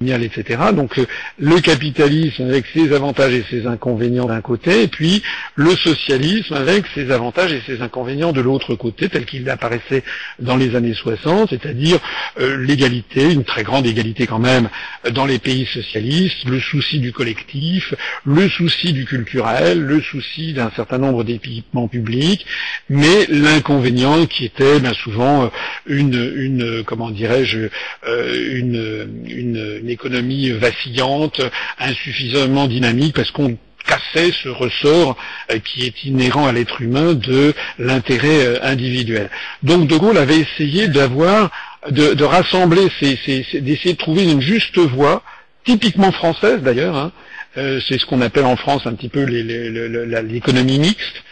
[0.00, 0.60] etc.
[0.74, 1.06] Donc euh,
[1.38, 5.22] le capitalisme avec ses avantages et ses inconvénients d'un côté, et puis
[5.54, 10.02] le socialisme avec ses avantages et ses inconvénients de l'autre côté, tel qu'il apparaissait
[10.38, 11.98] dans les années 60, c'est-à-dire
[12.38, 14.68] euh, l'égalité, une très grande égalité quand même
[15.12, 17.94] dans les pays socialistes, le souci du collectif,
[18.26, 22.44] le souci du culturel, le souci d'un certain nombre d'équipements publics,
[22.90, 25.48] mais l'inconvénient qui était bien souvent euh,
[25.86, 27.68] une, une comment dirais-je,
[28.06, 31.40] une une économie vacillante,
[31.78, 33.56] insuffisamment dynamique, parce qu'on
[33.86, 35.16] cassait ce ressort
[35.50, 39.30] euh, qui est inhérent à l'être humain de l'intérêt euh, individuel.
[39.62, 41.50] Donc De Gaulle avait essayé d'avoir,
[41.90, 45.22] de, rassembler, d'essayer de trouver une juste voie,
[45.64, 47.12] typiquement française d'ailleurs, hein.
[47.56, 51.22] euh, c'est ce qu'on appelle en France un petit peu l'économie mixte,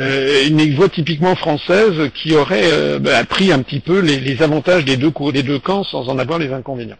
[0.00, 4.84] euh, une voie typiquement française qui aurait euh, bah, pris un petit peu les, avantages
[4.84, 6.96] des deux, des deux camps sans en avoir les inconvénients.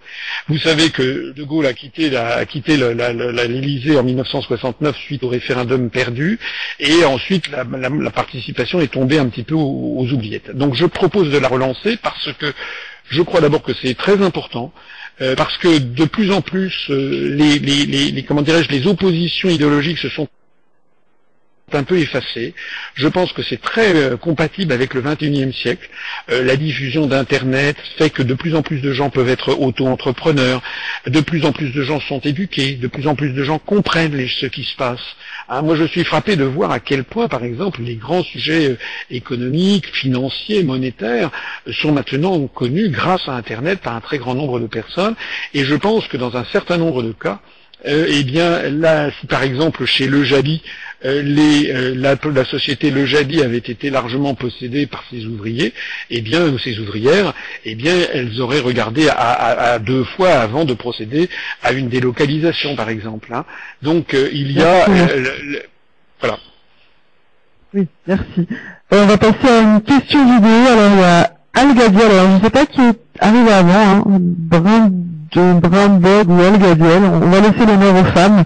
[0.48, 6.38] Vous savez que De Gaulle a quitté, l'Élysée en 1969 suite au référendum perdu,
[6.78, 7.64] et ensuite la,
[8.10, 10.54] participation est tombée un petit peu aux, oubliettes.
[10.54, 12.52] Donc je propose de la relancer parce que
[13.10, 14.72] je crois d'abord que c'est très important.
[15.20, 20.08] Euh, parce que de plus en plus, les, les comment dirais-je, les oppositions idéologiques se
[20.08, 20.26] sont
[21.72, 22.54] un peu effacé.
[22.94, 25.88] Je pense que c'est très euh, compatible avec le XXIe siècle.
[26.30, 30.62] Euh, la diffusion d'Internet fait que de plus en plus de gens peuvent être auto-entrepreneurs,
[31.06, 34.26] de plus en plus de gens sont éduqués, de plus en plus de gens comprennent
[34.28, 35.00] ce qui se passe.
[35.48, 38.70] Hein, moi, je suis frappé de voir à quel point, par exemple, les grands sujets
[38.70, 38.78] euh,
[39.10, 41.30] économiques, financiers, monétaires
[41.72, 45.14] sont maintenant connus grâce à Internet par un très grand nombre de personnes.
[45.54, 47.40] Et je pense que dans un certain nombre de cas,
[47.86, 50.62] eh bien, là, si par exemple chez Le Jali,
[51.04, 55.74] euh, les, euh, la, la, société Le Jadi avait été largement possédée par ses ouvriers,
[56.08, 57.34] eh bien, ou ses ouvrières,
[57.66, 61.28] eh bien, elles auraient regardé à, deux fois avant de procéder
[61.62, 63.34] à une délocalisation, par exemple.
[63.34, 63.44] Hein.
[63.82, 64.86] Donc, euh, il y a...
[66.20, 66.38] voilà.
[67.74, 68.48] Oui, merci.
[68.90, 70.72] on va passer à une question vidéo.
[70.72, 74.90] Alors, il y a Al Alors, je ne sais pas qui est arrivé avant, hein.
[75.34, 78.44] De ou Al On va laisser l'honneur aux femmes.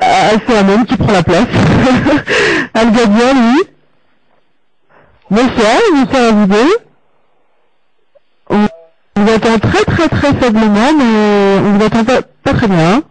[0.00, 1.46] Ah, c'est un homme qui prend la place.
[2.74, 3.62] Al-Gadiel, oui.
[5.30, 6.76] Bonsoir, bonsoir à vous deux.
[8.50, 8.66] On
[9.16, 13.02] vous attend très très très faiblement, mais on vous attend pas, pas très bien.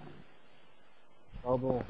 [1.44, 1.82] Pardon.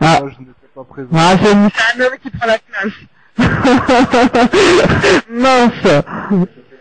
[0.00, 0.20] Ah.
[0.22, 1.08] Je n'étais pas présent.
[1.14, 2.92] Ah, c'est un homme qui prend la place.
[5.30, 6.04] Mince.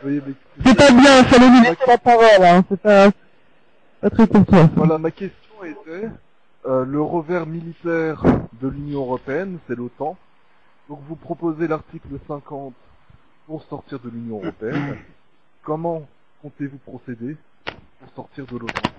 [0.03, 2.63] C'est pas bien, ça nous laisser la parole, hein.
[2.69, 3.11] C'est pas,
[4.01, 4.69] pas très toi.
[4.75, 6.09] Voilà, ma question était,
[6.65, 8.23] euh, le revers militaire
[8.61, 10.17] de l'Union Européenne, c'est l'OTAN.
[10.87, 12.73] Donc vous proposez l'article 50
[13.45, 14.97] pour sortir de l'Union Européenne.
[15.63, 16.07] Comment
[16.41, 17.35] comptez-vous procéder
[17.65, 18.89] pour sortir de l'OTAN?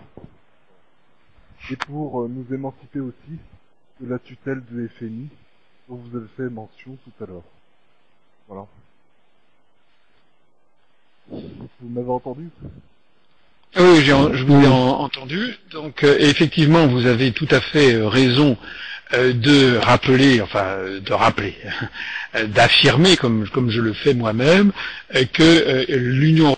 [1.70, 3.38] Et pour euh, nous émanciper aussi
[4.00, 5.28] de la tutelle du FMI
[5.88, 7.42] dont vous avez fait mention tout à l'heure.
[8.48, 8.66] Voilà.
[11.30, 12.48] Vous m'avez entendu
[13.78, 15.56] oui, je vous ai entendu.
[15.70, 18.56] Donc euh, effectivement, vous avez tout à fait euh, raison
[19.14, 21.54] euh, de rappeler, enfin de rappeler,
[22.48, 24.72] d'affirmer, comme, comme je le fais moi-même,
[25.32, 26.56] que l'Union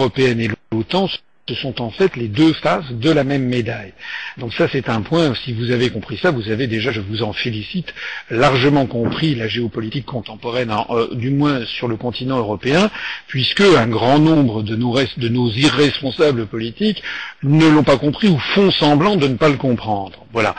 [0.00, 1.08] européenne et l'OTAN
[1.48, 3.92] ce sont en fait les deux faces de la même médaille.
[4.38, 7.22] Donc ça c'est un point, si vous avez compris ça, vous avez déjà, je vous
[7.22, 7.92] en félicite,
[8.30, 12.90] largement compris la géopolitique contemporaine, euh, du moins sur le continent européen,
[13.26, 17.02] puisque un grand nombre de nos, de nos irresponsables politiques
[17.42, 20.24] ne l'ont pas compris ou font semblant de ne pas le comprendre.
[20.32, 20.54] Voilà.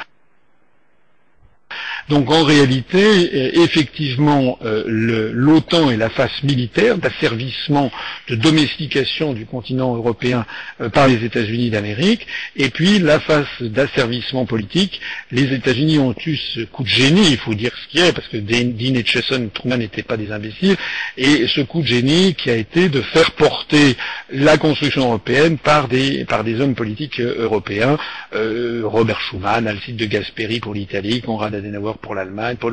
[2.07, 7.91] Donc en réalité, euh, effectivement, euh, l'OTAN est la face militaire d'asservissement,
[8.29, 10.45] de domestication du continent européen
[10.81, 15.01] euh, par les États-Unis d'Amérique, et puis la face d'asservissement politique.
[15.31, 18.27] Les États-Unis ont eu ce coup de génie, il faut dire ce qui est, parce
[18.27, 20.75] que Dean et Chesson, Truman n'étaient pas des imbéciles,
[21.17, 23.95] et ce coup de génie qui a été de faire porter
[24.31, 26.25] la construction européenne par des,
[26.59, 27.97] hommes politiques européens,
[28.31, 32.71] Robert Schuman, Alcide de Gasperi pour l'Italie, Konrad Adenauer pour l'Allemagne, pour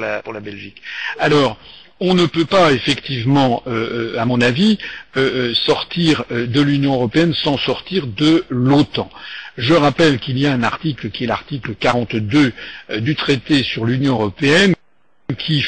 [0.00, 0.80] la, pour la Belgique.
[1.18, 1.58] Alors,
[2.00, 4.78] on ne peut pas effectivement, euh, euh, à mon avis,
[5.16, 9.10] euh, sortir de l'Union européenne sans sortir de l'OTAN.
[9.56, 12.52] Je rappelle qu'il y a un article qui est l'article 42
[12.98, 14.74] du traité sur l'Union européenne
[15.38, 15.64] qui,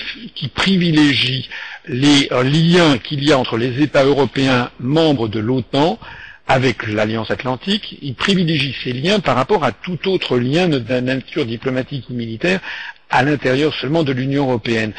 [0.54, 1.48] privilégie
[1.86, 5.98] les liens qu'il y a entre les États européens membres de l'OTAN
[6.48, 11.44] avec l'Alliance Atlantique, il privilégie ces liens par rapport à tout autre lien de nature
[11.44, 12.60] diplomatique ou militaire
[13.10, 14.92] à l'intérieur seulement de l'Union européenne.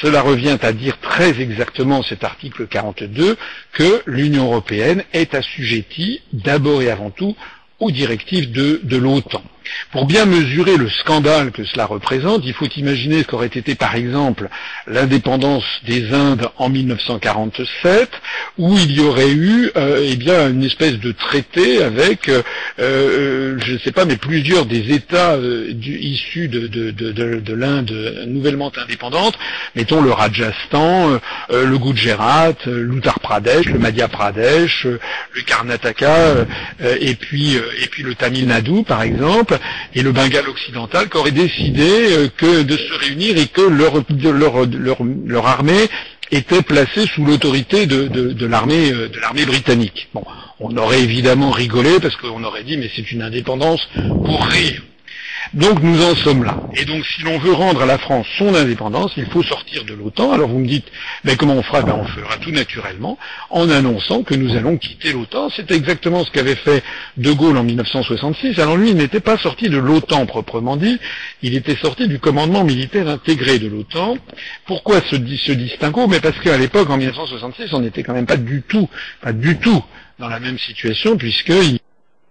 [0.00, 3.36] Cela revient à dire très exactement cet article 42
[3.72, 7.36] que l'Union européenne est assujettie d'abord et avant tout
[7.80, 9.42] aux directives de, de l'OTAN.
[9.92, 13.94] Pour bien mesurer le scandale que cela représente, il faut imaginer ce qu'aurait été par
[13.94, 14.48] exemple
[14.86, 18.10] l'indépendance des Indes en 1947,
[18.58, 22.42] où il y aurait eu euh, eh bien une espèce de traité avec, euh,
[22.80, 28.24] euh, je ne sais pas, mais plusieurs des États issus de, de, de, de l'Inde
[28.26, 29.38] nouvellement indépendante,
[29.74, 31.20] mettons le Rajasthan,
[31.50, 36.46] le Gujarat, l'Uttar Pradesh, le Madhya Pradesh, le Karnataka,
[37.00, 37.58] et puis
[38.02, 39.57] le Tamil Nadu par exemple
[39.94, 45.46] et le Bengale occidental qui auraient décidé euh, que de se réunir et que leur,
[45.46, 45.88] armée
[46.30, 50.08] était placée sous l'autorité de, euh, de l'armée britannique.
[50.14, 50.24] Bon,
[50.60, 53.88] on aurait évidemment rigolé parce qu'on aurait dit mais c'est une indépendance
[54.24, 54.82] pour rire.
[55.54, 56.60] Donc nous en sommes là.
[56.74, 59.94] Et donc si l'on veut rendre à la France son indépendance, il faut sortir de
[59.94, 60.32] l'OTAN.
[60.32, 60.86] Alors vous me dites,
[61.24, 61.82] ben comment on fera?
[61.82, 63.18] Ben, On fera tout naturellement
[63.50, 65.50] en annonçant que nous allons quitter l'OTAN.
[65.54, 66.82] C'est exactement ce qu'avait fait
[67.16, 68.58] De Gaulle en 1966.
[68.58, 70.98] Alors lui, il n'était pas sorti de l'OTAN proprement dit,
[71.42, 74.16] il était sorti du commandement militaire intégré de l'OTAN.
[74.66, 76.06] Pourquoi ce, ce distinguo?
[76.06, 78.88] Mais parce qu'à l'époque, en 1966, on n'était quand même pas du tout,
[79.22, 79.82] pas du tout
[80.18, 81.77] dans la même situation, puisqu'il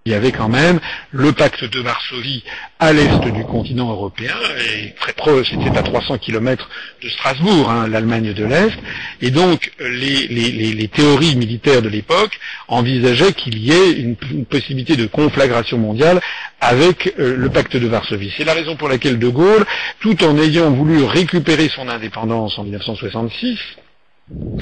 [0.07, 0.79] il y avait quand même
[1.11, 2.41] le pacte de Varsovie
[2.79, 6.69] à l'est du continent européen, et très proche, c'était à 300 km
[7.03, 8.77] de Strasbourg, hein, l'Allemagne de l'Est,
[9.19, 12.39] et donc les, théories militaires de l'époque
[12.69, 16.21] envisageaient qu'il y ait une, une, possibilité de conflagration mondiale
[16.61, 18.33] avec euh, le pacte de Varsovie.
[18.37, 19.65] C'est la raison pour laquelle De Gaulle,
[19.99, 23.59] tout en ayant voulu récupérer son indépendance en 1966,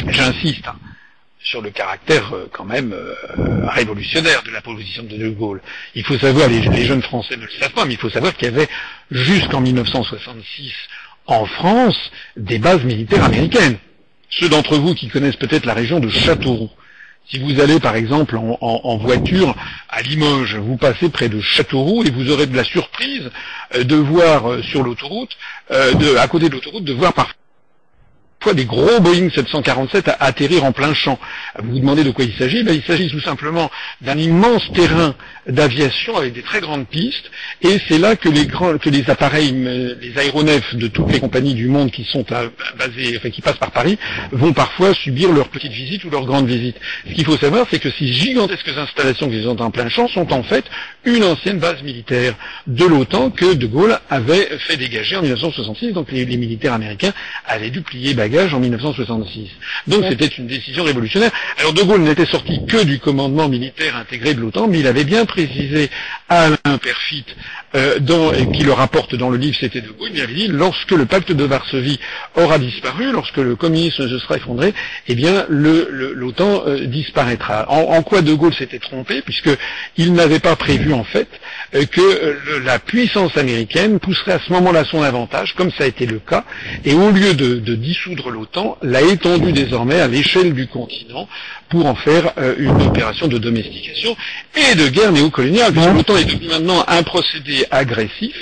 [0.08, 0.76] j'insiste, hein,
[1.46, 3.14] sur le caractère euh, quand même euh,
[3.68, 5.62] révolutionnaire de la position de De Gaulle.
[5.94, 8.50] Il faut savoir, les, jeunes Français ne le savent pas, mais il faut savoir qu'il
[8.50, 8.68] y avait
[9.12, 10.74] jusqu'en 1966
[11.28, 11.98] en France
[12.36, 13.78] des bases militaires américaines.
[14.30, 16.72] Ceux d'entre vous qui connaissent peut-être la région de Châteauroux,
[17.30, 19.56] si vous allez par exemple en, voiture
[19.90, 23.30] à Limoges, vous passez près de Châteauroux et vous aurez de la surprise
[23.76, 25.38] euh, de voir sur l'autoroute,
[25.72, 27.36] euh, à côté de l'autoroute, de voir parfois
[28.54, 31.20] des gros Boeing 747 à atterrir en plein champ.
[31.62, 32.64] Vous vous demandez de quoi il s'agit?
[32.64, 33.70] Ben, Il s'agit tout simplement
[34.02, 35.16] d'un immense terrain
[35.48, 37.30] d'aviation avec des très grandes pistes,
[37.62, 39.52] et c'est là que les, grands, que les appareils,
[40.02, 42.46] les aéronefs de toutes les compagnies du monde qui sont à,
[42.76, 43.98] enfin qui passent par Paris,
[44.32, 46.78] vont parfois subir leur petite visite ou leur grande visite.
[47.08, 50.32] Ce qu'il faut savoir, c'est que ces gigantesques installations qui sont en plein champ sont
[50.34, 50.66] en fait
[51.04, 52.34] une ancienne base militaire
[52.68, 57.14] de l'OTAN que De Gaulle avait fait dégager en 1966, donc les, militaires américains
[57.46, 59.49] avaient dû plier en 1966.
[59.88, 60.10] Donc ouais.
[60.10, 61.32] c'était une décision révolutionnaire.
[61.60, 65.03] Alors De Gaulle n'était sorti que du commandement militaire intégré de l'OTAN, mais il avait
[65.03, 65.90] bien précisé
[66.30, 67.26] à Alain Perfit,
[67.76, 70.48] euh, dans, et qui le rapporte dans le livre C'était De Gaulle, il avait dit,
[70.48, 71.99] lorsque le pacte de Varsovie
[72.36, 74.74] aura disparu, lorsque le communisme se sera effondré,
[75.07, 77.72] eh bien l'OTAN euh, disparaîtra.
[77.72, 81.28] En, en, quoi De Gaulle s'était trompé, puisqu'il n'avait pas prévu en fait
[81.74, 82.02] euh, que
[82.48, 86.20] le, la puissance américaine pousserait à ce moment-là son avantage, comme ça a été le
[86.20, 86.44] cas,
[86.84, 91.27] et au lieu de, de dissoudre l'OTAN, l'a étendu désormais à l'échelle du continent
[91.69, 94.15] pour en faire euh, une opération de domestication
[94.56, 98.35] et de guerre néocoloniale, puisque l'OTAN est devenu maintenant un procédé agressif,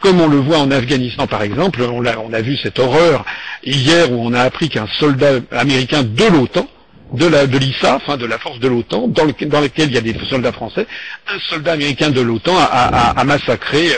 [0.00, 3.24] comme on le voit en Afghanistan par exemple, on a, on a vu cette horreur
[3.64, 6.68] hier où on a appris qu'un soldat américain de l'OTAN,
[7.12, 9.98] de de l'ISAF, hein, de la force de l'OTAN, dans, le, dans lequel il y
[9.98, 10.86] a des soldats français,
[11.28, 13.88] un soldat américain de l'OTAN a, a, a, massacré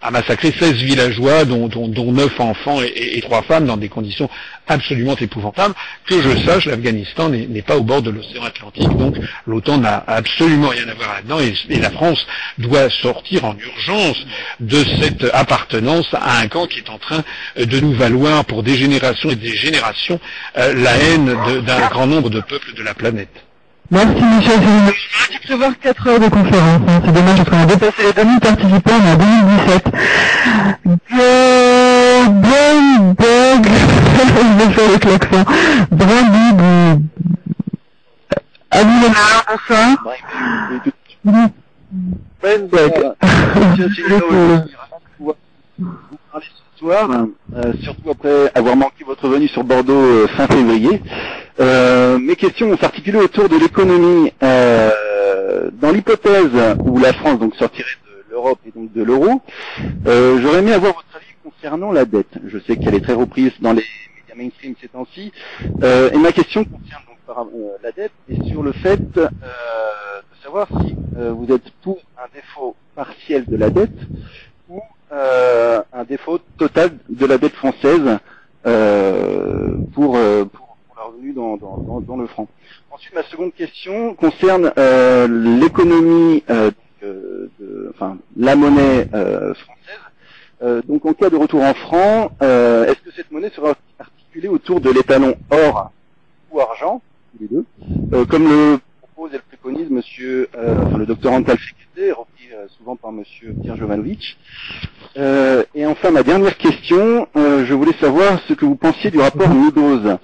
[0.00, 4.30] a massacré 16 villageois, dont, dont, dont 9 enfants et, 3 femmes, dans des conditions
[4.66, 5.74] absolument épouvantables.
[6.06, 9.16] Que je sache, l'Afghanistan n'est pas au bord de l'océan Atlantique, donc
[9.46, 12.24] l'OTAN n'a absolument rien à voir là-dedans, et, et, la France
[12.58, 14.18] doit sortir en urgence
[14.60, 17.22] de cette appartenance à un camp qui est en train
[17.56, 20.20] de nous valoir pour des générations et des générations
[20.56, 23.47] euh, la haine d'un grand nombre de peuples de la planète.
[23.90, 24.60] Merci Michel.
[25.32, 26.82] J'ai prévoir 4 heures de conférence.
[26.86, 27.00] Hein.
[27.04, 29.88] C'est dommage parce qu'on a dépassé les 2000 participants en 2017.
[32.28, 35.44] Brandbog, je vais faire le klaxon.
[42.42, 43.08] Bonsoir.
[46.78, 47.08] Soir,
[47.56, 51.02] euh, surtout après avoir manqué votre venue sur Bordeaux euh, fin février.
[51.60, 54.32] Euh, mes questions vont s'articuler autour de l'économie.
[54.42, 59.42] Euh, dans l'hypothèse où la France donc sortirait de l'Europe et donc de l'euro,
[60.06, 62.38] euh, j'aurais aimé avoir votre avis concernant la dette.
[62.46, 63.84] Je sais qu'elle est très reprise dans les
[64.16, 65.32] médias mainstream ces temps-ci.
[65.62, 67.46] et ma question concerne donc par,
[67.82, 72.28] la dette et sur le fait euh, de savoir si euh, vous êtes pour un
[72.34, 73.98] défaut partiel de la dette
[74.68, 74.80] ou
[75.12, 78.18] euh, un défaut total de la dette française
[78.66, 80.67] euh, pour, euh, pour,
[81.34, 82.48] dans, le franc.
[82.90, 86.70] Ensuite, ma seconde question concerne euh, l'économie, euh,
[87.90, 90.84] enfin la monnaie euh, française.
[90.88, 94.90] Donc, en cas de retour en franc, est-ce que cette monnaie sera articulée autour de
[94.90, 95.92] l'étalon or
[96.50, 97.00] ou argent,
[97.40, 97.64] les deux,
[98.26, 101.56] comme le propose et le préconise Monsieur, le docteur Antal
[101.96, 104.36] repris souvent par Monsieur Pierre Jovanovic.
[105.16, 110.18] Et enfin, ma dernière question, je voulais savoir ce que vous pensiez du rapport Meadows.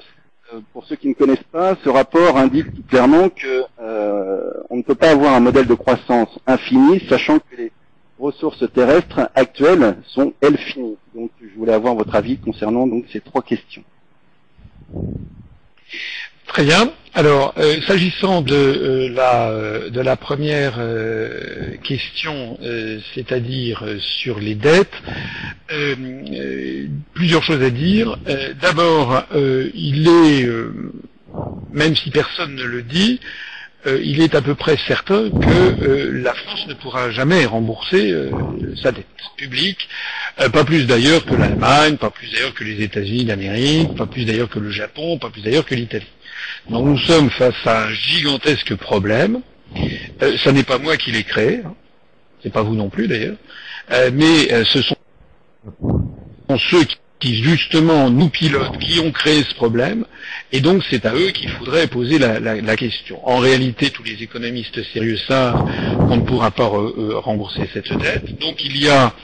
[0.55, 4.76] Euh, pour ceux qui ne connaissent pas, ce rapport indique tout clairement que euh, on
[4.76, 7.72] ne peut pas avoir un modèle de croissance infini, sachant que les
[8.18, 10.97] ressources terrestres actuelles sont elles finies.
[11.14, 13.85] Donc, je voulais avoir votre avis concernant donc ces trois questions.
[16.46, 16.92] Très bien.
[17.16, 20.80] Alors, euh, s'agissant de euh, la euh, de la première
[21.84, 22.58] question,
[23.14, 24.94] c'est-à-dire sur les dettes,
[27.12, 28.18] plusieurs choses à dire.
[28.60, 30.48] D'abord, il est,
[31.72, 33.20] même si personne ne le dit,
[33.86, 38.12] euh, il est à peu près certain que euh, la France ne pourra jamais rembourser
[38.12, 38.31] euh,
[38.82, 39.06] sa dette
[39.36, 39.89] publique,
[40.52, 44.48] pas plus d'ailleurs que l'Allemagne, pas plus d'ailleurs que les États-Unis d'Amérique, pas plus d'ailleurs
[44.48, 46.06] que le Japon, pas plus d'ailleurs que l'Italie.
[46.70, 49.40] Donc nous sommes face à un gigantesque problème.
[50.43, 51.74] Ça n'est pas moi qui l'ai créé, hein.
[52.43, 53.36] c'est pas vous non plus d'ailleurs,
[54.12, 54.97] mais ce sont
[56.70, 60.04] ceux qui qui justement nous pilotent, qui ont créé ce problème,
[60.52, 63.26] et donc c'est à eux qu'il faudrait poser la, question.
[63.26, 65.64] En réalité, tous les économistes sérieux savent
[66.08, 68.38] qu'on ne pourra pas re- euh, rembourser cette dette.
[68.40, 69.14] Donc il y a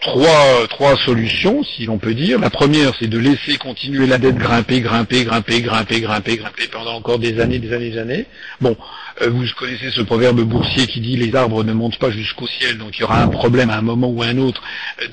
[0.00, 2.38] trois, trois solutions, si l'on peut dire.
[2.38, 6.94] La première, c'est de laisser continuer la dette grimper, grimper, grimper, grimper, grimper, grimper pendant
[6.94, 8.26] encore des années, des années, des années.
[8.60, 8.76] Bon,
[9.22, 12.78] euh, vous connaissez ce proverbe boursier qui dit les arbres ne montent pas jusqu'au ciel,
[12.78, 14.62] donc il y aura un problème à un moment ou à un autre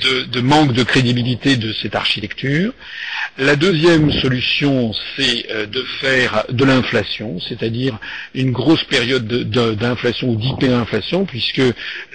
[0.01, 2.73] de, de manque de crédibilité de cette architecture.
[3.37, 7.97] La deuxième solution, c'est euh, de faire de l'inflation, c'est-à-dire
[8.35, 11.61] une grosse période de- de- d'inflation ou d'hyperinflation, puisque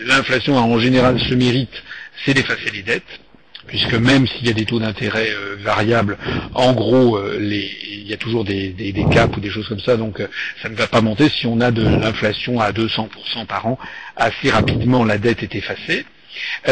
[0.05, 1.83] l'inflation a en général ce mérite,
[2.25, 3.21] c'est d'effacer les dettes
[3.69, 6.19] puisque même s'il y a des taux d'intérêt euh, variables,
[6.55, 8.75] en gros, euh, il y a toujours des,
[9.13, 10.27] caps ou des choses comme ça, donc euh,
[10.63, 13.79] ça ne va pas monter si on a de l'inflation à 200% par an.
[14.17, 16.07] Assez rapidement, la dette est effacée,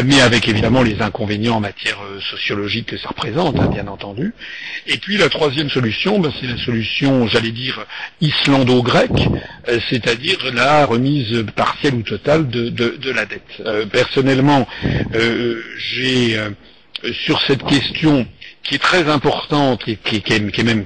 [0.04, 4.32] mais avec évidemment les inconvénients en matière euh, sociologique que ça représente, hein, bien entendu.
[4.86, 7.84] Et puis la troisième solution, ben, c'est la solution, j'allais dire,
[8.20, 9.28] islando-grecque,
[9.68, 13.42] euh, c'est-à-dire la remise partielle ou totale de, la dette.
[13.60, 14.66] Euh, personnellement,
[15.78, 16.38] j'ai
[17.24, 18.26] sur cette question
[18.62, 20.84] qui est très importante et qui est même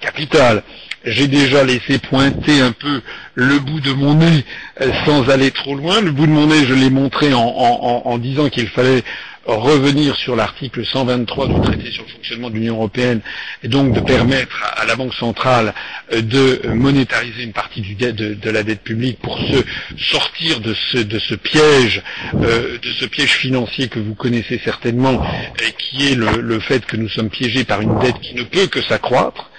[0.00, 0.62] capitale,
[1.06, 3.00] j'ai déjà laissé pointer un peu
[3.34, 4.44] le bout de mon nez
[4.80, 6.00] euh, sans aller trop loin.
[6.00, 9.04] Le bout de mon nez, je l'ai montré en, disant qu'il fallait
[9.44, 13.20] revenir sur l'article 123 du traité sur le fonctionnement de l'Union européenne
[13.62, 15.72] et donc de permettre à, la Banque centrale
[16.12, 19.62] euh, de monétariser une partie du de, de la dette publique pour se
[20.10, 22.02] sortir de ce, piège
[22.34, 25.24] euh, de ce piège financier que vous connaissez certainement
[25.64, 28.66] et qui est le fait que nous sommes piégés par une dette qui ne peut
[28.66, 29.50] que s'accroître.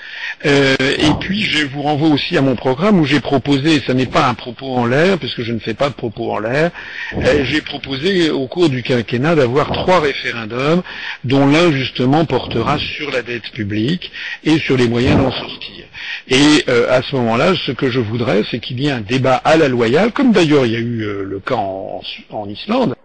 [0.45, 4.05] Euh, et puis je vous renvoie aussi à mon programme où j'ai proposé, ce n'est
[4.05, 6.71] pas un propos en l'air, puisque je ne fais pas de propos en l'air,
[7.17, 10.83] euh, j'ai proposé au cours du quinquennat d'avoir trois référendums,
[11.23, 14.11] dont l'un justement portera sur la dette publique
[14.43, 15.85] et sur les moyens d'en sortir.
[16.27, 19.35] Et euh, à ce moment-là, ce que je voudrais, c'est qu'il y ait un débat
[19.35, 22.95] à la loyale, comme d'ailleurs il y a eu euh, le cas en Islande,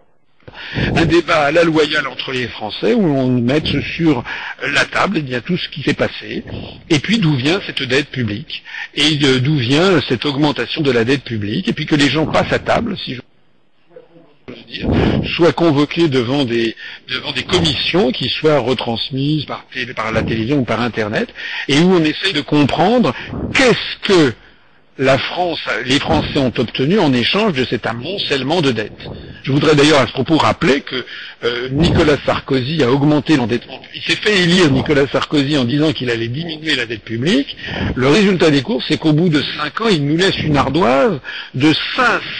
[0.95, 4.23] un débat à la loyale entre les Français où on mette sur
[4.73, 6.43] la table eh bien, tout ce qui s'est passé,
[6.89, 8.63] et puis d'où vient cette dette publique,
[8.95, 12.53] et d'où vient cette augmentation de la dette publique, et puis que les gens passent
[12.53, 13.21] à table, si je
[14.67, 14.89] dire,
[15.35, 16.75] soient convoqués devant des,
[17.09, 21.29] devant des commissions qui soient retransmises par la télévision ou par Internet,
[21.67, 23.13] et où on essaye de comprendre
[23.53, 24.33] qu'est-ce que
[24.99, 29.09] la France, les Français ont obtenu en échange de cet amoncellement de dettes.
[29.41, 31.03] Je voudrais d'ailleurs à ce propos rappeler que
[31.43, 33.81] euh, Nicolas Sarkozy a augmenté l'endettement.
[33.95, 37.57] Il s'est fait élire Nicolas Sarkozy en disant qu'il allait diminuer la dette publique.
[37.95, 41.19] Le résultat des courses, c'est qu'au bout de cinq ans, il nous laisse une ardoise
[41.55, 41.73] de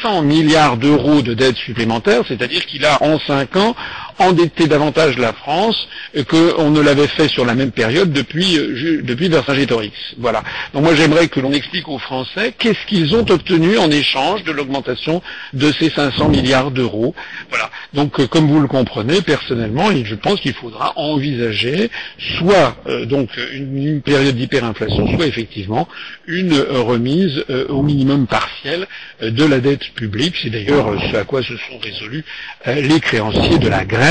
[0.03, 3.75] 500 milliards d'euros de dettes supplémentaires, c'est-à-dire qu'il a en cinq ans
[4.19, 5.88] endetter davantage la France
[6.30, 8.57] qu'on ne l'avait fait sur la même période depuis,
[9.03, 9.91] depuis Vercingétorix.
[10.18, 10.44] Voilà.
[10.73, 14.52] Donc moi j'aimerais que l'on explique aux Français qu'est-ce qu'ils ont obtenu en échange de
[14.52, 15.22] l'augmentation
[15.53, 17.15] de ces 500 milliards d'euros.
[17.49, 17.69] Voilà.
[17.94, 21.90] Donc comme vous le comprenez, personnellement, je pense qu'il faudra envisager
[22.38, 22.76] soit
[23.06, 25.88] donc une, une période d'hyperinflation, soit effectivement
[26.27, 28.88] une remise au minimum partiel
[29.22, 30.35] de la dette publique.
[30.41, 32.23] C'est d'ailleurs ce à quoi se sont résolus
[32.65, 34.02] les créanciers de la Grèce.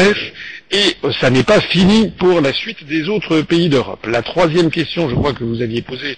[0.74, 4.06] Et ça n'est pas fini pour la suite des autres pays d'Europe.
[4.06, 6.16] La troisième question, je crois que vous aviez posée,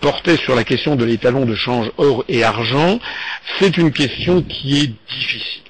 [0.00, 2.98] portait sur la question de l'étalon de change or et argent.
[3.60, 5.62] C'est une question qui est difficile.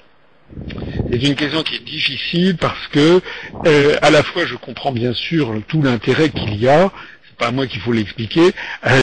[1.11, 3.21] C'est une question qui est difficile parce que,
[3.65, 6.91] euh, à la fois, je comprends bien sûr tout l'intérêt qu'il y a,
[7.27, 8.51] c'est pas à moi qu'il faut l'expliquer,
[8.87, 9.01] euh,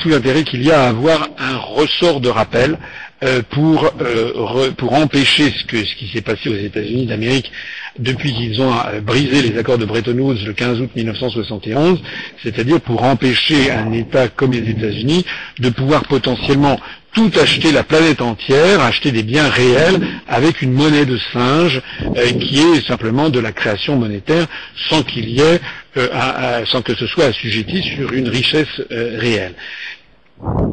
[0.00, 2.78] tout l'intérêt qu'il y a à avoir un ressort de rappel
[3.22, 7.50] euh, pour re, pour empêcher ce qui s'est passé aux États-Unis d'Amérique
[7.98, 8.72] depuis qu'ils ont
[9.02, 12.00] brisé les accords de Bretton Woods le 15 août 1971,
[12.42, 15.24] c'est-à-dire pour empêcher un État comme les États-Unis
[15.58, 16.78] de pouvoir potentiellement
[17.12, 21.80] tout acheter la planète entière, acheter des biens réels avec une monnaie de singe
[22.16, 24.46] euh, qui est simplement de la création monétaire
[24.88, 25.60] sans qu'il y ait,
[25.96, 29.54] euh, sans que ce soit assujetti sur une richesse euh, réelle.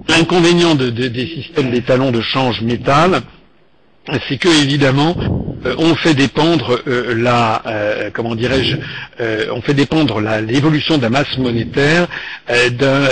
[0.07, 3.21] L'inconvénient de, de, des systèmes d'étalons de change métal,
[4.27, 5.15] c'est que évidemment
[5.65, 8.77] euh, on fait dépendre euh, la euh, comment dirais-je
[9.51, 12.07] on fait dépendre l'évolution de la masse monétaire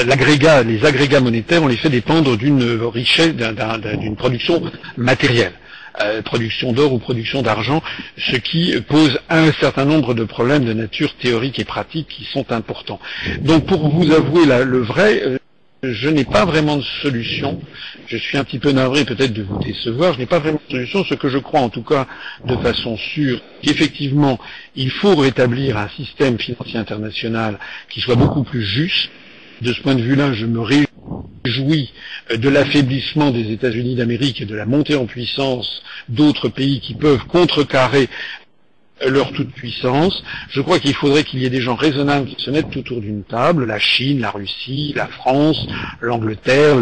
[0.06, 4.62] l'agrégat les agrégats monétaires on les fait dépendre d'une richesse d'une production
[4.96, 5.54] matérielle
[6.02, 7.84] euh, production d'or ou production d'argent,
[8.18, 12.52] ce qui pose un certain nombre de problèmes de nature théorique et pratique qui sont
[12.52, 13.00] importants.
[13.42, 15.38] Donc pour vous avouer le vrai, euh,
[15.84, 17.60] je n'ai pas vraiment de solution.
[18.08, 20.14] Je suis un petit peu navré peut-être de vous décevoir.
[20.14, 21.04] Je n'ai pas vraiment de solution.
[21.04, 22.08] Ce que je crois en tout cas
[22.46, 24.40] de façon sûre, qu'effectivement,
[24.76, 29.10] il faut rétablir un système financier international qui soit beaucoup plus juste.
[29.62, 31.94] De ce point de vue-là, je me réjouis
[32.36, 37.26] de l'affaiblissement des États-Unis d'Amérique et de la montée en puissance d'autres pays qui peuvent
[37.28, 38.10] contrecarrer
[39.08, 40.24] leur toute puissance.
[40.50, 43.24] Je crois qu'il faudrait qu'il y ait des gens raisonnables qui se mettent autour d'une
[43.24, 45.68] table, la Chine, la Russie, la France,
[46.02, 46.76] l'Angleterre,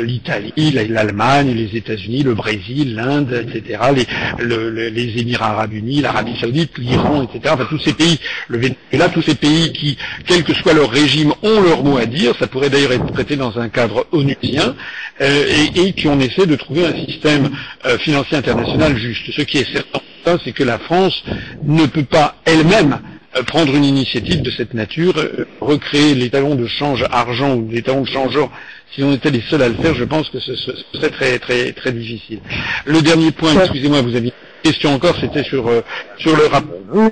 [0.00, 6.36] l'Italie, l'Allemagne, les États-Unis, le Brésil, l'Inde, etc., les, le, les Émirats arabes unis, l'Arabie
[6.40, 8.18] saoudite, l'Iran, etc., enfin tous ces pays,
[8.48, 12.06] le Venezuela, tous ces pays qui, quel que soit leur régime, ont leur mot à
[12.06, 14.74] dire, ça pourrait d'ailleurs être traité dans un cadre onusien,
[15.20, 15.44] euh,
[15.74, 17.50] et, et qui ont essayé de trouver un système
[17.86, 19.30] euh, financier international juste.
[19.32, 20.00] Ce qui est certain,
[20.44, 21.22] c'est que la France
[21.64, 22.98] ne peut pas elle-même
[23.46, 25.14] prendre une initiative de cette nature,
[25.60, 28.50] recréer les talons de change argent ou les talons de change or.
[28.92, 31.72] Si on était les seuls à le faire, je pense que ce serait très très
[31.72, 32.40] très difficile.
[32.86, 34.32] Le dernier point, excusez-moi, vous aviez
[34.64, 35.82] une question encore, c'était sur euh,
[36.18, 36.74] sur le rapport.
[36.92, 37.08] Oui,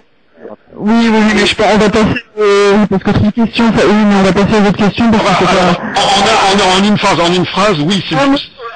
[0.77, 3.85] oui, oui, mais je peux, on va passer, euh, parce que c'est une question, ça,
[3.87, 6.01] oui, mais on va passer à votre question, parce que alors, pas...
[6.01, 8.27] en, en, en, une phrase, en une phrase, oui, c'est ah,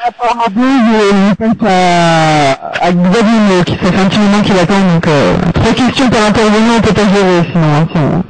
[0.05, 2.53] je pense à,
[2.87, 6.75] à Xavier, qui fait un petit moment qu'il attend, donc euh, trois questions par intervenant,
[6.79, 8.23] on peut pas gérer, sinon, hein, si, on,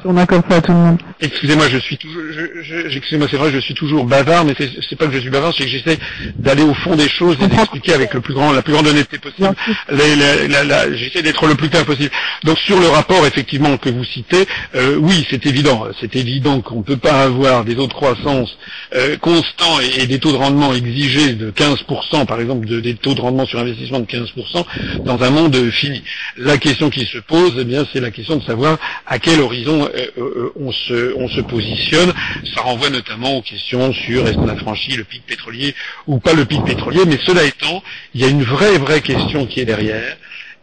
[0.00, 0.98] si on accorde ça à tout le monde.
[1.20, 4.96] Excusez-moi, je suis toujours, je, je, excusez-moi, c'est vrai, je suis toujours bavard, mais c'est
[4.96, 5.98] pas que je suis bavard, c'est que j'essaie
[6.36, 9.18] d'aller au fond des choses et d'expliquer avec le plus grand, la plus grande honnêteté
[9.18, 9.54] possible.
[9.88, 12.10] J'essaie d'être le plus clair possible.
[12.42, 16.78] Donc sur le rapport, effectivement, que vous citez, euh, oui, c'est évident, c'est évident qu'on
[16.78, 18.56] ne peut pas avoir des taux de croissance
[18.94, 22.94] euh, constants et, et, des taux de rendement exigés de 15%, par exemple, de, des
[22.94, 24.64] taux de rendement sur investissement de 15%
[25.04, 26.02] dans un monde fini.
[26.36, 29.88] La question qui se pose, eh bien, c'est la question de savoir à quel horizon
[29.94, 32.12] euh, on se on se positionne.
[32.54, 35.74] Ça renvoie notamment aux questions sur est-ce qu'on a franchi le pic pétrolier
[36.06, 37.00] ou pas le pic pétrolier.
[37.06, 37.82] Mais cela étant,
[38.14, 40.16] il y a une vraie, vraie question qui est derrière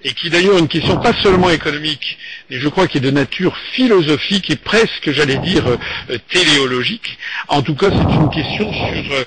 [0.03, 2.17] et qui d'ailleurs une question pas seulement économique,
[2.49, 7.17] mais je crois qui est de nature philosophique et presque, j'allais dire, euh, téléologique.
[7.47, 9.23] En tout cas, c'est une question sur euh,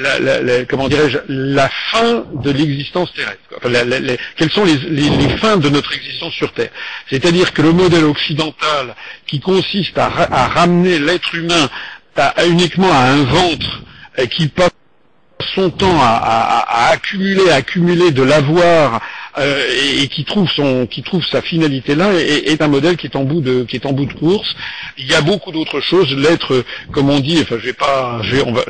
[0.00, 4.18] la, la, la, comment dirais-je, la fin de l'existence terrestre.
[4.36, 6.70] Quelles sont les, les, les, fins de notre existence sur Terre
[7.10, 8.94] C'est-à-dire que le modèle occidental
[9.26, 11.68] qui consiste à, à ramener l'être humain
[12.16, 13.82] à, à, uniquement à un ventre
[14.18, 14.70] euh, qui passe
[15.54, 19.00] son temps à, à, à, accumuler, à accumuler de l'avoir
[19.38, 22.96] euh, et, et, qui trouve son, qui trouve sa finalité là, est, est, un modèle
[22.96, 24.54] qui est en bout de, qui est en bout de course.
[24.96, 26.10] Il y a beaucoup d'autres choses.
[26.16, 28.62] L'être, comme on dit, enfin, je vais pas, je vais, on va,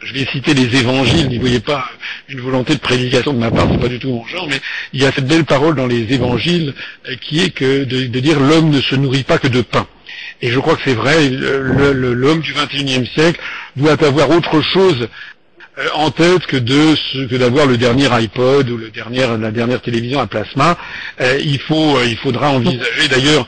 [0.00, 1.84] je vais citer les évangiles, n'y voyez pas
[2.28, 4.60] une volonté de prédication de ma part, c'est pas du tout mon genre, mais
[4.92, 6.74] il y a cette belle parole dans les évangiles
[7.08, 9.86] euh, qui est que de, de dire l'homme ne se nourrit pas que de pain.
[10.40, 13.40] Et je crois que c'est vrai, l'homme du XXIe siècle
[13.76, 15.08] doit avoir autre chose
[15.94, 16.94] en tête que de
[17.26, 20.76] que d'avoir le dernier iPod ou le dernier, la dernière télévision à plasma.
[21.20, 23.08] Euh, il faut, euh, il faudra envisager.
[23.08, 23.46] D'ailleurs,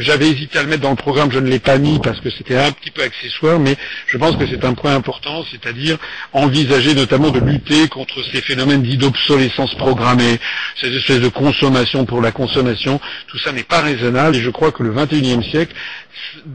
[0.00, 2.30] j'avais hésité à le mettre dans le programme, je ne l'ai pas mis parce que
[2.30, 3.76] c'était un petit peu accessoire, mais
[4.06, 5.98] je pense que c'est un point important, c'est-à-dire
[6.32, 10.38] envisager notamment de lutter contre ces phénomènes dits d'obsolescence programmée,
[10.80, 13.00] ces espèces de consommation pour la consommation.
[13.28, 15.74] Tout ça n'est pas raisonnable et je crois que le 21e siècle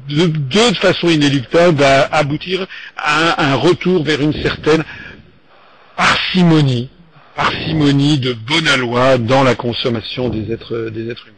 [0.09, 2.65] de, de façon inéluctable va aboutir
[2.97, 4.83] à un retour vers une certaine
[5.99, 6.89] parcimonie,
[7.35, 11.35] parcimonie de bonne loi dans la consommation des êtres, des êtres humains.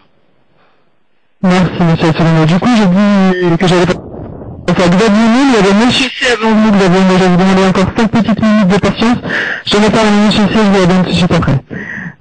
[1.43, 2.45] Merci, monsieur Asselineau.
[2.45, 6.53] Du coup, j'ai dit que j'avais pas à Xavier il y avait monsieur C avant
[6.53, 9.17] vous, Xavier, je vais vous demander encore 5 petites minutes de patience.
[9.65, 11.63] Je vais parler à monsieur C, je vous tout de suite après.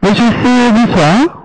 [0.02, 1.39] Monsieur C, bonsoir.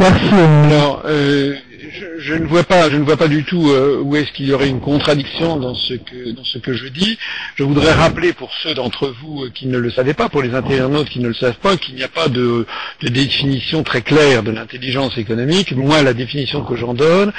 [0.00, 0.32] Merci.
[0.32, 1.56] Alors, euh,
[2.20, 4.52] je, ne vois pas, je ne vois pas du tout euh, où est-ce qu'il y
[4.54, 7.18] aurait une contradiction dans ce que dans ce que je dis.
[7.56, 10.54] Je voudrais rappeler pour ceux d'entre vous euh, qui ne le savaient pas, pour les
[10.54, 12.66] internautes qui ne le savent pas, qu'il n'y a pas de,
[13.02, 15.72] de définition très claire de l'intelligence économique.
[15.72, 17.30] Moi, la définition que j'en donne,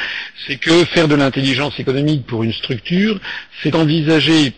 [0.46, 3.20] c'est que faire de l'intelligence économique pour une structure,
[3.64, 4.54] c'est envisager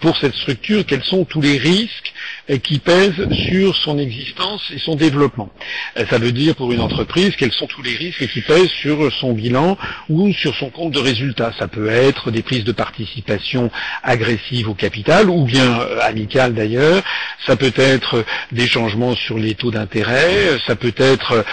[0.00, 2.12] pour cette structure quels sont tous les risques
[2.50, 5.50] euh, qui pèsent sur son existence et son développement.
[5.96, 9.12] Euh, ça veut dire pour une entreprise quels sont tous les risques qui pèsent sur
[9.12, 9.76] son bilan
[10.08, 11.52] ou sur son compte de résultat.
[11.58, 13.70] Ça peut être des prises de participation
[14.02, 17.02] agressives au capital ou bien euh, amicales d'ailleurs.
[17.46, 20.58] Ça peut être des changements sur les taux d'intérêt.
[20.66, 21.44] Ça peut être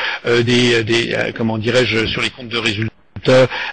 [0.44, 2.94] des, des comment dirais-je sur les comptes de résultat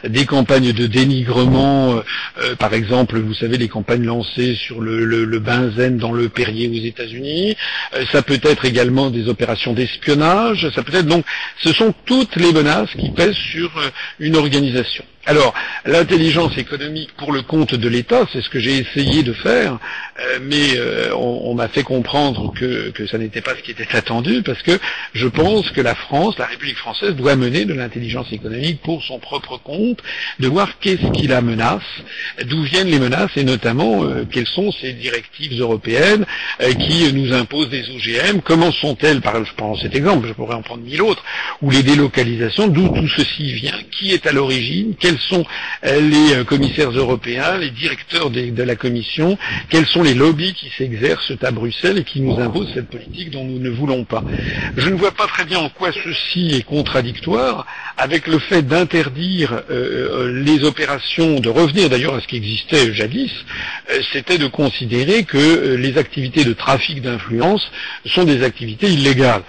[0.04, 2.00] des campagnes de dénigrement, euh,
[2.42, 6.84] euh, par exemple, vous savez, les campagnes lancées sur le, benzène dans le Perrier aux
[6.84, 7.56] États-Unis.
[7.94, 10.68] Euh, ça peut être également des opérations d'espionnage.
[10.74, 11.24] Ça peut être donc,
[11.62, 13.70] ce sont toutes les menaces qui pèsent sur
[14.18, 15.04] une organisation.
[15.26, 15.52] Alors,
[15.84, 19.78] l'intelligence économique pour le compte de l'État, c'est ce que j'ai essayé de faire,
[20.18, 24.42] euh, mais euh, on, m'a fait comprendre que, ça n'était pas ce qui était attendu,
[24.42, 24.78] parce que
[25.12, 29.18] je pense que la France, la République française, doit mener de l'intelligence économique pour son
[29.18, 29.98] propre compte,
[30.38, 31.82] de voir qu'est-ce qui la menace,
[32.46, 36.24] d'où viennent les menaces, et notamment euh, quelles sont ces directives européennes
[36.78, 40.62] qui nous imposent des OGM, comment sont-elles, par je prends cet exemple, je pourrais en
[40.62, 41.22] prendre mille autres,
[41.60, 45.44] ou les délocalisations, d'où tout ceci vient, qui est à l'origine, quels sont
[45.84, 49.36] euh, les euh, commissaires européens, les directeurs de la Commission,
[49.68, 53.44] quels sont les lobbies qui s'exercent à Bruxelles et qui nous imposent cette politique dont
[53.44, 54.22] nous ne voulons pas.
[54.76, 57.66] Je ne vois pas très bien en quoi ceci est contradictoire
[57.96, 63.32] avec le fait d'interdire euh, les opérations, de revenir d'ailleurs à ce qui existait jadis,
[64.12, 67.68] c'était de considérer que les activités de trafic d'influence
[68.06, 69.42] sont des activités illégales.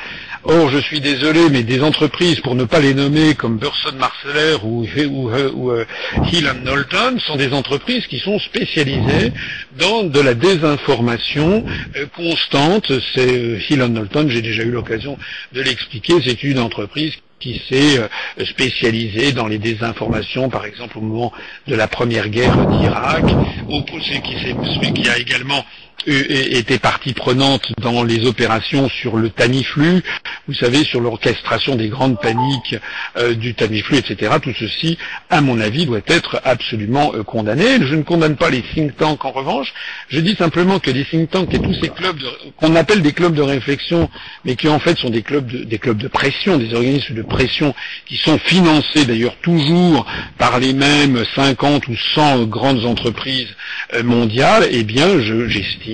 [0.43, 4.57] Or, je suis désolé, mais des entreprises, pour ne pas les nommer comme Burson Marceller
[4.63, 5.85] ou, ou, ou euh,
[6.31, 9.31] Hill Knowlton, sont des entreprises qui sont spécialisées
[9.77, 11.63] dans de la désinformation
[11.95, 12.91] euh, constante.
[13.13, 15.15] C'est euh, Hill Knowlton, j'ai déjà eu l'occasion
[15.53, 17.99] de l'expliquer, c'est une entreprise qui s'est
[18.45, 21.33] spécialisée dans les désinformations, par exemple au moment
[21.65, 25.65] de la première guerre d'Irak, qui, qui a également
[26.07, 30.01] était partie prenante dans les opérations sur le Taniflu,
[30.47, 32.75] vous savez, sur l'orchestration des grandes paniques
[33.17, 34.33] euh, du Taniflu, etc.
[34.41, 34.97] Tout ceci,
[35.29, 37.65] à mon avis, doit être absolument euh, condamné.
[37.81, 39.73] Je ne condamne pas les think tanks en revanche.
[40.09, 42.19] Je dis simplement que les think tanks et tous ces clubs
[42.57, 44.09] qu'on appelle des clubs de réflexion,
[44.45, 47.23] mais qui en fait sont des clubs de, des clubs de pression, des organismes de
[47.23, 47.75] pression
[48.05, 50.05] qui sont financés d'ailleurs toujours
[50.37, 53.55] par les mêmes 50 ou 100 grandes entreprises
[53.93, 55.90] euh, mondiales, eh bien, j'estime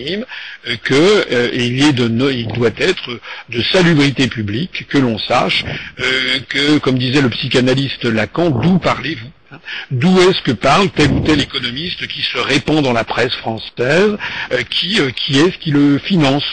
[0.83, 3.19] qu'il euh, il doit être
[3.49, 5.63] de salubrité publique que l'on sache
[5.99, 9.59] euh, que, comme disait le psychanalyste Lacan, d'où parlez-vous hein?
[9.91, 14.17] D'où est-ce que parle tel ou tel économiste qui se répand dans la presse française
[14.51, 16.45] euh, Qui, qui est-ce qui le finance?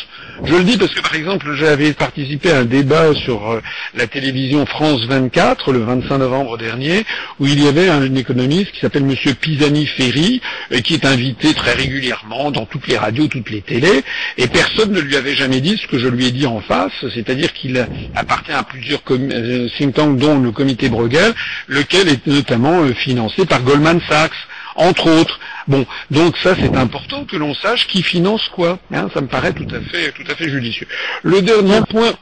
[0.43, 3.61] Je le dis parce que par exemple, j'avais participé à un débat sur euh,
[3.94, 7.05] la télévision France 24 le 25 novembre dernier,
[7.39, 10.40] où il y avait un économiste qui s'appelle Monsieur Pisani-Ferry,
[10.73, 14.02] et qui est invité très régulièrement dans toutes les radios, toutes les télés,
[14.36, 16.93] et personne ne lui avait jamais dit ce que je lui ai dit en face,
[17.15, 17.86] c'est-à-dire qu'il
[18.16, 21.32] appartient à plusieurs euh, think tanks, dont le comité Bruegel,
[21.69, 24.32] lequel est notamment euh, financé par Goldman Sachs
[24.77, 25.39] entre autres.
[25.69, 28.79] Bon, donc ça c'est important que l'on sache qui finance quoi.
[28.93, 30.87] Hein, ça me paraît tout à fait, tout à fait judicieux.
[31.23, 32.13] Le dernier point.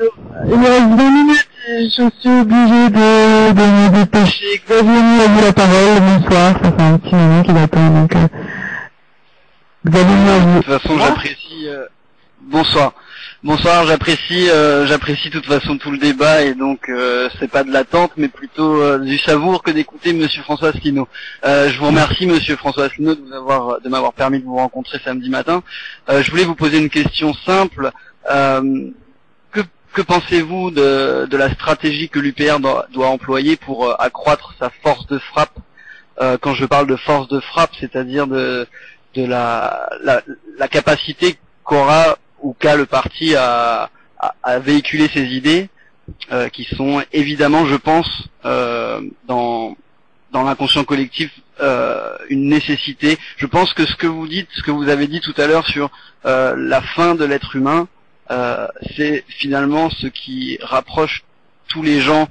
[0.00, 4.60] Il me reste 20 minutes et je suis obligé de, de me dépêcher.
[4.66, 8.16] Xavier a vu la parole, bonsoir, ça fait un petit moment qu'il attend, donc...
[8.16, 8.28] Euh...
[9.86, 11.68] Xavier, De toute façon, j'apprécie...
[11.68, 11.86] Euh...
[12.40, 12.94] Bonsoir.
[13.44, 17.64] Bonsoir, j'apprécie, euh, j'apprécie de toute façon tout le débat et donc euh, c'est pas
[17.64, 21.08] de l'attente mais plutôt euh, du savour que d'écouter Monsieur François Asselineau.
[21.44, 24.54] Euh, je vous remercie Monsieur François Asselineau de vous avoir, de m'avoir permis de vous
[24.54, 25.64] rencontrer samedi matin.
[26.08, 27.90] je voulais vous poser une question simple.
[28.28, 29.60] que,
[29.92, 35.08] que pensez-vous de, de, la stratégie que l'UPR doit, doit, employer pour accroître sa force
[35.08, 35.58] de frappe?
[36.40, 38.68] Quand je parle de force de frappe, c'est-à-dire de,
[39.16, 40.22] de la, la,
[40.58, 43.90] la capacité qu'aura ou qu'a le parti à,
[44.42, 45.68] à, véhiculer ses idées,
[46.30, 49.76] euh, qui sont évidemment, je pense, euh, dans
[50.32, 53.18] dans l'inconscient collectif, euh, une nécessité.
[53.36, 55.66] Je pense que ce que vous dites, ce que vous avez dit tout à l'heure
[55.66, 55.90] sur
[56.24, 57.86] la fin de l'être humain,
[58.96, 61.22] c'est finalement ce qui rapproche
[61.68, 62.28] tous les gens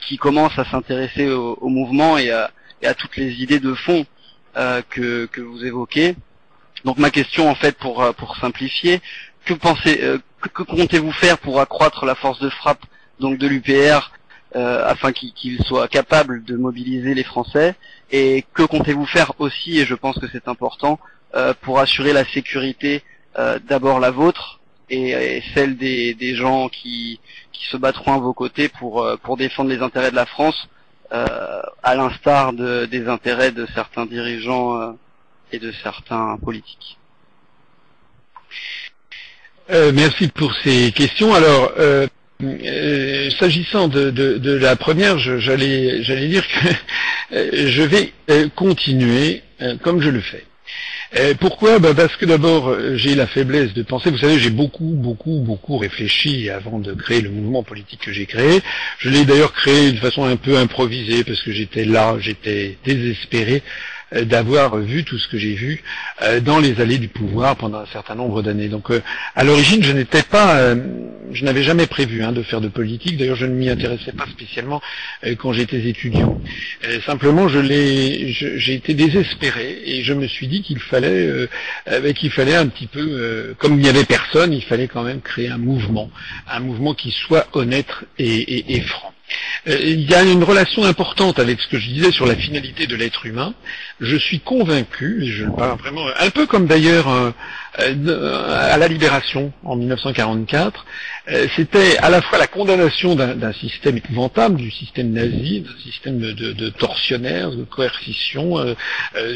[0.00, 2.50] qui commencent à s'intéresser au, au, mouvement et à,
[2.80, 4.04] et à, toutes les idées de fond
[4.56, 6.16] que, que vous évoquez.
[6.84, 9.00] Donc ma question en fait pour euh, pour simplifier,
[9.44, 12.84] que pensez euh, que, comptez-vous faire pour accroître la force de frappe
[13.20, 14.10] donc de l'UPR
[14.56, 17.76] euh, afin qu'il soit capable de mobiliser les Français?
[18.10, 20.98] Et que comptez-vous faire aussi et je pense que c'est important
[21.62, 23.02] pour assurer la sécurité
[23.66, 24.60] d'abord la vôtre
[24.90, 27.20] et, celle des, des gens qui
[27.52, 30.68] qui se battront à vos côtés pour pour défendre les intérêts de la France
[31.10, 34.94] à l'instar de, des intérêts de certains dirigeants
[35.52, 36.98] et de certains politiques.
[39.70, 41.34] Euh, merci pour ces questions.
[41.34, 42.06] Alors, euh,
[42.42, 47.36] euh, s'agissant de, de, la première, j'allais dire que
[47.68, 48.12] je vais
[48.56, 49.42] continuer
[49.82, 50.44] comme je le fais.
[51.38, 51.78] pourquoi?
[51.78, 55.78] Bah, Parce que d'abord, j'ai la faiblesse de penser, vous savez, j'ai beaucoup, beaucoup, beaucoup
[55.78, 58.60] réfléchi avant de créer le mouvement politique que j'ai créé.
[58.98, 63.62] Je l'ai d'ailleurs créé de façon un peu improvisée, parce que j'étais là, j'étais désespéré
[63.62, 65.82] euh, d'avoir vu tout ce que j'ai vu
[66.22, 68.68] euh, dans les allées du pouvoir pendant un certain nombre d'années.
[68.68, 69.00] Donc euh,
[69.34, 70.74] à l'origine, je n'étais pas,
[71.32, 73.16] je n'avais jamais prévu hein, de faire de politique.
[73.16, 74.80] D'ailleurs, je ne m'y intéressais pas spécialement
[75.38, 76.40] quand j'étais étudiant.
[77.06, 81.48] simplement, j'ai été désespéré et je me suis dit qu'il fallait,
[82.14, 85.48] qu'il fallait un petit peu, comme il n'y avait personne, il fallait quand même créer
[85.48, 86.10] un mouvement,
[86.48, 89.11] un mouvement qui soit honnête et, et franc.
[89.68, 92.86] Euh, il y a une relation importante avec ce que je disais sur la finalité
[92.86, 93.54] de l'être humain.
[94.00, 97.30] Je suis convaincu, je le parle vraiment, un peu comme d'ailleurs euh,
[97.78, 100.84] à la Libération en 1944,
[101.56, 106.68] c'était à la fois la condamnation d'un système épouvantable, du système nazi, d'un système de,
[106.70, 108.56] tortionnaires, de coercition,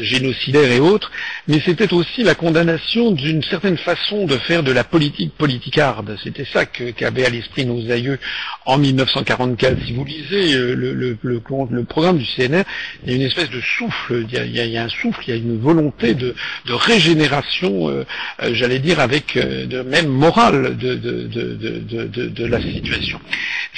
[0.01, 1.11] génocidaire et autres,
[1.47, 6.17] mais c'était aussi la condamnation d'une certaine façon de faire de la politique politicarde.
[6.23, 8.19] C'était ça qu'avaient à l'esprit nos aïeux
[8.65, 12.63] en 1944 si vous lisez euh, le, le, le, le, programme du CNR,
[13.03, 15.21] il y a une espèce de souffle, il y a, il y a, un souffle,
[15.27, 16.35] il y a une volonté de,
[16.65, 18.05] de régénération, euh, euh,
[18.51, 23.19] j'allais dire avec de même morale de, de, de, de la situation.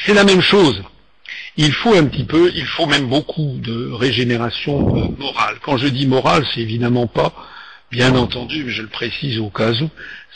[0.06, 0.84] C'est la même chose.
[1.58, 4.80] Il faut un petit peu, il faut même beaucoup de régénération
[5.18, 5.56] morale.
[5.62, 7.34] Quand je dis morale, c'est évidemment pas
[7.92, 9.90] Bien entendu, mais je le précise au cas où,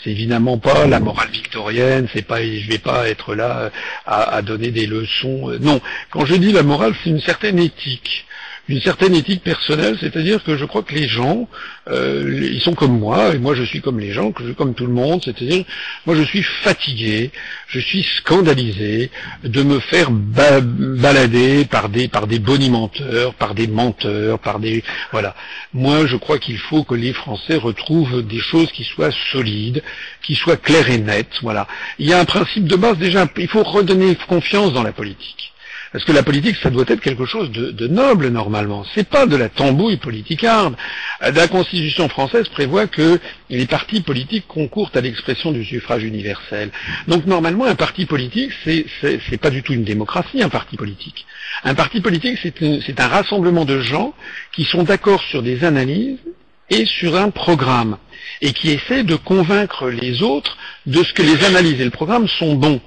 [0.04, 3.70] c'est évidemment pas la morale victorienne, c'est pas, je vais pas être là
[4.08, 5.52] à, à donner des leçons.
[5.62, 5.80] Non,
[6.10, 8.26] quand je dis la morale, c'est une certaine éthique
[8.70, 11.50] une certaine éthique personnelle, c'est-à-dire que je crois que les gens,
[11.90, 14.74] euh, ils sont comme moi, et moi je suis comme les gens, que je comme
[14.74, 15.66] tout le monde, c'est-à-dire,
[16.06, 17.32] moi je suis fatigué,
[17.68, 19.12] je suis scandalisé
[19.44, 24.84] de me faire balader par des, par des bonimenteurs, par des menteurs, par des...
[25.12, 25.36] Voilà.
[25.74, 29.84] Moi je crois qu'il faut que les Français retrouvent des choses qui soient solides,
[30.22, 31.68] qui soient claires et nettes, voilà.
[32.00, 35.53] Il y a un principe de base déjà, il faut redonner confiance dans la politique.
[35.94, 38.84] Parce que la politique, ça doit être quelque chose de, noble normalement.
[38.96, 40.76] C'est pas de la tambouille politicarde.
[41.22, 43.20] La Constitution française prévoit que
[43.52, 46.72] les partis politiques concourent à l'expression du suffrage universel.
[47.08, 51.28] Donc normalement, un parti politique, c'est c'est pas du tout une démocratie, un parti politique.
[51.64, 54.16] Un parti politique, c'est un rassemblement de gens
[54.52, 56.18] qui sont d'accord sur des analyses
[56.72, 57.98] et sur un programme,
[58.42, 60.58] et qui essaie de convaincre les autres
[60.88, 62.82] de ce que les analyses et le programme sont bons.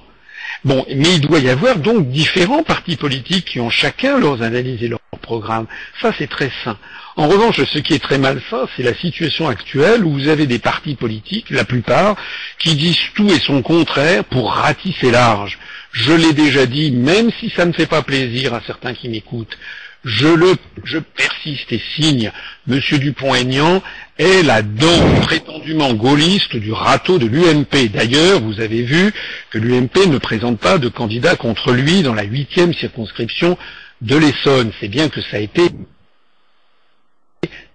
[0.63, 4.81] Bon, mais il doit y avoir donc différents partis politiques qui ont chacun leurs analyses
[4.81, 5.67] et leurs programmes.
[6.01, 6.77] Ça, c'est très sain.
[7.15, 10.59] En revanche, ce qui est très malsain, c'est la situation actuelle où vous avez des
[10.59, 12.15] partis politiques, la plupart,
[12.59, 15.57] qui disent tout et son contraire pour ratisser large.
[15.91, 19.57] Je l'ai déjà dit, même si ça ne fait pas plaisir à certains qui m'écoutent,
[20.05, 22.31] je le, je persiste et signe,
[22.67, 23.81] Monsieur Dupont-Aignan
[24.17, 27.89] est la dent prétendument gaulliste du râteau de l'UMP.
[27.93, 29.13] D'ailleurs, vous avez vu
[29.51, 33.57] que l'UMP ne présente pas de candidat contre lui dans la huitième circonscription
[34.01, 34.71] de l'Essonne.
[34.79, 35.69] C'est bien que ça a été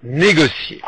[0.03, 0.81] négocié.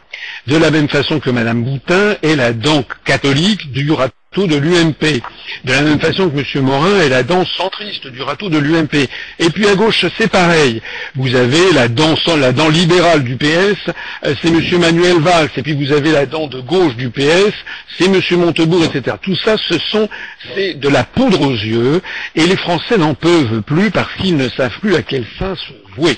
[0.46, 5.22] De la même façon que Madame Boutin est la dent catholique du râteau de l'UMP.
[5.64, 6.64] De la même façon que M.
[6.64, 9.08] Morin est la dent centriste du râteau de l'UMP.
[9.38, 10.82] Et puis à gauche, c'est pareil.
[11.14, 13.78] Vous avez la dent, la dent libérale du PS,
[14.24, 14.60] euh, c'est M.
[14.80, 15.50] Manuel Valls.
[15.56, 17.54] Et puis vous avez la dent de gauche du PS,
[17.96, 18.20] c'est M.
[18.32, 19.16] Montebourg, etc.
[19.22, 20.08] Tout ça, ce sont,
[20.54, 22.02] c'est de la poudre aux yeux.
[22.34, 25.72] Et les Français n'en peuvent plus parce qu'ils ne savent plus à quel fin se
[25.96, 26.16] vouer.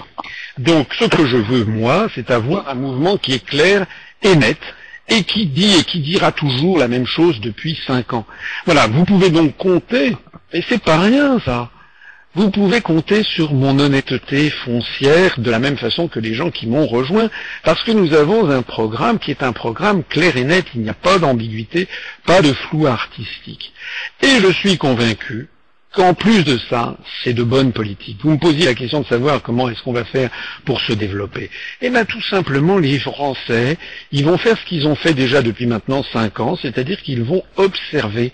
[0.59, 3.87] Donc ce que je veux, moi, c'est avoir un mouvement qui est clair
[4.23, 4.59] et net,
[5.09, 8.27] et qui dit et qui dira toujours la même chose depuis cinq ans.
[8.65, 10.17] Voilà, vous pouvez donc compter,
[10.53, 11.71] et c'est pas rien ça.
[12.35, 16.67] Vous pouvez compter sur mon honnêteté foncière de la même façon que les gens qui
[16.67, 17.31] m'ont rejoint,
[17.65, 20.91] parce que nous avons un programme qui est un programme clair et net, il n'y
[20.91, 21.89] a pas d'ambiguïté,
[22.27, 23.73] pas de flou artistique.
[24.23, 25.49] Et je suis convaincu
[25.93, 28.19] qu'en plus de ça, c'est de bonne politique.
[28.23, 30.31] Vous me posiez la question de savoir comment est-ce qu'on va faire
[30.65, 31.51] pour se développer.
[31.81, 33.79] Eh bien, tout simplement, les Français,
[34.13, 37.43] ils vont faire ce qu'ils ont fait déjà depuis maintenant cinq ans, c'est-à-dire qu'ils vont
[37.57, 38.33] observer.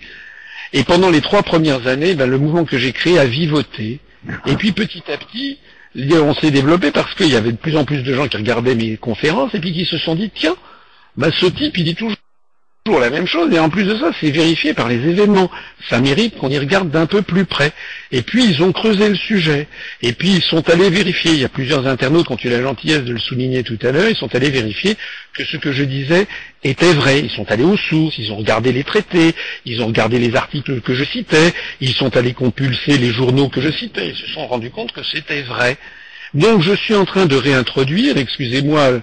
[0.73, 3.99] Et pendant les trois premières années, ben, le mouvement que j'ai créé a vivoté.
[4.45, 5.59] Et puis, petit à petit,
[5.95, 8.75] on s'est développé parce qu'il y avait de plus en plus de gens qui regardaient
[8.75, 10.55] mes conférences et puis qui se sont dit, tiens,
[11.15, 12.15] ben, ce type, il dit toujours
[12.85, 15.49] toujours la même chose, et en plus de ça, c'est vérifié par les événements.
[15.89, 17.71] Ça mérite qu'on y regarde d'un peu plus près.
[18.11, 19.69] Et puis, ils ont creusé le sujet.
[20.01, 21.31] Et puis, ils sont allés vérifier.
[21.31, 23.91] Il y a plusieurs internautes qui ont eu la gentillesse de le souligner tout à
[23.93, 24.09] l'heure.
[24.09, 24.97] Ils sont allés vérifier
[25.33, 26.27] que ce que je disais
[26.65, 27.21] était vrai.
[27.21, 29.33] Ils sont allés aux sources, ils ont regardé les traités,
[29.65, 33.61] ils ont regardé les articles que je citais, ils sont allés compulser les journaux que
[33.61, 34.09] je citais.
[34.09, 35.77] Ils se sont rendus compte que c'était vrai.
[36.33, 39.01] Donc je suis en train de réintroduire, excusez-moi,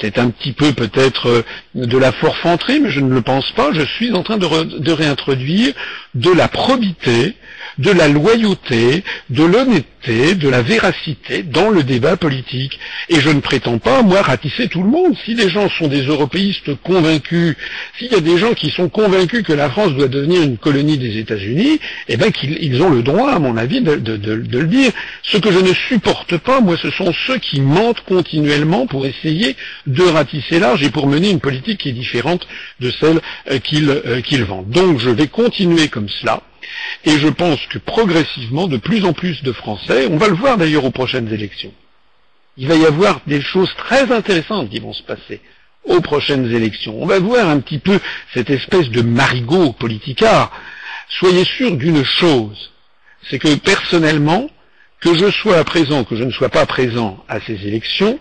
[0.00, 1.42] c'est un petit peu peut-être euh,
[1.74, 4.92] de la forfanterie, mais je ne le pense pas, je suis en train de, de
[4.92, 5.74] réintroduire
[6.14, 7.36] de la probité,
[7.78, 12.78] de la loyauté, de l'honnêteté, de la véracité dans le débat politique.
[13.08, 15.16] Et je ne prétends pas, moi, ratisser tout le monde.
[15.24, 17.56] Si les gens sont des européistes convaincus,
[17.98, 20.98] s'il y a des gens qui sont convaincus que la France doit devenir une colonie
[20.98, 21.78] des États-Unis,
[22.08, 24.90] eh bien qu'ils ont le droit, à mon avis, de, le dire.
[25.22, 29.56] Ce que je ne supporte pas, moi, ce sont ceux qui mentent continuellement pour essayer
[29.86, 32.46] de ratisser large et pour mener une politique qui est différente
[32.80, 33.20] de celle
[33.50, 34.70] euh, qu'ils euh, qu'ils vendent.
[34.70, 36.42] Donc je vais continuer comme cela.
[37.04, 40.56] Et je pense que progressivement, de plus en plus de Français, on va le voir
[40.56, 41.72] d'ailleurs aux prochaines élections,
[42.56, 45.40] il va y avoir des choses très intéressantes qui vont se passer
[45.84, 47.02] aux prochaines élections.
[47.02, 47.98] On va voir un petit peu
[48.34, 50.52] cette espèce de marigot politicard.
[51.08, 52.70] Soyez sûr d'une chose,
[53.28, 54.48] c'est que personnellement,
[55.00, 58.18] que je sois présent, que je ne sois pas présent à ces élections,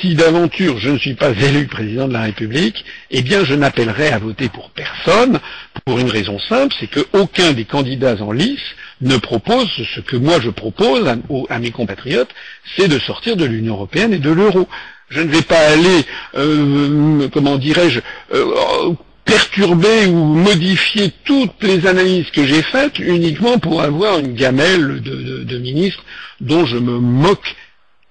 [0.00, 4.08] si d'aventure je ne suis pas élu président de la République, eh bien je n'appellerai
[4.08, 5.40] à voter pour personne,
[5.84, 8.60] pour une raison simple, c'est qu'aucun des candidats en lice
[9.00, 11.06] ne propose ce que moi je propose
[11.48, 12.30] à, mes compatriotes,
[12.76, 14.68] c'est de sortir de l'Union européenne et de l'euro.
[15.08, 16.04] Je ne vais pas aller,
[16.34, 18.00] euh, comment dirais-je,
[18.34, 18.92] euh,
[19.24, 25.44] perturber ou modifier toutes les analyses que j'ai faites uniquement pour avoir une gamelle de,
[25.44, 26.04] de ministres
[26.40, 27.54] dont je me moque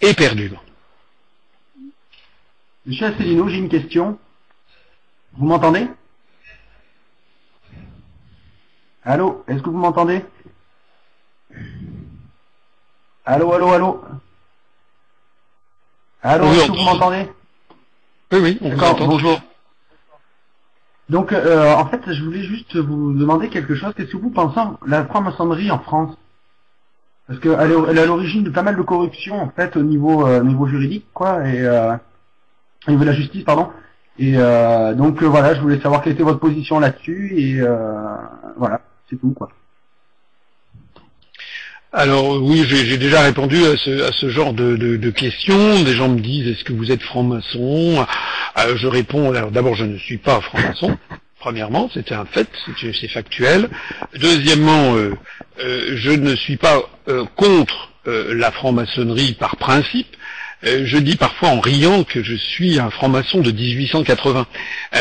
[0.01, 0.61] éperdument.
[2.85, 4.19] Monsieur Asselineau, j'ai une question.
[5.37, 5.87] Vous m'entendez?
[9.03, 10.23] Allô Est-ce que vous m'entendez?
[13.25, 14.03] Allô, allô, allô?
[16.21, 17.27] Allô, est-ce que vous m'entendez?
[18.31, 19.41] Oui, oui, D'accord, bonjour.
[21.09, 23.93] Donc, euh, en fait, je voulais juste vous demander quelque chose.
[23.95, 26.15] Qu'est-ce que vous pensez de la franc-maçonnerie en France?
[27.27, 30.43] Parce qu'elle est, à l'origine de pas mal de corruptions, en fait, au niveau, euh,
[30.43, 31.61] niveau juridique, quoi, et...
[31.61, 31.95] Euh,
[32.87, 33.69] au niveau de la justice, pardon.
[34.17, 37.77] Et euh, donc euh, voilà, je voulais savoir quelle était votre position là-dessus et euh,
[38.57, 39.49] voilà, c'est tout quoi.
[41.91, 45.81] Alors oui, j'ai déjà répondu à ce, genre de, questions.
[45.83, 48.05] Des gens me disent est-ce que vous êtes franc-maçon?
[48.57, 50.97] Je réponds alors d'abord je ne suis pas franc-maçon.
[51.39, 52.49] Premièrement, c'était un fait,
[52.81, 53.69] c'est factuel.
[54.19, 54.95] Deuxièmement,
[55.57, 56.81] je ne suis pas
[57.37, 60.17] contre la franc-maçonnerie par principe.
[60.65, 64.47] Je dis parfois en riant que je suis un franc-maçon de 1880.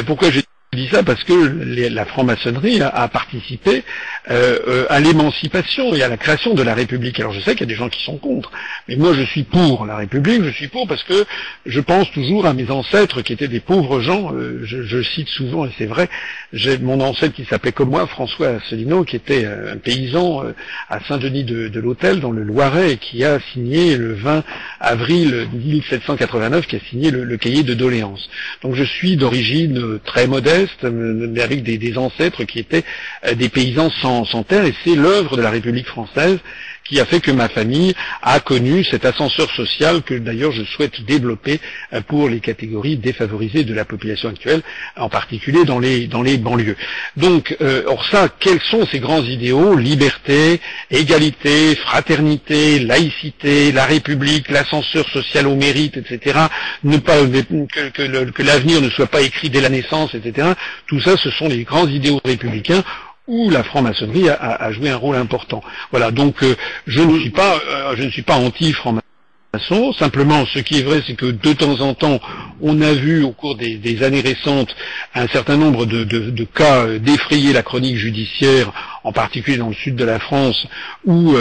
[0.07, 0.41] pourquoi je
[0.75, 3.85] je dis ça parce que la franc-maçonnerie a, participé
[4.31, 7.21] euh, euh, à l'émancipation et à la création de la République.
[7.21, 8.51] Alors je sais qu'il y a des gens qui sont contre,
[8.89, 11.25] mais moi je suis pour la République, je suis pour parce que
[11.65, 14.33] je pense toujours à mes ancêtres qui étaient des pauvres gens.
[14.35, 16.09] Euh, je, cite souvent, et c'est vrai,
[16.53, 20.43] j'ai mon ancêtre qui s'appelait comme moi, François Asselineau, qui était un paysan
[20.89, 24.43] à Saint-Denis de, l'Hôtel, dans le Loiret, et qui a signé le 20
[24.81, 28.29] avril 1789, qui a signé le, le cahier de doléances.
[28.63, 32.85] Donc je suis d'origine très modeste, mais avec des, ancêtres qui étaient
[33.27, 36.39] euh, des paysans sans, sans terre, et c'est l'œuvre de la République française
[36.85, 41.03] qui a fait que ma famille a connu cet ascenseur social que d'ailleurs je souhaite
[41.05, 41.61] développer
[41.93, 44.63] euh, pour les catégories défavorisées de la population actuelle,
[44.97, 46.77] en particulier dans les, dans les banlieues.
[47.17, 49.77] Donc, euh, or ça, quels sont ces grands idéaux?
[49.77, 56.39] Liberté, égalité, fraternité, laïcité, la République, l'ascenseur social au mérite, etc.
[56.83, 60.49] Ne pas que, que, que l'avenir ne soit pas écrit dès la naissance, etc.
[60.87, 62.85] Tout ça, ce sont les grands idéaux républicains
[63.27, 65.63] où la franc-maçonnerie a, joué un rôle important.
[65.91, 66.55] Voilà, donc euh,
[66.87, 69.93] je ne suis pas, euh, pas anti-franc-maçon.
[69.95, 72.21] Simplement, ce qui est vrai, c'est que de temps en temps,
[72.61, 74.75] on a vu au cours des, années récentes
[75.15, 78.73] un certain nombre de, cas euh, d'effrayer la chronique judiciaire,
[79.05, 80.67] en particulier dans le sud de la France,
[81.05, 81.35] où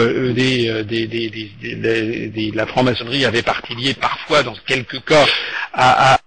[2.54, 5.26] la franc-maçonnerie avait partie parfois, dans quelques cas,
[5.72, 6.18] à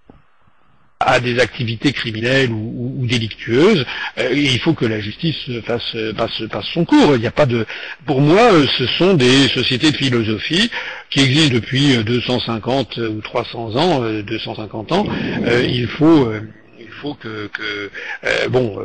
[1.22, 3.86] des activités criminelles ou, délictueuses.
[4.18, 7.16] Euh, il faut que la justice fasse, passe, passe, son cours.
[7.16, 7.66] Il n'y a pas de.
[8.06, 10.70] Pour moi, euh, ce sont des sociétés de philosophie
[11.10, 15.06] qui existent depuis 250 ou 300 ans, 250 euh, ans.
[15.64, 16.32] il faut
[16.80, 17.50] il faut que,
[18.50, 18.78] bon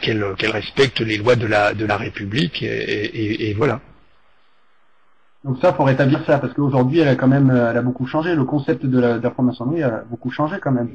[0.00, 3.80] qu'elle qu'elle respecte les lois de la de la République et voilà.
[5.44, 8.34] Donc ça, faut rétablir ça, parce qu'aujourd'hui, elle a quand même, elle a beaucoup changé.
[8.34, 10.88] Le concept de la, de franc-maçonnerie a beaucoup changé quand même.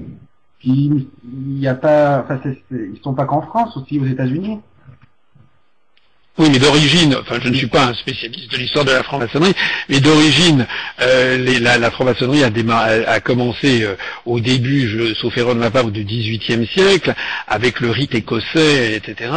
[0.59, 2.39] Puis il n'y a pas, enfin,
[2.71, 4.59] ils sont pas qu'en France, aussi aux États-Unis.
[6.39, 9.53] Oui, mais d'origine, enfin je ne suis pas un spécialiste de l'histoire de la franc-maçonnerie,
[9.87, 10.65] mais d'origine,
[10.99, 12.49] euh, la, franc-maçonnerie a,
[13.07, 13.93] a, commencé euh,
[14.25, 17.13] au début, je, sauf erreur de ma part, du XVIIIe siècle,
[17.47, 19.29] avec le rite écossais, etc.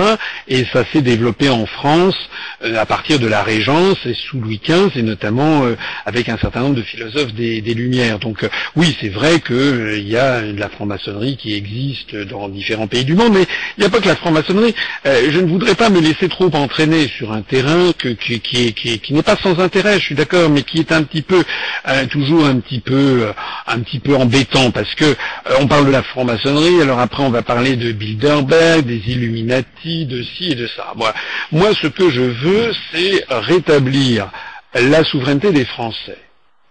[0.48, 2.16] Et ça s'est développé en France
[2.64, 5.64] euh, à partir de la Régence et sous Louis XV, et notamment
[6.06, 8.20] avec un certain nombre de philosophes des, Lumières.
[8.20, 13.04] Donc oui, c'est vrai qu'il y a de la franc-maçonnerie qui existe dans différents pays
[13.04, 13.44] du monde, mais
[13.76, 14.74] il n'y a pas que la franc-maçonnerie.
[15.04, 19.58] je ne voudrais pas me laisser trop entrer sur un terrain qui, n'est pas sans
[19.58, 21.42] intérêt, je suis d'accord, mais qui est un petit peu
[21.88, 23.32] euh, toujours un petit peu euh,
[23.66, 25.14] un petit peu embêtant parce que euh,
[25.60, 30.22] on parle de la franc-maçonnerie, alors après on va parler de Bilderberg, des Illuminati, de
[30.22, 30.92] ci et de ça.
[30.94, 31.12] Moi,
[31.50, 34.30] moi ce que je veux, c'est rétablir
[34.74, 36.18] la souveraineté des Français.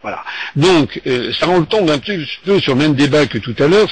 [0.01, 0.23] Voilà.
[0.55, 1.01] Donc,
[1.39, 3.89] ça temps d'un petit peu sur le même débat que tout à l'heure,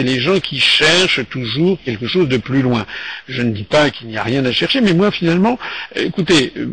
[0.00, 2.84] les gens qui cherchent toujours quelque chose de plus loin.
[3.28, 5.56] Je ne dis pas qu'il n'y a rien à chercher, mais moi finalement,
[5.94, 6.66] écoutez, euh,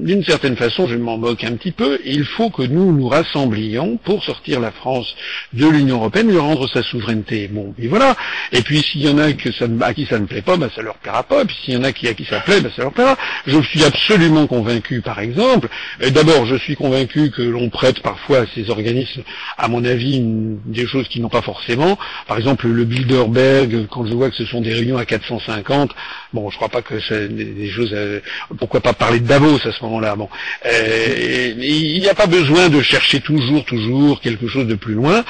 [0.00, 3.98] d'une certaine façon, je m'en moque un petit peu, il faut que nous nous rassemblions
[3.98, 5.14] pour sortir la France
[5.52, 7.48] de l'Union Européenne et rendre sa souveraineté.
[7.48, 8.16] Bon, et voilà.
[8.50, 10.94] Et puis s'il y en a à qui ça ne plaît pas, bah, ça leur
[10.96, 11.42] plaira pas.
[11.42, 13.18] Et puis s'il y en a qui, à qui ça plaît, bah, ça leur plaira.
[13.46, 15.68] Je suis absolument convaincu, par exemple,
[16.12, 19.22] d'abord je suis convaincu que l'on prête parfois à ces organismes,
[19.58, 20.22] à mon avis,
[20.64, 21.98] des choses qui n'ont pas forcément.
[22.26, 25.90] Par exemple, le Bilderberg, quand je vois que ce sont des réunions à 450,
[26.32, 27.90] bon, je crois pas que c'est des, choses.
[27.92, 28.20] Euh,
[28.58, 30.28] pourquoi pas parler de Davos à ce moment-là Bon,
[30.66, 35.24] euh, il n'y a pas besoin de chercher toujours, toujours quelque chose de plus loin.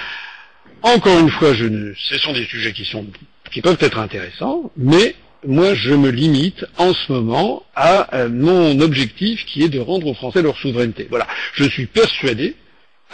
[0.82, 3.06] Encore une fois, je ce sont des sujets qui sont
[3.50, 5.14] qui peuvent être intéressants, mais
[5.46, 10.06] moi, je me limite en ce moment à euh, mon objectif qui est de rendre
[10.06, 11.06] aux Français leur souveraineté.
[11.10, 11.26] Voilà.
[11.54, 12.56] Je suis persuadé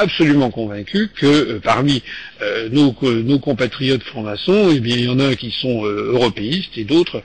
[0.01, 2.03] absolument convaincu que euh, parmi
[2.43, 6.85] euh, nos, nos, compatriotes francs-maçons, eh il y en a qui sont euh, européistes et
[6.85, 7.23] d'autres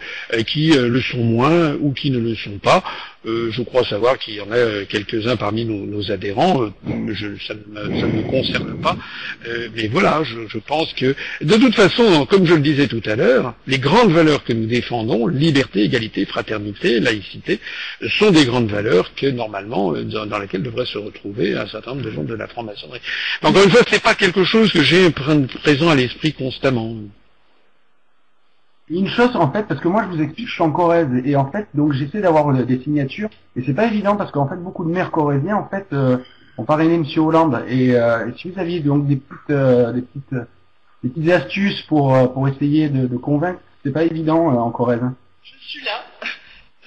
[0.48, 2.84] qui le sont moins ou qui ne le sont pas.
[3.26, 6.62] Euh, je crois savoir qu'il y en a euh, quelques-uns parmi nos, adhérents.
[6.62, 6.70] Euh,
[7.48, 8.96] ça, ne, me concerne pas.
[9.76, 13.56] mais voilà, je, pense que, de toute façon, comme je le disais tout à l'heure,
[13.66, 17.60] les grandes valeurs que nous défendons, liberté, égalité, fraternité, laïcité,
[18.20, 22.12] sont des grandes valeurs que, normalement, dans, lesquelles devraient se retrouver un certain nombre de
[22.12, 23.02] gens de la franc-maçonnerie.
[23.42, 26.96] Encore une fois, ce n'est pas quelque chose que j'ai présent à l'esprit constamment.
[28.90, 31.36] Une chose en fait, parce que moi je vous explique, je suis en Corrèze et
[31.36, 34.58] en fait donc j'essaie d'avoir euh, des signatures et c'est pas évident parce qu'en fait
[34.58, 36.18] beaucoup de maires corréziens en fait euh,
[36.60, 37.06] ont parrainé M.
[37.18, 39.58] Hollande et, euh, si vous aviez donc des petites
[39.96, 40.48] des petites
[41.04, 45.02] des petites astuces pour pour essayer de, convaincre, c'est pas évident en Corrèze.
[45.44, 46.04] Je suis là.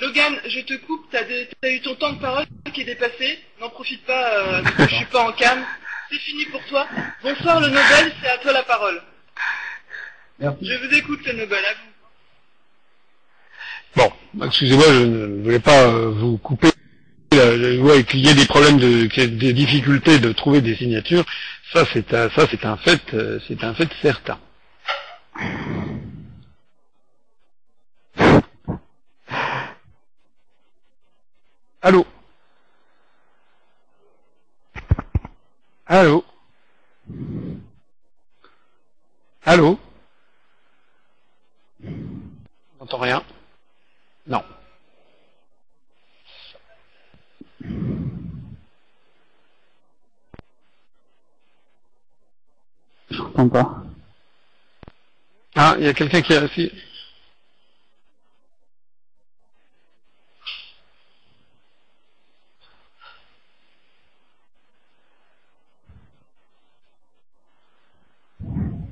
[0.00, 1.18] Le Morgane, je te coupe, t'as
[1.64, 3.38] as eu ton temps de parole qui est dépassé.
[3.60, 5.58] N'en profite pas, euh, je suis pas en cam.
[6.10, 6.86] C'est fini pour toi.
[7.22, 9.02] Bonsoir le Nobel, c'est à toi la parole.
[10.40, 10.66] Merci.
[10.66, 11.90] Je vous écoute le Nobel, à vous.
[13.96, 16.70] Bon, excusez-moi, je ne voulais pas euh, vous couper.
[17.34, 21.24] Euh, ouais, qu'il y ait des problèmes de, des difficultés de trouver des signatures,
[21.72, 24.38] ça c'est un, ça c'est un fait, euh, c'est un fait certain.
[31.82, 32.06] Allô?
[35.86, 36.24] Allô?
[39.44, 39.78] Allô?
[42.96, 43.22] Rien
[44.26, 44.42] Non.
[53.10, 53.82] Je comprends pas.
[55.54, 56.72] Ah, il y a quelqu'un qui a aussi.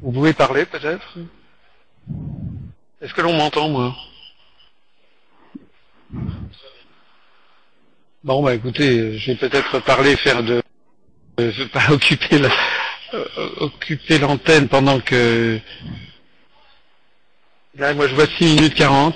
[0.02, 1.18] Vous pouvez parler peut-être?
[3.00, 3.94] Est-ce que l'on m'entend moi?
[8.24, 10.62] Bon bah écoutez, je vais peut-être parler, faire de,
[11.40, 12.48] euh, pas occuper la,
[13.14, 13.24] euh,
[13.58, 15.60] occuper l'antenne pendant que
[17.76, 19.14] là moi je vois 6 minutes 40.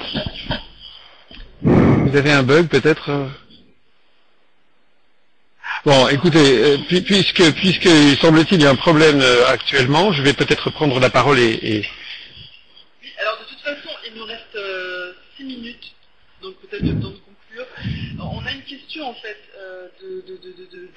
[1.63, 3.29] Vous avez un bug peut-être euh?
[5.87, 10.23] Bon, écoutez, euh, pu- puisque puisque il semble-t-il il y a un problème actuellement, je
[10.23, 11.87] vais peut-être prendre la parole et-
[13.03, 14.59] Oui, alors de toute façon, il nous reste
[15.37, 15.95] 6 minutes,
[16.83, 17.67] de conclure.
[18.21, 20.89] On a une question en fait euh, de, de,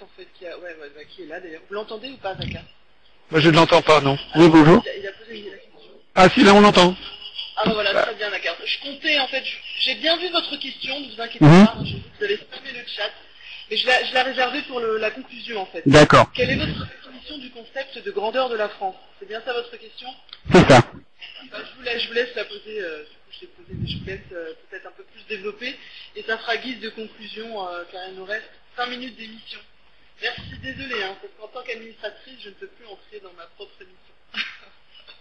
[0.00, 1.62] en fait, qui, a, ouais, ouais, bah, qui est là d'ailleurs.
[1.68, 2.64] Vous l'entendez ou pas Zakart
[3.30, 4.18] moi je ne l'entends pas non.
[4.36, 4.82] Oui, bonjour.
[4.86, 5.90] il a, il a posé une la question.
[6.14, 6.96] Ah si là on l'entend.
[7.56, 8.56] Ah bah voilà, très bien Zakart.
[8.64, 9.44] Je comptais en fait,
[9.80, 11.66] j'ai bien vu votre question, ne vous inquiétez Mhm.
[11.66, 13.10] pas, je, vous avez fermé le chat,
[13.70, 15.82] mais je l'ai je l'ai réservé pour le, la conclusion en fait.
[15.86, 16.30] D'accord.
[16.32, 18.96] Quelle est votre définition du concept de grandeur de la France?
[19.18, 20.08] C'est bien ça votre question?
[20.52, 20.80] C'est ça.
[21.50, 24.20] Bah, je, vous laisse, je vous laisse la poser, euh, coup mais je vous laisse
[24.32, 25.76] euh, peut-être un peu plus développer,
[26.16, 29.60] et ça fera guise de conclusion, euh, car il nous reste 5 minutes d'émission.
[30.22, 33.72] Merci, désolé, hein, parce qu'en tant qu'administratrice, je ne peux plus entrer dans ma propre
[33.80, 34.14] émission.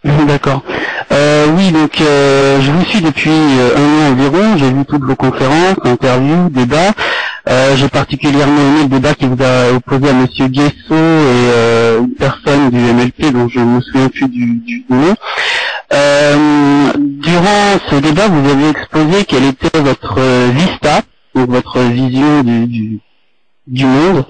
[0.28, 0.64] D'accord.
[1.12, 4.58] Euh, oui, donc je vous suis depuis un an environ.
[4.58, 6.94] J'ai vu toutes vos conférences, interviews, débats.
[7.76, 12.70] J'ai particulièrement aimé le débat qui vous a opposé à Monsieur Guesso et une personne
[12.70, 15.16] du MLP dont je ne me souviens plus du nom.
[17.28, 21.02] Durant ce débat, vous avez exposé quelle était votre euh, vista,
[21.36, 23.00] donc votre vision du, du,
[23.68, 24.26] du monde.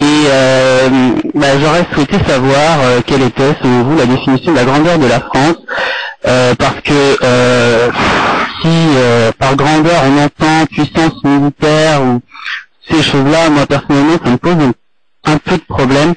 [0.00, 0.88] Et euh,
[1.32, 5.06] bah, j'aurais souhaité savoir euh, quelle était, selon vous, la définition de la grandeur de
[5.06, 5.58] la France,
[6.26, 7.90] euh, parce que euh,
[8.60, 12.20] si par grandeur on entend puissance militaire ou
[12.90, 16.14] ces choses-là, moi personnellement, ça me pose un, un peu de problème.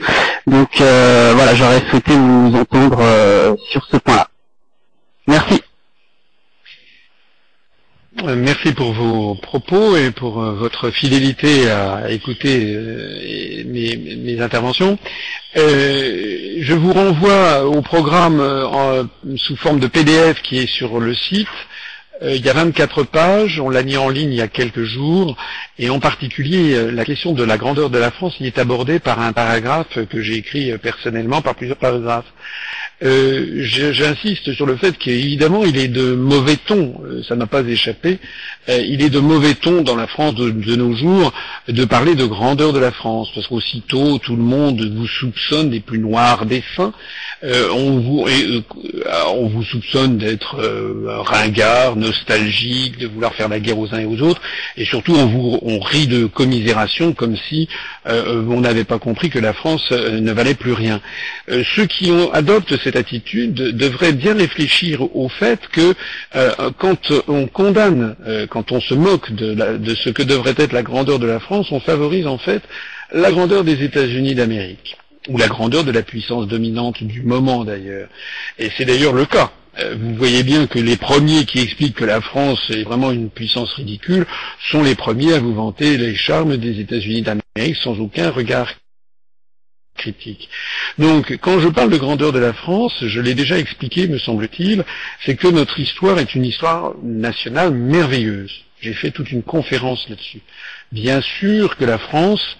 [0.47, 4.27] Donc voilà, j'aurais souhaité vous entendre sur ce point-là.
[5.27, 5.61] Merci.
[8.23, 14.97] Euh, Merci pour vos propos et pour euh, votre fidélité à écouter euh, mes, interventions.
[15.55, 18.41] Je vous renvoie au programme
[19.35, 21.47] sous forme de PDF qui est sur le site.
[22.21, 25.35] Il y a 24 pages, on l'a mis en ligne il y a quelques jours,
[25.77, 29.19] et en particulier la question de la grandeur de la France y est abordée par
[29.19, 32.31] un paragraphe que j'ai écrit personnellement, par plusieurs paragraphes.
[33.03, 37.61] Euh, J'insiste sur le fait qu'évidemment il est de mauvais ton, euh, ça n'a pas
[37.61, 38.17] échappé,
[38.69, 41.33] euh, il est de mauvais ton dans la France de, nos jours
[41.67, 45.79] de parler de grandeur de la France, parce qu'aussitôt tout le monde vous soupçonne des
[45.79, 46.45] plus noirs
[46.75, 46.93] fins,
[47.43, 53.93] euh, on, vous, euh, soupçonne d'être euh, ringard, nostalgique, de vouloir faire la guerre aux
[53.93, 54.41] uns et aux autres,
[54.75, 57.67] et surtout on vous rit de commisération comme si
[58.05, 61.01] on n'avait pas compris que la France ne valait plus rien.
[61.47, 65.93] Ceux qui adoptent cette attitude devraient bien réfléchir au fait que
[66.77, 68.15] quand on condamne,
[68.57, 71.79] quand on se moque de, ce que devrait être la grandeur de la France, on
[71.79, 72.63] favorise en fait
[73.11, 74.97] la grandeur des États-Unis d'Amérique
[75.29, 78.09] ou la grandeur de la puissance dominante du moment d'ailleurs.
[78.57, 79.51] Et c'est d'ailleurs le cas.
[79.77, 83.29] Euh, Vous voyez bien que les premiers qui expliquent que la France est vraiment une
[83.29, 84.25] puissance ridicule
[84.71, 88.73] sont les premiers à vous vanter les charmes des États-Unis d'Amérique sans aucun regard
[90.97, 94.83] Donc, quand je parle de grandeur de la France, je l'ai déjà expliqué, me semble-t-il,
[95.25, 98.51] c'est que notre histoire est une histoire nationale merveilleuse.
[98.81, 100.41] J'ai fait toute une conférence là-dessus.
[100.91, 102.57] Bien sûr que la France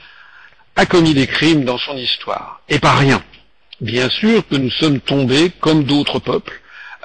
[0.76, 3.24] a commis des crimes dans son histoire, et pas rien.
[3.82, 6.62] Bien sûr que nous sommes tombés, comme d'autres peuples,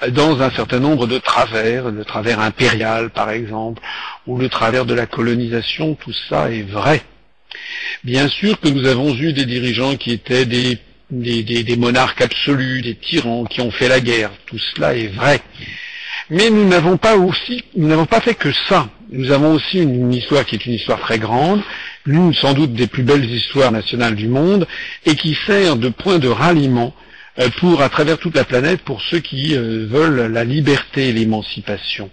[0.09, 3.83] dans un certain nombre de travers, le travers impérial par exemple,
[4.27, 7.03] ou le travers de la colonisation, tout ça est vrai.
[8.05, 13.45] Bien sûr que nous avons eu des dirigeants qui étaient des, monarques absolus, des tyrans
[13.45, 15.41] qui ont fait la guerre, tout cela est vrai.
[16.31, 18.89] Mais nous n'avons pas aussi, nous n'avons pas fait que ça.
[19.11, 21.63] Nous avons aussi une, histoire qui est une histoire très grande,
[22.07, 24.67] l'une sans doute des plus belles histoires nationales du monde,
[25.05, 26.95] et qui sert de point de ralliement
[27.39, 31.13] euh, pour, à travers toute la planète, pour ceux qui euh, veulent la liberté et
[31.13, 32.11] l'émancipation.